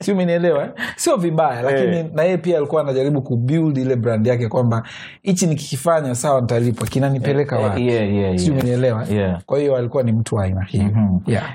si 0.02 0.12
umenielewa 0.12 0.64
eh? 0.64 0.70
sio 0.96 1.16
vibaya 1.18 1.62
lakini 1.62 1.98
Eh. 1.98 2.06
na 2.14 2.24
yeye 2.24 2.38
pia 2.38 2.58
alikuwa 2.58 2.82
anajaribu 2.82 3.22
kubuild 3.22 3.78
ile 3.78 3.96
brand 3.96 4.28
yake 4.28 4.48
kwamba 4.48 4.84
hichi 5.22 5.48
nikikifanya 5.48 6.16
sawa 6.16 6.42
nitalipwa 6.42 6.88
kinanipeleka 6.88 7.60
Eh, 7.60 7.64
wapi 7.64 7.88
yeah, 7.88 8.14
yeah, 8.14 8.38
si 8.38 8.52
umenielewa 8.52 9.06
Yeah. 9.12 9.42
kwa 9.46 9.60
hiyo 9.60 9.76
alikuwa 9.76 10.04
ni 10.04 10.12
mtu 10.12 10.36
wa 10.36 10.44
aina 10.44 10.64
hiyo 10.64 10.84
Mhm. 10.86 11.18
yeah. 11.28 11.50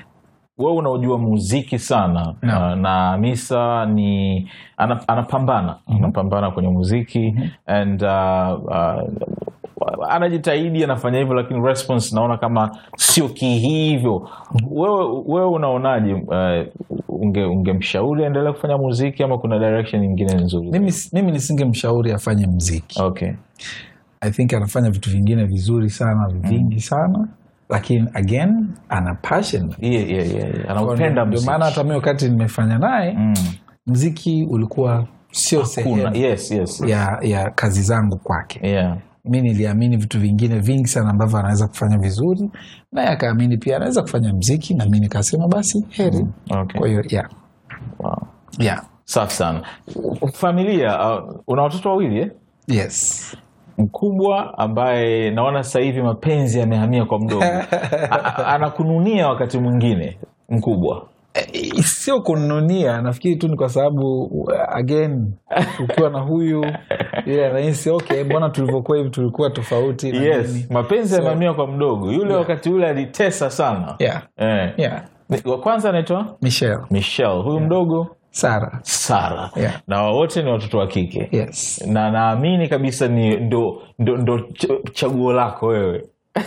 Wewe 0.59 0.73
unaojua 0.77 1.19
muziki 1.19 1.79
sana 1.79 2.35
No. 2.43 2.73
uh, 2.73 2.79
na 2.79 2.89
Hamisa 3.11 3.87
ni 3.87 4.49
ana, 4.77 5.09
anapambana 5.09 5.77
anapambana 5.87 6.51
kwenye 6.51 6.69
muziki 6.69 7.35
and 7.67 8.03
uh, 8.03 8.65
uh, 8.65 9.03
anajitahidi 10.09 10.85
anafanya 10.85 11.19
hivyo 11.19 11.35
lakini 11.35 11.67
response 11.67 12.15
naona 12.17 12.37
kama 12.39 12.79
sio 12.97 13.29
kihivyo. 13.29 14.29
Wewe, 14.71 15.23
wewe 15.27 15.47
unaonaje 15.47 16.13
uh, 16.13 16.67
unge, 17.09 17.45
ungemshauri 17.45 18.25
aendelee 18.25 18.53
kufanya 18.53 18.79
muziki 18.79 19.23
ama 19.23 19.39
kuna 19.39 19.59
direction 19.59 20.03
nyingine 20.03 20.35
nzuri? 20.35 20.71
Mimi, 20.71 20.93
mimi 21.13 21.33
nisingemshauri 21.33 22.13
afanye 22.13 22.47
mziki 22.47 23.03
okay. 23.03 23.33
I 24.21 24.31
think 24.31 24.55
anafanya 24.55 24.91
vitu 24.91 25.11
vingine 25.11 25.45
vizuri 25.45 25.91
sana 25.91 26.29
vingi 26.41 26.81
sana 26.81 27.29
lakini 27.69 28.09
again 28.15 28.69
ana 28.89 29.15
passion 29.15 29.75
yeah, 29.79 30.11
yeah, 30.11 30.27
yeah, 30.35 30.55
yeah. 30.55 30.71
anaupenda 30.71 31.25
ndio 31.25 31.41
maana 31.43 31.65
hata 31.65 31.85
mi 31.85 31.91
wakati 31.91 32.29
nimefanya 32.29 32.79
naye 32.79 33.15
mm. 33.19 33.35
mziki 33.87 34.47
ulikuwa 34.51 35.07
sio 35.31 35.65
sehemu 35.65 36.17
yes, 36.17 36.51
yes. 36.51 36.81
ya, 36.87 37.19
ya 37.23 37.51
kazi 37.51 37.83
zangu 37.83 38.19
kwake 38.19 38.61
Yeah. 38.69 38.99
mi 39.25 39.41
niliamini 39.41 39.97
vitu 39.97 40.21
vingine 40.21 40.59
vingi 40.59 40.87
sana 40.89 41.11
ambavyo 41.11 41.39
anaweza 41.39 41.69
kufanya 41.69 41.99
vizuri 41.99 42.51
naye 42.93 43.09
akaamini 43.09 43.59
pia 43.59 43.77
anaweza 43.77 44.03
kufanya 44.03 44.33
mziki 44.35 44.75
na 44.75 44.87
mi 44.87 45.01
nikasema 45.01 45.49
basi 45.49 45.87
heri 45.91 46.27
Okay. 46.51 46.79
kwa 46.81 46.89
hiyo 46.89 47.05
yeah. 47.09 47.29
Wow. 47.99 48.17
Yeah. 48.59 48.83
safi 49.05 49.33
sana 49.33 49.63
familia 50.33 50.99
uh, 51.19 51.35
una 51.47 51.63
watoto 51.63 51.89
wawili 51.89 52.19
eh? 52.21 52.31
yes 52.69 53.37
mkubwa 53.79 54.59
ambaye 54.59 55.31
naona 55.31 55.63
sasa 55.65 55.81
hivi 55.81 56.03
mapenzi 56.03 56.59
yamehamia 56.59 57.05
kwa 57.05 57.19
mdogo 57.19 57.45
anakununia 58.47 59.29
wakati 59.29 59.59
mwingine 59.59 60.19
mkubwa. 60.49 61.07
Eh, 61.35 61.73
sio 61.85 62.21
kununia 62.21 63.03
nafikiri 63.03 63.37
tu 63.37 63.49
ni 63.49 63.57
kwa 63.57 63.69
sababu 63.69 64.31
again 64.69 65.33
ukiwa 65.85 66.11
na 66.11 66.21
huyu 66.21 66.67
ile 67.27 67.47
anahisi 67.47 67.91
okay 67.91 68.25
mbona 68.25 68.49
tulivyokuwa 68.51 68.99
hivi 68.99 69.11
tulikuwa 69.11 69.51
tofauti 69.51 70.13
na 70.13 70.19
yes 70.23 70.53
nini. 70.53 70.67
mapenzi 70.71 71.17
So- 71.17 71.55
kwa 71.55 71.67
mdogo. 71.67 72.13
Yule 72.13 72.35
wakati 72.35 72.71
ule 72.71 72.87
alitesa 72.89 73.51
sana. 73.51 73.95
Yeah. 73.99 74.23
eh. 74.37 74.73
Yeah. 74.77 75.03
Wa 75.45 75.59
kwanza 75.59 75.89
anaitwa? 75.89 76.37
Michel 76.43 76.79
michel 76.91 77.43
huyu 77.43 77.61
mdogo 77.61 78.07
sara 78.35 78.79
sara 78.83 79.51
Yeah. 79.57 79.81
na 79.87 80.03
wote 80.03 80.43
ni 80.43 80.51
watoto 80.51 80.79
wa 80.79 80.87
kike 80.87 81.29
yes 81.33 81.85
na 81.87 82.11
naamini 82.11 82.69
kabisa 82.69 83.09
ni 83.09 83.37
ndo, 83.37 83.83
ndo, 83.99 84.17
ndo 84.17 84.39
ch- 84.39 84.91
chaguo 84.93 85.33
lako 85.33 85.67
wewe 85.67 86.05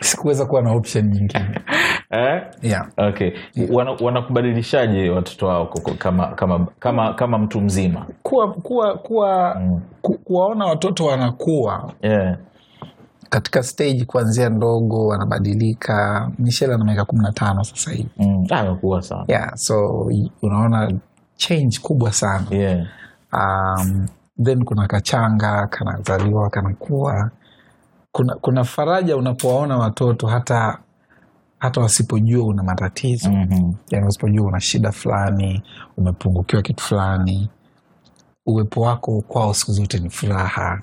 sikuweza 0.00 0.46
kuwa 0.46 0.62
na 0.62 0.72
option 0.72 1.04
nyingine 1.08 1.60
eh? 2.10 2.42
yeah. 2.62 2.88
okay 2.96 3.30
yeah. 3.54 4.00
wanakubadilishaje 4.02 5.10
watoto 5.10 5.46
wao 5.46 5.66
kama, 5.98 6.26
kama, 6.26 6.66
kama, 6.78 7.14
kama 7.14 7.38
mtu 7.38 7.60
mzima 7.60 8.06
kuwa 8.22 8.52
kuwa 8.52 8.98
kuwa 8.98 9.56
Mm. 9.60 9.80
ku, 10.02 10.18
kuwaona 10.18 10.64
watoto 10.66 11.04
wanakuwa 11.04 11.92
yeah. 12.02 12.36
Katika 13.30 13.62
stage 13.62 14.04
kuanzia 14.04 14.48
ndogo 14.48 15.06
wanabadilika. 15.06 16.30
Michelle 16.38 16.74
ana 16.74 16.84
miaka 16.84 17.04
kumi 17.04 17.22
na 17.22 17.32
tano 17.32 17.64
sasa 17.64 17.90
hivi. 17.90 18.08
Mm. 18.18 18.46
Ah, 18.50 18.56
amekuwa 18.60 19.02
sana. 19.02 19.24
Yeah, 19.28 19.54
so 19.56 20.08
unaona 20.42 20.92
change 21.36 21.78
kubwa 21.82 22.12
sana. 22.12 22.46
Yeah. 22.50 22.86
um, 23.32 24.06
then 24.44 24.64
kuna 24.64 24.86
kachanga 24.86 25.66
kanazaliwa 25.66 26.50
kanakuwa 26.50 27.30
kuna, 28.12 28.34
kuna 28.34 28.64
faraja 28.64 29.16
unapowaona 29.16 29.76
watoto 29.78 30.26
hata 30.26 30.78
hata 31.58 31.80
wasipojua 31.80 32.46
una 32.46 32.62
matatizo. 32.62 33.30
Mhm. 33.30 33.72
yani 33.90 34.04
wasipojua 34.06 34.46
una 34.46 34.60
shida 34.60 34.92
fulani 34.92 35.62
umepungukiwa 35.96 36.62
kitu 36.62 36.84
fulani. 36.84 37.50
Uwepo 38.46 38.80
wako 38.80 39.20
kwao 39.28 39.54
siku 39.54 39.72
zote 39.72 39.98
ni 39.98 40.10
furaha 40.10 40.82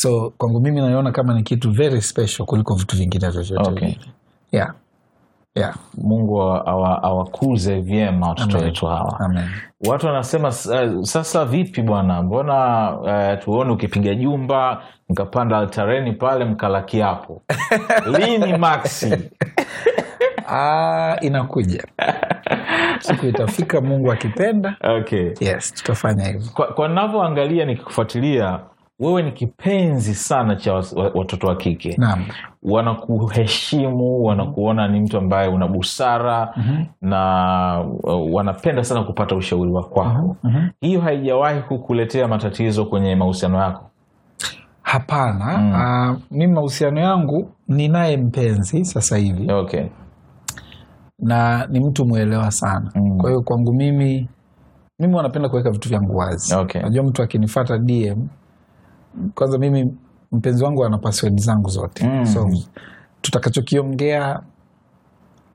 so 0.00 0.32
kwangu 0.38 0.60
mimi 0.60 0.80
naiona 0.80 1.12
kama 1.12 1.34
ni 1.34 1.42
kitu 1.42 1.70
very 1.70 2.02
special 2.02 2.44
kuliko 2.46 2.74
vitu 2.74 2.96
vingine 2.96 3.30
vyovyote 3.30 3.70
Okay. 3.70 3.94
yeah. 4.52 4.74
yeah. 5.54 5.74
mungu 5.98 6.42
awakuze 6.42 7.72
awa- 7.74 7.82
vyema 7.82 8.28
watoto 8.28 8.58
wetu 8.58 8.86
hawa. 8.86 9.20
Amen. 9.20 9.44
watu 9.88 10.06
wanasema 10.06 10.48
uh, 10.48 11.02
sasa 11.02 11.44
vipi 11.44 11.82
bwana? 11.82 12.22
Mbona 12.22 12.90
uh, 13.00 13.44
tuone 13.44 13.70
ukipiga 13.72 14.14
jumba 14.14 14.82
mkapanda 15.08 15.58
altareni 15.58 16.12
pale 16.12 16.44
mkala 16.44 16.82
kiapo 16.82 17.42
lini 18.18 18.58
maxi? 18.58 19.16
Ah, 20.52 21.16
inakuja. 21.20 21.84
Siku 23.00 23.26
itafika 23.26 23.80
mungu 23.80 24.12
akipenda. 24.12 24.76
Okay. 24.98 25.30
Yes 25.40 25.74
tutafanya 25.74 26.24
hivyo. 26.24 26.50
Kwa, 26.54 26.66
kwa 26.66 26.88
navyoangalia 26.88 27.64
nikikufuatilia 27.64 28.60
wewe 29.00 29.22
ni 29.22 29.32
kipenzi 29.32 30.14
sana 30.14 30.56
cha 30.56 30.74
watoto 31.14 31.46
wa 31.46 31.56
kike 31.56 31.94
naam 31.98 32.24
wanakuheshimu 32.62 34.24
wanakuona 34.24 34.88
ni 34.88 35.00
mtu 35.00 35.18
ambaye 35.18 35.48
una 35.48 35.68
busara 35.68 36.52
Mhm. 36.56 36.84
na 37.02 37.84
uh, 38.02 38.34
wanapenda 38.34 38.84
sana 38.84 39.02
kupata 39.04 39.36
ushauri 39.36 39.70
wa 39.72 39.84
kwako 39.84 40.36
Mhm. 40.42 40.68
hiyo 40.80 41.00
haijawahi 41.00 41.62
kukuletea 41.62 42.28
matatizo 42.28 42.84
kwenye 42.84 43.16
mahusiano 43.16 43.58
yako 43.58 43.90
hapana 44.82 45.58
Mm. 45.58 45.72
uh, 46.12 46.18
mimi 46.30 46.52
mahusiano 46.54 47.00
yangu 47.00 47.50
ninaye 47.68 48.16
mpenzi 48.16 48.84
sasa 48.84 49.16
hivi 49.16 49.52
okay 49.52 49.84
na 51.18 51.66
ni 51.66 51.80
mtu 51.80 52.06
mwelewa 52.06 52.50
sana 52.50 52.90
Mm. 52.94 53.18
kwa 53.18 53.30
hiyo 53.30 53.42
kwangu 53.42 53.72
mimi 53.72 54.28
mimi 54.98 55.14
wanapenda 55.14 55.48
kuweka 55.48 55.70
vitu 55.70 55.88
vyangu 55.88 56.16
wazi 56.16 56.54
Okay. 56.54 56.82
najua 56.82 57.04
mtu 57.04 57.22
akinifata 57.22 57.78
dm 57.78 58.26
kwanza 59.34 59.58
mimi 59.58 59.94
mpenzi 60.32 60.64
wangu 60.64 60.84
ana 60.84 60.98
password 60.98 61.38
zangu 61.40 61.68
zote 61.68 62.06
Mm. 62.08 62.24
so 62.26 62.46
tutakachokiongea 63.20 64.40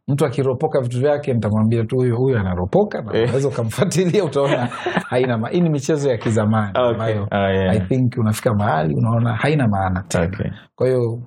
mtu 0.07 0.25
akiropoka 0.25 0.81
vitu 0.81 0.99
vyake 0.99 1.33
nitamwambia 1.33 1.83
tu 1.83 1.95
huyo 1.95 2.17
huyo 2.17 2.39
anaropoka 2.39 3.01
na 3.01 3.17
Eh. 3.17 3.23
unaweza 3.23 3.47
ukamfuatilia 3.47 4.23
utaona 4.25 4.65
haina 5.09 5.37
ma- 5.37 5.49
hii 5.49 5.61
ni 5.61 5.69
michezo 5.69 6.09
ya 6.09 6.17
kizamani 6.17 6.69
Okay. 6.75 6.91
ambayo 6.91 7.27
Ah, 7.31 7.49
yeah. 7.51 7.75
i 7.75 7.79
think 7.79 8.13
unafika 8.17 8.53
mahali 8.53 8.95
unaona 8.95 9.35
haina 9.35 9.67
maana 9.67 10.03
tena 10.07 10.25
Okay. 10.25 10.51
kwa 10.75 10.87
hiyo 10.87 11.19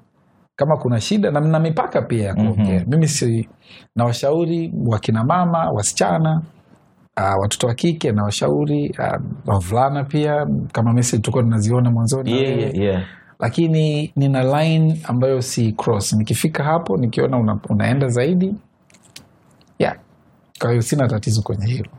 kama 0.57 0.77
kuna 0.77 1.01
shida 1.01 1.31
na 1.31 1.41
mna 1.41 1.59
mipaka 1.61 2.03
pia 2.03 2.25
ya 2.27 2.35
kuongea 2.35 2.81
Mhm. 2.81 2.91
mimi 2.91 3.09
si 3.09 3.49
na 3.97 4.05
washauri 4.05 4.73
wakina 4.87 5.25
mama 5.25 5.71
wasichana 5.71 6.43
uh, 7.21 7.41
watoto 7.43 7.67
wa 7.67 7.75
kike 7.75 8.13
na 8.13 8.23
washauri 8.25 8.95
uh, 8.99 9.21
wavulana 9.47 10.05
pia 10.05 10.47
kama 10.73 10.93
message 10.93 11.23
tulikuwa 11.23 11.45
tunaziona 11.45 11.91
mwanzoni 11.91 12.33
Yeah, 12.33 12.59
yeah, 12.59 12.75
yeah. 12.79 13.03
lakini 13.41 14.13
nina 14.17 14.63
line 14.63 15.01
ambayo 15.05 15.43
si 15.43 15.73
cross 15.73 16.13
nikifika 16.13 16.65
hapo 16.65 16.97
nikiona 16.97 17.39
una, 17.39 17.59
unaenda 17.69 18.09
zaidi 18.09 18.55
yeah. 19.79 19.97
kwa 20.61 20.71
hiyo 20.71 20.83
sina 20.83 21.09
tatizo 21.09 21.43
kwenye 21.43 21.67
hilo 21.67 21.91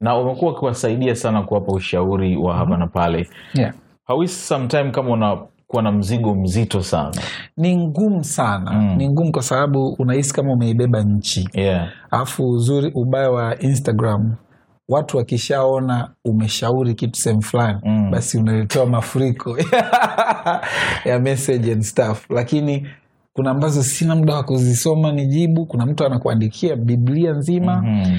na 0.00 0.16
umekuwa 0.18 0.52
ukiwasaidia 0.52 1.14
sana 1.14 1.42
kuwapa 1.42 1.72
ushauri 1.72 2.36
wa 2.36 2.56
hapa 2.56 2.76
na 2.76 2.86
pale 2.86 3.28
yeah. 3.54 3.74
hawisi 4.04 4.34
sometime 4.46 4.90
kama 4.90 5.10
unakuwa 5.10 5.82
na 5.82 5.92
mzigo 5.92 6.34
mzito 6.34 6.82
sana 6.82 7.12
ni 7.56 7.76
ngumu 7.76 8.24
sana 8.24 8.70
Mm. 8.72 8.96
ni 8.96 9.08
ngumu 9.08 9.32
kwa 9.32 9.42
sababu 9.42 9.96
unahisi 9.98 10.34
kama 10.34 10.52
umeibeba 10.52 11.02
nchi 11.02 11.48
yeah. 11.52 11.88
alafu 12.10 12.48
uzuri 12.50 12.92
ubaya 12.94 13.30
wa 13.30 13.58
instagram 13.58 14.34
watu 14.90 15.16
wakishaona 15.16 16.10
umeshauri 16.24 16.94
kitu 16.94 17.20
sehemu 17.20 17.42
fulani 17.42 17.78
Mm. 17.84 18.10
basi 18.10 18.38
unaletewa 18.38 18.86
mafuriko 18.86 19.56
ya 21.04 21.18
message 21.20 21.72
and 21.72 21.82
stuff. 21.82 22.30
Lakini 22.30 22.86
kuna 23.32 23.50
ambazo 23.50 23.82
sina 23.82 24.16
muda 24.16 24.34
wa 24.34 24.42
kuzisoma 24.42 25.12
nijibu. 25.12 25.66
Kuna 25.66 25.86
mtu 25.86 26.06
anakuandikia 26.06 26.76
biblia 26.76 27.32
nzima. 27.32 27.82
Mhm. 27.82 28.16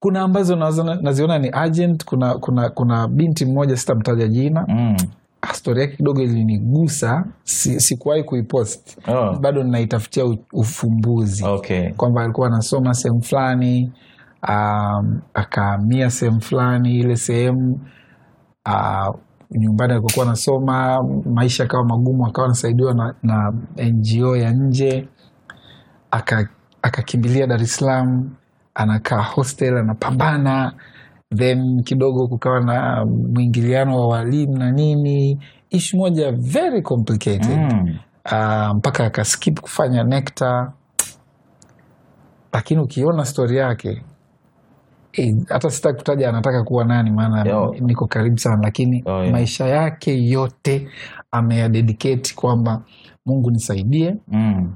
kuna 0.00 0.20
ambazo 0.22 0.56
naziona- 0.56 1.00
naziona 1.02 1.38
ni 1.38 1.50
agent. 1.52 2.04
Kuna 2.04 2.34
kuna 2.34 2.68
kuna 2.70 3.08
binti 3.08 3.44
mmoja 3.46 3.76
sitamtaja 3.76 4.28
jina. 4.28 4.64
Mm. 4.68 4.96
Ah, 5.42 5.54
stori 5.54 5.80
yake 5.80 5.96
kidogo 5.96 6.22
ilinigusa. 6.22 7.24
Si, 7.44 7.80
sikuwahi 7.80 8.22
kuipost. 8.22 8.98
Oh. 9.08 9.38
bado 9.40 9.62
ninaitafutia 9.62 10.24
ufumbuzi. 10.52 11.44
Okay. 11.44 11.90
Kwamba 11.90 12.22
alikuwa 12.22 12.46
anasoma 12.46 12.94
sehemu 12.94 13.22
fulani 13.22 13.92
um, 14.48 15.20
akaamia 15.34 16.10
sehemu 16.10 16.40
fulani 16.40 16.98
ile 16.98 17.16
sehemu 17.16 17.80
uh, 18.66 19.16
nyumbani 19.50 19.92
alikokuwa 19.92 20.26
anasoma 20.26 21.02
maisha 21.34 21.64
akawa 21.64 21.84
magumu 21.84 22.26
akawa 22.26 22.44
anasaidiwa 22.46 22.94
na, 22.94 23.14
na 23.22 23.52
ngo 23.84 24.36
ya 24.36 24.50
nje 24.52 25.08
aka- 26.10 26.48
akakimbilia 26.82 27.46
dar 27.46 27.62
es 27.62 27.76
salaam 27.76 28.30
anakaa 28.74 29.22
hostel 29.22 29.76
anapambana 29.78 30.72
then 31.36 31.82
kidogo 31.84 32.28
kukawa 32.28 32.60
na 32.60 33.04
mwingiliano 33.06 33.96
wa 33.96 34.06
walimu 34.08 34.56
na 34.58 34.70
nini 34.70 35.40
ishu 35.70 35.96
moja 35.96 36.32
very 36.32 36.82
complicated 36.82 37.58
Mm. 37.72 37.98
uh, 38.32 38.76
mpaka 38.76 39.04
akaskip 39.06 39.60
kufanya 39.60 40.04
nekta 40.04 40.72
lakini 42.52 42.80
ukiona 42.80 43.24
stori 43.24 43.56
yake 43.56 44.02
hata 45.48 45.70
sitaki 45.70 45.98
kutaja 45.98 46.28
anataka 46.28 46.64
kuwa 46.64 46.84
nani 46.84 47.10
maana 47.10 47.44
niko 47.80 48.06
karibu 48.06 48.38
sana 48.38 48.62
lakini 48.62 49.02
Oh, 49.06 49.18
yeah. 49.20 49.32
maisha 49.32 49.66
yake 49.66 50.24
yote 50.28 50.88
ameyadediketi 51.30 52.34
kwamba 52.36 52.82
mungu 53.26 53.50
nisaidie 53.50 54.16
Mm. 54.28 54.72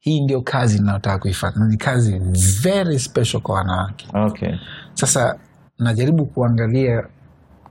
hii 0.00 0.20
ndio 0.20 0.40
kazi 0.40 0.78
ninayotaka 0.78 1.18
kuifanya 1.18 1.56
Na 1.56 1.68
ni 1.68 1.76
kazi 1.76 2.18
very 2.62 2.98
special 2.98 3.40
kwa 3.42 3.54
wanawake 3.54 4.06
okay 4.14 4.54
sasa 4.92 5.38
najaribu 5.78 6.26
kuangalia 6.26 7.06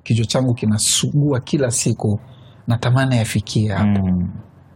kichwa 0.04 0.26
changu 0.26 0.54
kinasugua 0.54 1.40
kila 1.40 1.72
siku 1.72 2.20
natamani 2.68 3.18
yafikie 3.18 3.72
hapo 3.72 4.02
Mm. 4.08 4.30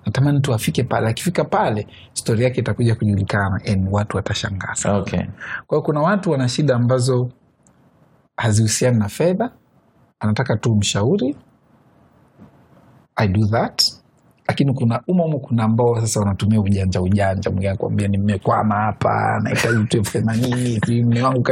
Natamani 0.07 0.39
tu 0.41 0.53
afike 0.53 0.83
pale. 0.83 1.07
Akifika 1.07 1.43
pale 1.43 1.87
stori 2.13 2.43
yake 2.43 2.59
itakuja 2.59 2.95
kujulikana 2.95 3.61
and 3.71 3.87
watu 3.91 4.17
watashangaa 4.17 4.75
sana. 4.75 4.97
Okay. 4.97 5.19
Kwa 5.67 5.77
hiyo 5.77 5.81
kuna 5.81 6.01
watu 6.01 6.31
wana 6.31 6.49
shida 6.49 6.75
ambazo 6.75 7.29
hazihusiani 8.37 8.99
na 8.99 9.09
fedha. 9.09 9.51
Anataka 10.19 10.57
tu 10.57 10.75
mshauri. 10.75 11.35
I 13.15 13.27
do 13.27 13.47
that 13.47 13.83
lakini 14.47 14.73
kuna 14.73 15.01
umomo 15.07 15.39
kuna 15.39 15.63
ambao 15.63 16.01
sasa 16.01 16.19
wanatumia 16.19 16.61
ujanja 16.61 17.01
ujanja 17.01 17.49
mwingine 17.49 17.69
anakuambia 17.69 18.07
nimekwama 18.07 18.75
hapa 18.75 19.39
nahitaji 19.43 19.83
tu 19.83 19.97
elfu 19.97 20.11
themanini 20.11 20.79
mme 21.03 21.21
wangu 21.21 21.43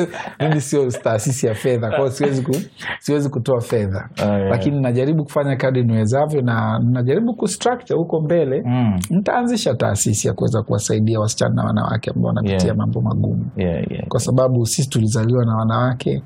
mimi 0.40 0.60
sio 0.60 0.90
taasisi 0.90 1.46
ya 1.46 1.54
fedha 1.54 1.90
kwao 1.90 2.10
siwezi, 2.10 2.42
ku, 2.42 2.52
siwezi 2.98 3.30
kutoa 3.30 3.60
fedha 3.60 4.08
Ah, 4.16 4.24
yeah. 4.26 4.50
lakini 4.50 4.80
najaribu 4.80 5.24
kufanya 5.24 5.56
kadri 5.56 5.84
niwezavyo 5.84 6.42
na 6.42 6.78
najaribu 6.78 7.34
kustructure 7.34 7.98
huko 7.98 8.20
mbele 8.20 8.62
Mm. 8.66 8.98
Ntaanzisha 9.10 9.74
taasisi 9.74 10.28
ya 10.28 10.34
kuweza 10.34 10.62
kuwasaidia 10.62 11.20
wasichana 11.20 11.54
na 11.54 11.64
wanawake 11.64 12.10
ambao 12.10 12.28
wanapitia 12.28 12.64
Yeah. 12.64 12.76
mambo 12.76 13.00
magumu 13.00 13.46
yeah, 13.56 13.90
yeah. 13.92 14.08
kwa 14.08 14.20
sababu 14.20 14.66
sisi 14.66 14.88
tulizaliwa 14.88 15.44
na 15.44 15.56
wanawake 15.56 16.22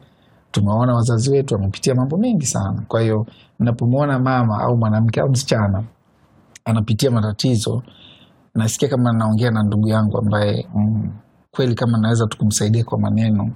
tumewaona 0.51 0.95
wazazi 0.95 1.31
wetu 1.31 1.55
wamepitia 1.55 1.95
mambo 1.95 2.17
mengi 2.17 2.47
sana 2.47 2.83
kwa 2.89 3.01
hiyo 3.01 3.27
napomwona 3.59 4.19
mama 4.19 4.59
au 4.63 4.77
mwanamke 4.77 5.21
au 5.21 5.29
msichana 5.31 5.85
anapitia 6.73 7.11
matatizo 7.11 7.83
nasikia 8.55 8.89
kama 8.89 9.13
naongea 9.13 9.51
na 9.51 9.63
ndugu 9.63 9.89
yangu 9.89 10.19
ambaye 10.19 10.67
Mm. 10.75 11.11
kweli 11.51 11.75
kama 11.75 11.99
naweza 11.99 12.27
tukumsaidia 12.27 12.85
kwa 12.85 12.99
maneno 12.99 13.51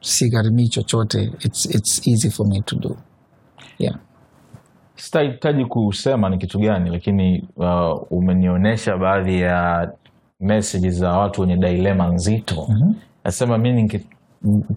sigharimii 0.00 0.68
chochote 0.68 1.32
it's, 1.40 1.64
it's 1.74 2.06
easy 2.08 2.30
for 2.30 2.46
me 2.46 2.60
to 2.60 2.76
do 2.76 2.96
yeah. 3.78 3.96
sitahitaji 4.94 5.64
kusema 5.64 6.28
ni 6.28 6.38
kitu 6.38 6.58
gani 6.58 6.90
lakini 6.90 7.48
uh, 7.56 8.12
umenionyesha 8.12 8.96
baadhi 8.96 9.40
ya 9.40 9.90
messages 10.40 10.94
za 10.94 11.12
watu 11.12 11.40
wenye 11.40 11.56
dilema 11.56 12.08
nzito 12.08 12.66
Mhm. 12.68 12.92
nasema 13.24 13.58
mi 13.58 13.72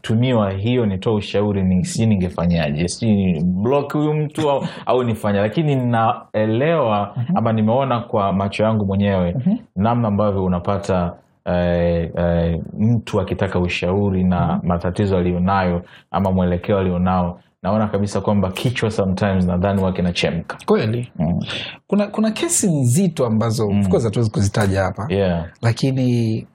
tumiwa 0.01 0.51
hiyo 0.51 0.86
nitoa 0.86 1.14
ushauri 1.14 1.64
ni 1.64 1.86
sijui 1.86 2.07
ningefanyaje 2.07 2.88
sijui 2.88 3.43
blok 3.43 3.93
huyu 3.93 4.14
mtu 4.14 4.49
au, 4.49 4.66
au 4.86 5.03
nifanya 5.03 5.41
lakini 5.41 5.76
naelewa 5.76 7.16
ama 7.36 7.53
nimeona 7.53 7.99
kwa 7.99 8.34
macho 8.34 8.64
yangu 8.64 8.86
mwenyewe 8.86 9.36
namna 9.76 10.07
ambavyo 10.07 10.43
unapata 10.45 11.14
eh, 11.45 12.12
eh, 12.18 12.62
mtu 12.80 13.22
akitaka 13.22 13.59
ushauri 13.59 14.24
na 14.24 14.59
matatizo 14.64 15.18
alionayo 15.18 15.82
ama 16.12 16.32
mwelekeo 16.32 16.78
alionao 16.80 17.39
naona 17.64 17.88
kabisa 17.88 18.22
kwamba 18.22 18.51
kichwa 18.51 18.91
sometimes 18.91 19.45
nadhani 19.45 19.84
wake 19.84 20.01
nachemka 20.01 20.57
kweli. 20.66 21.12
Mm. 21.20 21.39
kuna 21.88 22.07
kuna 22.07 22.32
kesi 22.32 22.68
nzito 22.72 23.26
ambazo 23.26 23.68
of 23.68 23.88
course 23.89 24.03
hatuwezi 24.03 24.32
kuzitaja 24.32 24.82
hapa 24.84 25.05
yeah. 25.09 25.45
lakini 25.62 26.47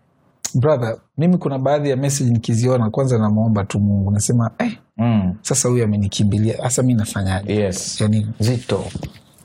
brother 0.60 0.96
mimi 1.18 1.38
kuna 1.38 1.58
baadhi 1.58 1.90
ya 1.90 1.96
message 1.96 2.30
nikiziona 2.30 2.90
kwanza 2.90 3.18
namwomba 3.18 3.64
tu 3.64 3.80
mungu. 3.80 4.10
Nasema 4.10 4.50
eh, 4.58 4.78
mm. 4.96 5.34
sasa 5.42 5.68
huyu 5.68 5.84
amenikimbilia. 5.84 6.62
Hasa 6.62 6.82
mi 6.82 6.94
nafanyaje? 6.94 7.54
Yes. 7.54 8.00
Yani 8.00 8.26
zito. 8.38 8.84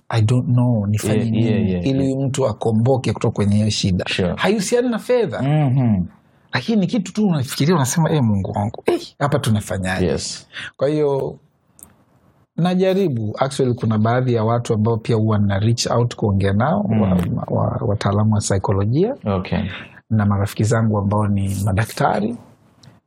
I 0.09 0.21
don't 0.21 0.45
know 0.47 0.85
nifanye 0.87 1.13
Yeah, 1.15 1.29
nini 1.31 1.47
yeah, 1.47 1.69
yeah, 1.69 1.85
ili 1.87 2.13
huyu 2.13 2.27
mtu 2.27 2.47
akomboke 2.47 3.13
kutoka 3.13 3.35
kwenye 3.35 3.55
hiyo 3.55 3.69
shida. 3.69 4.05
Sure. 4.07 4.33
haihusiani 4.37 4.89
na 4.89 4.99
fedha. 4.99 5.41
Mm-hmm. 5.41 6.07
lakini 6.53 6.77
ni 6.81 6.87
kitu 6.87 7.13
tu 7.13 7.27
unafikiria 7.27 7.75
unasema 7.75 8.11
e 8.11 8.21
mungu 8.21 8.51
wangu 8.55 8.83
eh, 8.85 9.01
hapa 9.19 9.39
tunafanyaje? 9.39 10.05
Yes. 10.05 10.47
Kwa 10.77 10.87
hiyo 10.89 11.39
najaribu. 12.57 13.35
Actually 13.39 13.73
kuna 13.73 13.97
baadhi 13.97 14.33
ya 14.33 14.43
watu 14.43 14.73
ambao 14.73 14.97
pia 14.97 15.15
huwa 15.15 15.37
na 15.39 15.59
reach 15.59 15.87
out 15.87 16.15
kuongea 16.15 16.53
nao 16.53 16.85
Mm. 16.89 17.01
wataalamu 17.01 17.39
wa, 17.47 17.57
wa, 17.61 18.23
wa, 18.23 18.33
wa 18.35 18.41
saikolojia. 18.41 19.15
Okay 19.25 19.59
na 20.11 20.25
marafiki 20.25 20.63
zangu 20.63 20.97
ambao 20.97 21.27
ni 21.27 21.55
madaktari 21.65 22.37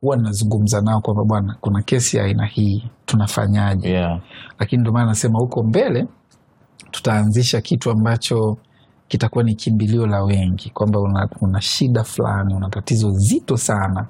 huwa 0.01 0.17
nazungumza 0.17 0.81
nao 0.81 1.01
kwamba 1.01 1.23
bwana 1.23 1.55
kuna 1.61 1.81
kesi 1.81 2.17
ya 2.17 2.23
aina 2.23 2.45
hii 2.45 2.83
tunafanyaje? 3.05 3.89
Yeah. 3.89 4.21
Lakini 4.59 4.79
ndio 4.81 4.93
maana 4.93 5.05
nasema 5.05 5.39
huko 5.39 5.63
mbele 5.63 6.07
tutaanzisha 6.91 7.61
kitu 7.61 7.91
ambacho 7.91 8.57
kitakuwa 9.07 9.43
ni 9.43 9.55
kimbilio 9.55 10.07
la 10.07 10.23
wengi 10.23 10.69
kwamba 10.69 10.99
una, 10.99 11.29
una 11.41 11.61
shida 11.61 12.03
fulani 12.03 12.53
una 12.55 12.69
tatizo 12.69 13.11
zito 13.11 13.57
sana. 13.57 14.07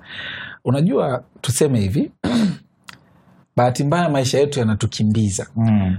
Unajua 0.65 1.23
tuseme 1.41 1.79
hivi 1.79 2.11
bahati 3.57 3.83
mbaya 3.83 4.09
maisha 4.09 4.39
yetu 4.39 4.59
yanatukimbiza. 4.59 5.47
Mm. 5.55 5.97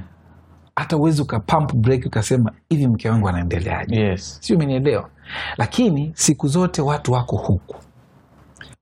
hata 0.77 0.97
uwezi 0.97 1.23
ukapump 1.23 1.75
break 1.75 2.07
ukasema 2.07 2.53
hivi 2.69 2.87
mke 2.87 3.09
wangu 3.11 3.29
anaendeleaje? 3.29 3.97
Yes. 4.01 4.39
Si 4.41 4.55
umenielewa 4.55 5.11
lakini 5.59 6.13
siku 6.15 6.49
zote 6.49 6.83
watu 6.83 7.13
wako 7.13 7.37
huku. 7.37 7.77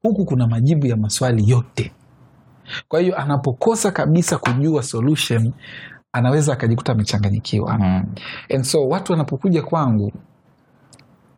Huku 0.03 0.25
kuna 0.25 0.47
majibu 0.47 0.87
ya 0.87 0.97
maswali 0.97 1.51
yote. 1.51 1.93
Kwa 2.89 3.01
hiyo 3.01 3.19
anapokosa 3.19 3.91
kabisa 3.91 4.39
kujua 4.39 4.83
solution 4.83 5.53
anaweza 6.13 6.53
akajikuta 6.53 6.93
amechanganyikiwa. 6.93 7.79
Mm. 7.79 8.05
and 8.55 8.65
so 8.65 8.89
watu 8.89 9.13
wanapokuja 9.13 9.63
kwangu 9.63 10.13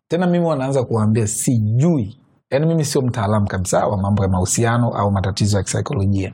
tena 0.09 0.27
mimi 0.27 0.45
wanaanza 0.45 0.85
kuwaambia 0.85 1.27
sijui. 1.27 2.19
Yaani 2.51 2.67
mimi 2.67 2.85
sio 2.85 3.03
mtaalamu 3.03 3.47
kabisa 3.47 3.87
wa 3.87 3.97
mambo 4.03 4.23
ya 4.23 4.29
mahusiano 4.29 4.89
au 4.89 5.11
matatizo 5.11 5.57
ya 5.57 5.63
kisaikolojia. 5.63 6.33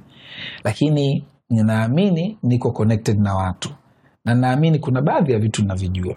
Lakini 0.65 1.27
ninaamini 1.51 2.39
niko 2.43 2.71
connected 2.73 3.19
na 3.21 3.35
watu. 3.35 3.71
Na 4.25 4.35
naamini 4.35 4.79
kuna 4.79 5.03
baadhi 5.03 5.33
ya 5.33 5.39
vitu 5.39 5.65
navijua 5.65 6.17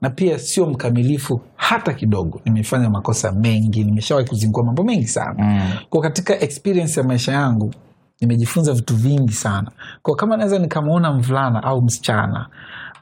na 0.00 0.10
pia 0.10 0.38
sio 0.38 0.66
mkamilifu 0.66 1.40
hata 1.56 1.94
kidogo. 1.94 2.40
Nimefanya 2.44 2.90
makosa 2.90 3.32
mengi 3.32 3.84
nimeshawahi 3.84 4.28
kuzingua 4.28 4.64
mambo 4.64 4.84
mengi 4.84 5.06
sana. 5.08 5.34
Mm. 5.44 5.72
kwa 5.90 6.00
katika 6.00 6.40
experience 6.40 7.00
ya 7.00 7.06
maisha 7.06 7.32
yangu 7.32 7.74
nimejifunza 8.20 8.72
vitu 8.72 8.96
vingi 8.96 9.32
sana. 9.32 9.70
Kwa 10.02 10.16
kama 10.16 10.36
naweza 10.36 10.58
nikamwona 10.58 11.12
mvulana 11.12 11.62
au 11.62 11.82
msichana 11.82 12.46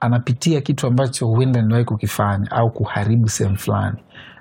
anapitia 0.01 0.61
kitu 0.61 0.87
ambacho 0.87 1.27
huenda 1.27 1.61
niliwahi 1.63 1.85
kukifanya 1.85 2.51
au 2.51 2.71
kuharibu 2.71 3.29
sehemu 3.29 3.57
fulani 3.57 3.97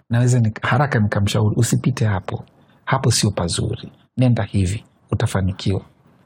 naweza 0.10 0.40
ni, 0.40 0.54
haraka 0.62 1.00
nikamshauri 1.00 1.56
usipite 1.56 2.06
hapo. 2.06 2.44
Hapo 2.86 3.12
sio 3.12 3.32
pazuri. 3.32 3.92
Nenda 4.18 4.44
hivi. 4.44 4.84
Utafanikiwa. 5.12 5.82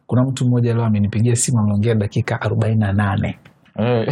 Kuna 0.08 0.24
mtu 0.24 0.46
mmoja 0.48 0.74
leo 0.74 0.86
amenipigia 0.86 1.36
simu 1.36 1.60
ameongea 1.60 1.96
dakika 1.96 2.42
arobaini 2.42 2.80
na 2.80 2.94
nane 2.94 3.40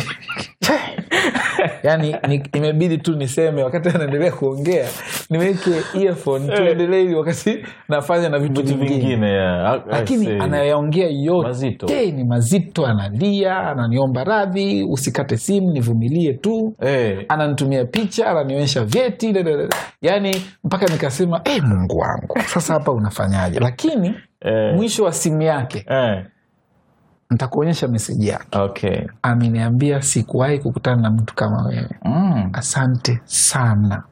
yani 1.84 2.16
ni, 2.28 2.44
imebidi 2.54 2.98
tu 2.98 3.16
niseme 3.16 3.64
wakati 3.64 3.90
anaendelea 3.90 4.32
kuongea 4.32 4.88
niweke 5.30 5.70
earphone 6.00 6.48
tuendelee 6.56 7.02
hivi 7.02 7.16
wakati 7.16 7.66
nafanya 7.90 8.30
na 8.30 8.40
vitu 8.40 8.64
vingine 8.64 9.28
yeah. 9.30 9.82
Lakini 9.88 10.26
see. 10.26 10.40
anayaongea 10.40 11.10
Mazito. 11.44 11.86
yote 11.86 12.12
ni 12.12 12.24
mazito 12.24 12.86
analia 12.86 13.58
ananiomba 13.58 14.24
radhi 14.24 14.84
usikate 14.90 15.38
simu 15.38 15.72
nivumilie 15.72 16.34
tu 16.34 16.76
hey. 16.80 17.18
ananitumia 17.30 17.86
picha 17.86 18.28
ananionyesha 18.28 18.86
vyeti 18.86 19.28
yani 19.28 19.68
yaani 20.02 20.42
mpaka 20.64 20.86
nikasema 20.86 21.42
hey, 21.46 21.62
mungu 21.62 21.98
wangu 21.98 22.38
sasa 22.46 22.74
hapa 22.74 22.92
unafanyaje 22.92 23.60
lakini 23.60 24.16
hey. 24.42 24.74
mwisho 24.76 25.04
wa 25.04 25.12
simu 25.12 25.42
yake 25.42 25.86
eh, 25.90 26.26
nitakuonyesha 27.40 27.88
meseji 27.88 28.28
yake. 28.28 28.60
Okay. 28.60 28.98
Ameniambia 29.22 30.02
sikuwahi 30.02 30.60
kukutana 30.60 31.02
na 31.02 31.12
mtu 31.12 31.36
kama 31.36 31.64
wewe. 31.68 31.90
Mm. 32.06 32.50
asante 32.54 33.20
sana. 33.26 34.04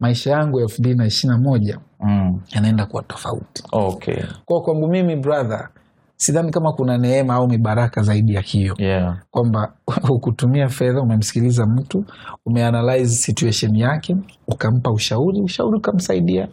Maisha 0.00 0.30
yangu 0.30 0.58
ya 0.58 0.64
elfu 0.64 0.80
mbili 0.82 0.96
na 0.96 1.06
ishiri 1.06 1.32
na 1.32 1.38
moja 1.38 1.78
Mm. 2.00 2.40
yanaenda 2.50 2.86
kuwa 2.86 3.02
tofauti. 3.02 3.62
Okay. 3.72 4.22
Kwa 4.44 4.60
kwangu 4.62 4.88
mimi 4.88 5.16
brother 5.16 5.68
sidhani 6.16 6.50
kama 6.50 6.72
kuna 6.72 6.98
neema 6.98 7.34
au 7.34 7.48
mibaraka 7.48 8.02
zaidi 8.02 8.34
ya 8.34 8.40
hiyo. 8.40 8.74
Yeah. 8.78 9.16
Kwamba 9.30 9.72
ukutumia 10.16 10.68
fedha 10.68 11.00
umemsikiliza 11.00 11.66
mtu 11.66 12.04
umeanalyze 12.46 13.14
situation 13.16 13.76
yake 13.76 14.16
ukampa 14.48 14.90
ushauri 14.90 15.40
ushauri 15.40 15.76
ukamsaidia. 15.78 16.48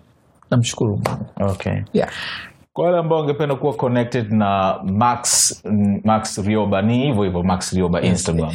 Namshukuru 0.52 0.92
mungu. 0.98 1.26
Okay. 1.52 1.82
Yeah. 1.94 2.10
Kwa 2.74 2.86
wale 2.86 2.98
ambao 2.98 3.20
wangependa 3.20 3.56
kuwa 3.56 3.74
connected 3.74 4.32
na 4.32 4.80
max 4.84 5.54
max 6.04 6.38
rioba 6.38 6.82
ni 6.82 6.98
hivyo 7.06 7.24
hivyo 7.24 7.44
max 7.44 7.74
rioba 7.74 8.02
instagram 8.02 8.50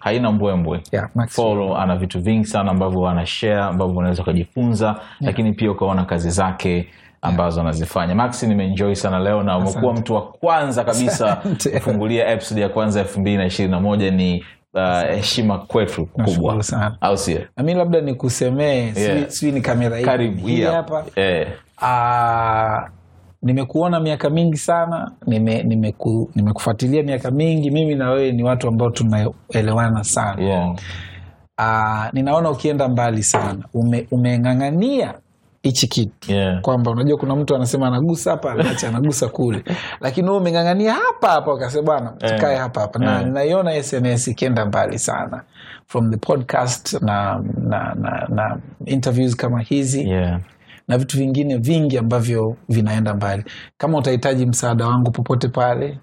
haina 0.00 0.32
mbwembwe. 0.32 0.80
Yeah, 0.92 1.08
follow 1.28 1.76
ana 1.76 1.96
vitu 1.96 2.20
vingi 2.20 2.44
sana 2.46 2.70
ambavyo 2.70 3.08
anashare 3.08 3.60
ambavyo 3.62 3.96
unaweza 3.96 4.22
ukajifunza 4.22 4.96
lakini 5.20 5.52
pia 5.52 5.70
ukaona 5.70 6.04
kazi 6.04 6.30
zake 6.30 6.88
ambazo 7.22 7.60
anazifanya. 7.60 8.14
Max 8.14 8.42
nimeenjoy 8.42 8.94
sana 8.94 9.18
leo 9.18 9.42
na 9.42 9.58
umekuwa 9.58 9.94
mtu 9.94 10.14
wa 10.14 10.22
kwanza 10.22 10.84
kabisa 10.84 11.36
kufungulia 11.74 12.28
episode 12.28 12.60
ya 12.60 12.68
kwanza 12.68 13.00
elfu 13.00 13.20
mbili 13.20 13.36
na 13.36 13.46
ishirini 13.46 13.74
na 13.74 13.80
moja. 13.80 14.10
Ni 14.10 14.44
uh, 14.74 15.10
heshima 15.14 15.58
kwetu 15.58 16.06
kubwa. 16.06 16.64
Au 17.00 17.16
sio? 17.16 17.40
Nami 17.56 17.74
labda 17.74 18.00
nikusemee 18.00 18.92
Yeah. 18.96 19.28
sijui 19.28 19.52
ni 19.52 19.60
kamera 19.60 19.98
hii 20.46 20.62
hapa. 20.62 21.04
Eh, 21.16 21.48
Ah, 21.80 22.88
nimekuona 23.42 24.00
miaka 24.00 24.30
mingi 24.30 24.56
sana. 24.56 25.12
Nime- 25.26 25.62
nimeku- 25.62 26.28
nimekufuatilia 26.34 27.02
miaka 27.02 27.30
mingi. 27.30 27.70
Mimi 27.70 27.94
na 27.94 28.10
wewe 28.10 28.32
ni 28.32 28.42
watu 28.44 28.68
ambao 28.68 28.90
tunaelewana 28.90 30.04
sana. 30.04 30.42
Yeah. 30.42 30.76
Aa, 31.58 32.10
ninaona 32.12 32.50
ukienda 32.50 32.88
mbali 32.88 33.22
sana. 33.22 33.64
Ume, 33.74 34.06
umeng'ang'ania 34.10 35.14
hichi 35.62 35.86
kitu. 35.88 36.32
Yeah. 36.32 36.60
kwamba 36.60 36.90
unajua 36.90 37.18
kuna 37.18 37.36
mtu 37.36 37.54
anasema 37.56 37.86
anagusa 37.86 38.30
hapa 38.30 38.52
anaacha 38.52 38.88
anagusa 38.88 39.28
kule. 39.28 39.64
Lakini 40.00 40.28
wewe 40.28 40.40
umeng'ang'ania 40.40 40.92
hapa 40.92 41.28
hapa 41.28 41.54
ukasema 41.54 41.82
bwana 41.82 42.10
tukae 42.10 42.56
hapa 42.56 42.80
hapa. 42.80 42.98
Na 42.98 43.22
ninaiona 43.22 43.82
sms 43.82 44.28
ikienda 44.28 44.66
mbali 44.66 44.98
sana. 44.98 45.42
From 45.86 46.10
the 46.10 46.16
podcast 46.16 47.02
na, 47.02 47.42
na, 47.68 47.94
na, 47.94 48.26
na 48.28 48.58
interviews 48.86 49.36
kama 49.36 49.60
hizi. 49.60 50.08
Yeah. 50.10 50.40
Na 50.88 50.98
vitu 50.98 51.18
vingine 51.18 51.56
vingi 51.56 51.98
ambavyo 51.98 52.56
vinaenda 52.68 53.14
mbali 53.14 53.44
kama 53.78 53.98
utahitaji 53.98 54.46
msaada 54.46 54.86
wangu 54.86 55.10
popote 55.10 55.48
pale 55.48 55.98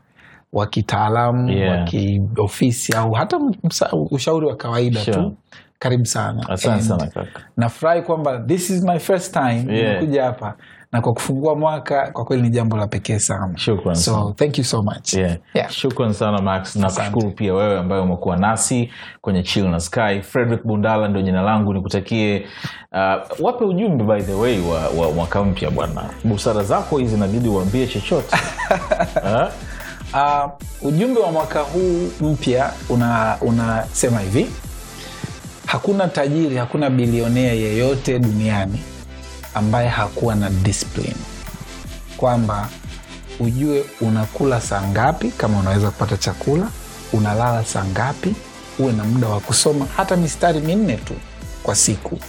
wa 0.54 0.68
kitaalamu 0.68 1.50
Yeah. 1.50 1.80
wa 1.80 1.86
kiofisi 1.86 2.94
au 2.94 3.12
hata 3.12 3.40
msa, 3.64 3.90
ushauri 4.12 4.46
wa 4.46 4.56
kawaida 4.56 5.00
Sure. 5.00 5.18
tu 5.18 5.36
karibu 5.80 6.06
sana 6.06 6.50
asante 6.50 6.82
sana 6.84 7.08
kaka 7.08 7.42
nafurahi 7.58 8.02
kwamba 8.02 8.40
this 8.40 8.70
is 8.70 8.84
my 8.84 9.00
first 9.00 9.34
time 9.34 9.66
Yeah. 9.70 9.88
nimekuja 9.94 10.24
hapa 10.24 10.58
na 10.92 11.02
kwa 11.02 11.14
kufungua 11.14 11.56
mwaka 11.56 12.12
kwa 12.12 12.26
kweli 12.26 12.44
ni 12.44 12.50
jambo 12.50 12.78
la 12.78 12.88
pekee 12.88 13.20
sana 13.20 13.58
Shukran 13.58 13.96
sana. 13.96 14.18
so 14.18 14.34
thank 14.34 14.58
you 14.58 14.64
so 14.64 14.82
much 14.84 15.14
Yeah. 15.14 15.38
Yeah. 15.54 15.70
shukran 15.72 16.14
sana 16.14 16.42
max 16.42 16.76
na 16.76 16.88
kushukuru 16.88 17.32
pia 17.32 17.54
wewe 17.54 17.80
ambaye 17.80 18.02
umekuwa 18.02 18.38
nasi 18.38 18.90
kwenye 19.22 19.44
chill 19.44 19.70
na 19.70 19.80
sky 19.80 20.22
frederick 20.22 20.64
bundala 20.66 21.08
ndio 21.08 21.22
jina 21.22 21.42
langu 21.42 21.74
nikutakie 21.74 22.46
uh, 22.92 23.46
wape 23.46 23.66
ujumbe 23.66 24.04
by 24.04 24.22
the 24.22 24.34
way 24.34 24.60
wa, 24.60 25.06
wa 25.06 25.12
mwaka 25.14 25.44
mpya 25.44 25.72
bwana 25.72 26.04
busara 26.24 26.64
zako 26.64 26.98
hizi 26.98 27.16
inabidi 27.16 27.50
uambie 27.50 27.88
chochote? 27.88 28.38
Uh, 30.14 30.52
ujumbe 30.82 31.20
wa 31.20 31.32
mwaka 31.32 31.60
huu 31.60 32.10
mpya 32.22 32.72
unasema 32.90 33.38
una 33.40 33.64
unasema 33.72 34.20
hivi 34.20 34.48
hakuna 35.66 36.08
tajiri 36.08 36.56
hakuna 36.58 36.90
bilionea 36.90 37.54
yeyote 37.54 38.20
duniani 38.20 38.80
ambaye 39.54 39.88
hakuwa 39.90 40.36
na 40.36 40.50
discipline. 40.50 41.16
Kwamba 42.18 42.70
ujue 43.40 43.86
unakula 44.02 44.62
saa 44.62 44.82
ngapi 44.82 45.32
kama 45.32 45.60
unaweza 45.60 45.92
kupata 45.92 46.18
chakula 46.18 46.68
unalala 47.14 47.66
saa 47.66 47.86
ngapi 47.86 48.36
uwe 48.80 48.94
na 48.94 49.04
muda 49.04 49.28
wa 49.28 49.40
kusoma 49.40 49.88
hata 49.98 50.16
mistari 50.18 50.60
minne 50.60 50.96
tu 50.98 51.14
kwa 51.64 51.76
siku. 51.76 52.20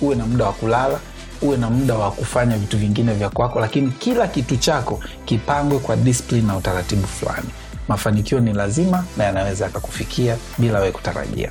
Uwe 0.00 0.14
na 0.16 0.26
muda 0.26 0.44
wa 0.44 0.52
kulala 0.52 0.98
uwe 1.42 1.56
na 1.56 1.70
muda 1.70 1.94
wa 1.94 2.10
kufanya 2.10 2.56
vitu 2.58 2.78
vingine 2.78 3.14
vya 3.14 3.28
kwako 3.30 3.60
lakini 3.60 3.90
kila 3.90 4.28
kitu 4.28 4.56
chako 4.56 5.00
kipangwe 5.24 5.78
kwa 5.78 5.96
discipline 5.96 6.46
na 6.46 6.56
utaratibu 6.56 7.06
fulani. 7.06 7.48
Mafanikio 7.88 8.40
ni 8.40 8.52
lazima 8.52 9.04
na 9.16 9.24
yanaweza 9.24 9.64
yakakufikia 9.64 10.36
bila 10.58 10.78
wewe 10.78 10.92
kutarajia 10.92 11.50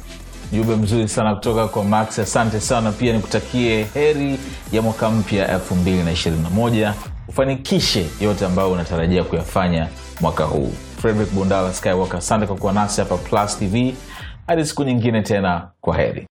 jumbe 0.51 0.75
mzuri 0.75 1.07
sana 1.07 1.35
kutoka 1.35 1.67
kwa 1.67 1.83
max. 1.83 2.19
Asante 2.19 2.59
sana. 2.59 2.91
Pia 2.91 3.13
nikutakie 3.13 3.83
heri 3.93 4.39
ya 4.71 4.81
mwaka 4.81 5.09
mpya 5.09 5.57
221 5.57 6.93
ufanikishe 7.27 8.05
yote 8.21 8.45
ambayo 8.45 8.71
unatarajia 8.71 9.23
kuyafanya 9.23 9.87
mwaka 10.21 10.43
huu. 10.43 10.73
Frederick 11.01 11.31
bundala 11.33 11.73
skywalker 11.73 12.17
asante 12.17 12.45
kwa 12.45 12.55
kuwa 12.55 12.73
nasi 12.73 13.01
hapa 13.01 13.17
plus 13.17 13.59
tv 13.59 13.95
hadi 14.47 14.65
siku 14.65 14.83
nyingine 14.83 15.21
tena 15.21 15.67
kwa 15.81 15.97
heri 15.97 16.27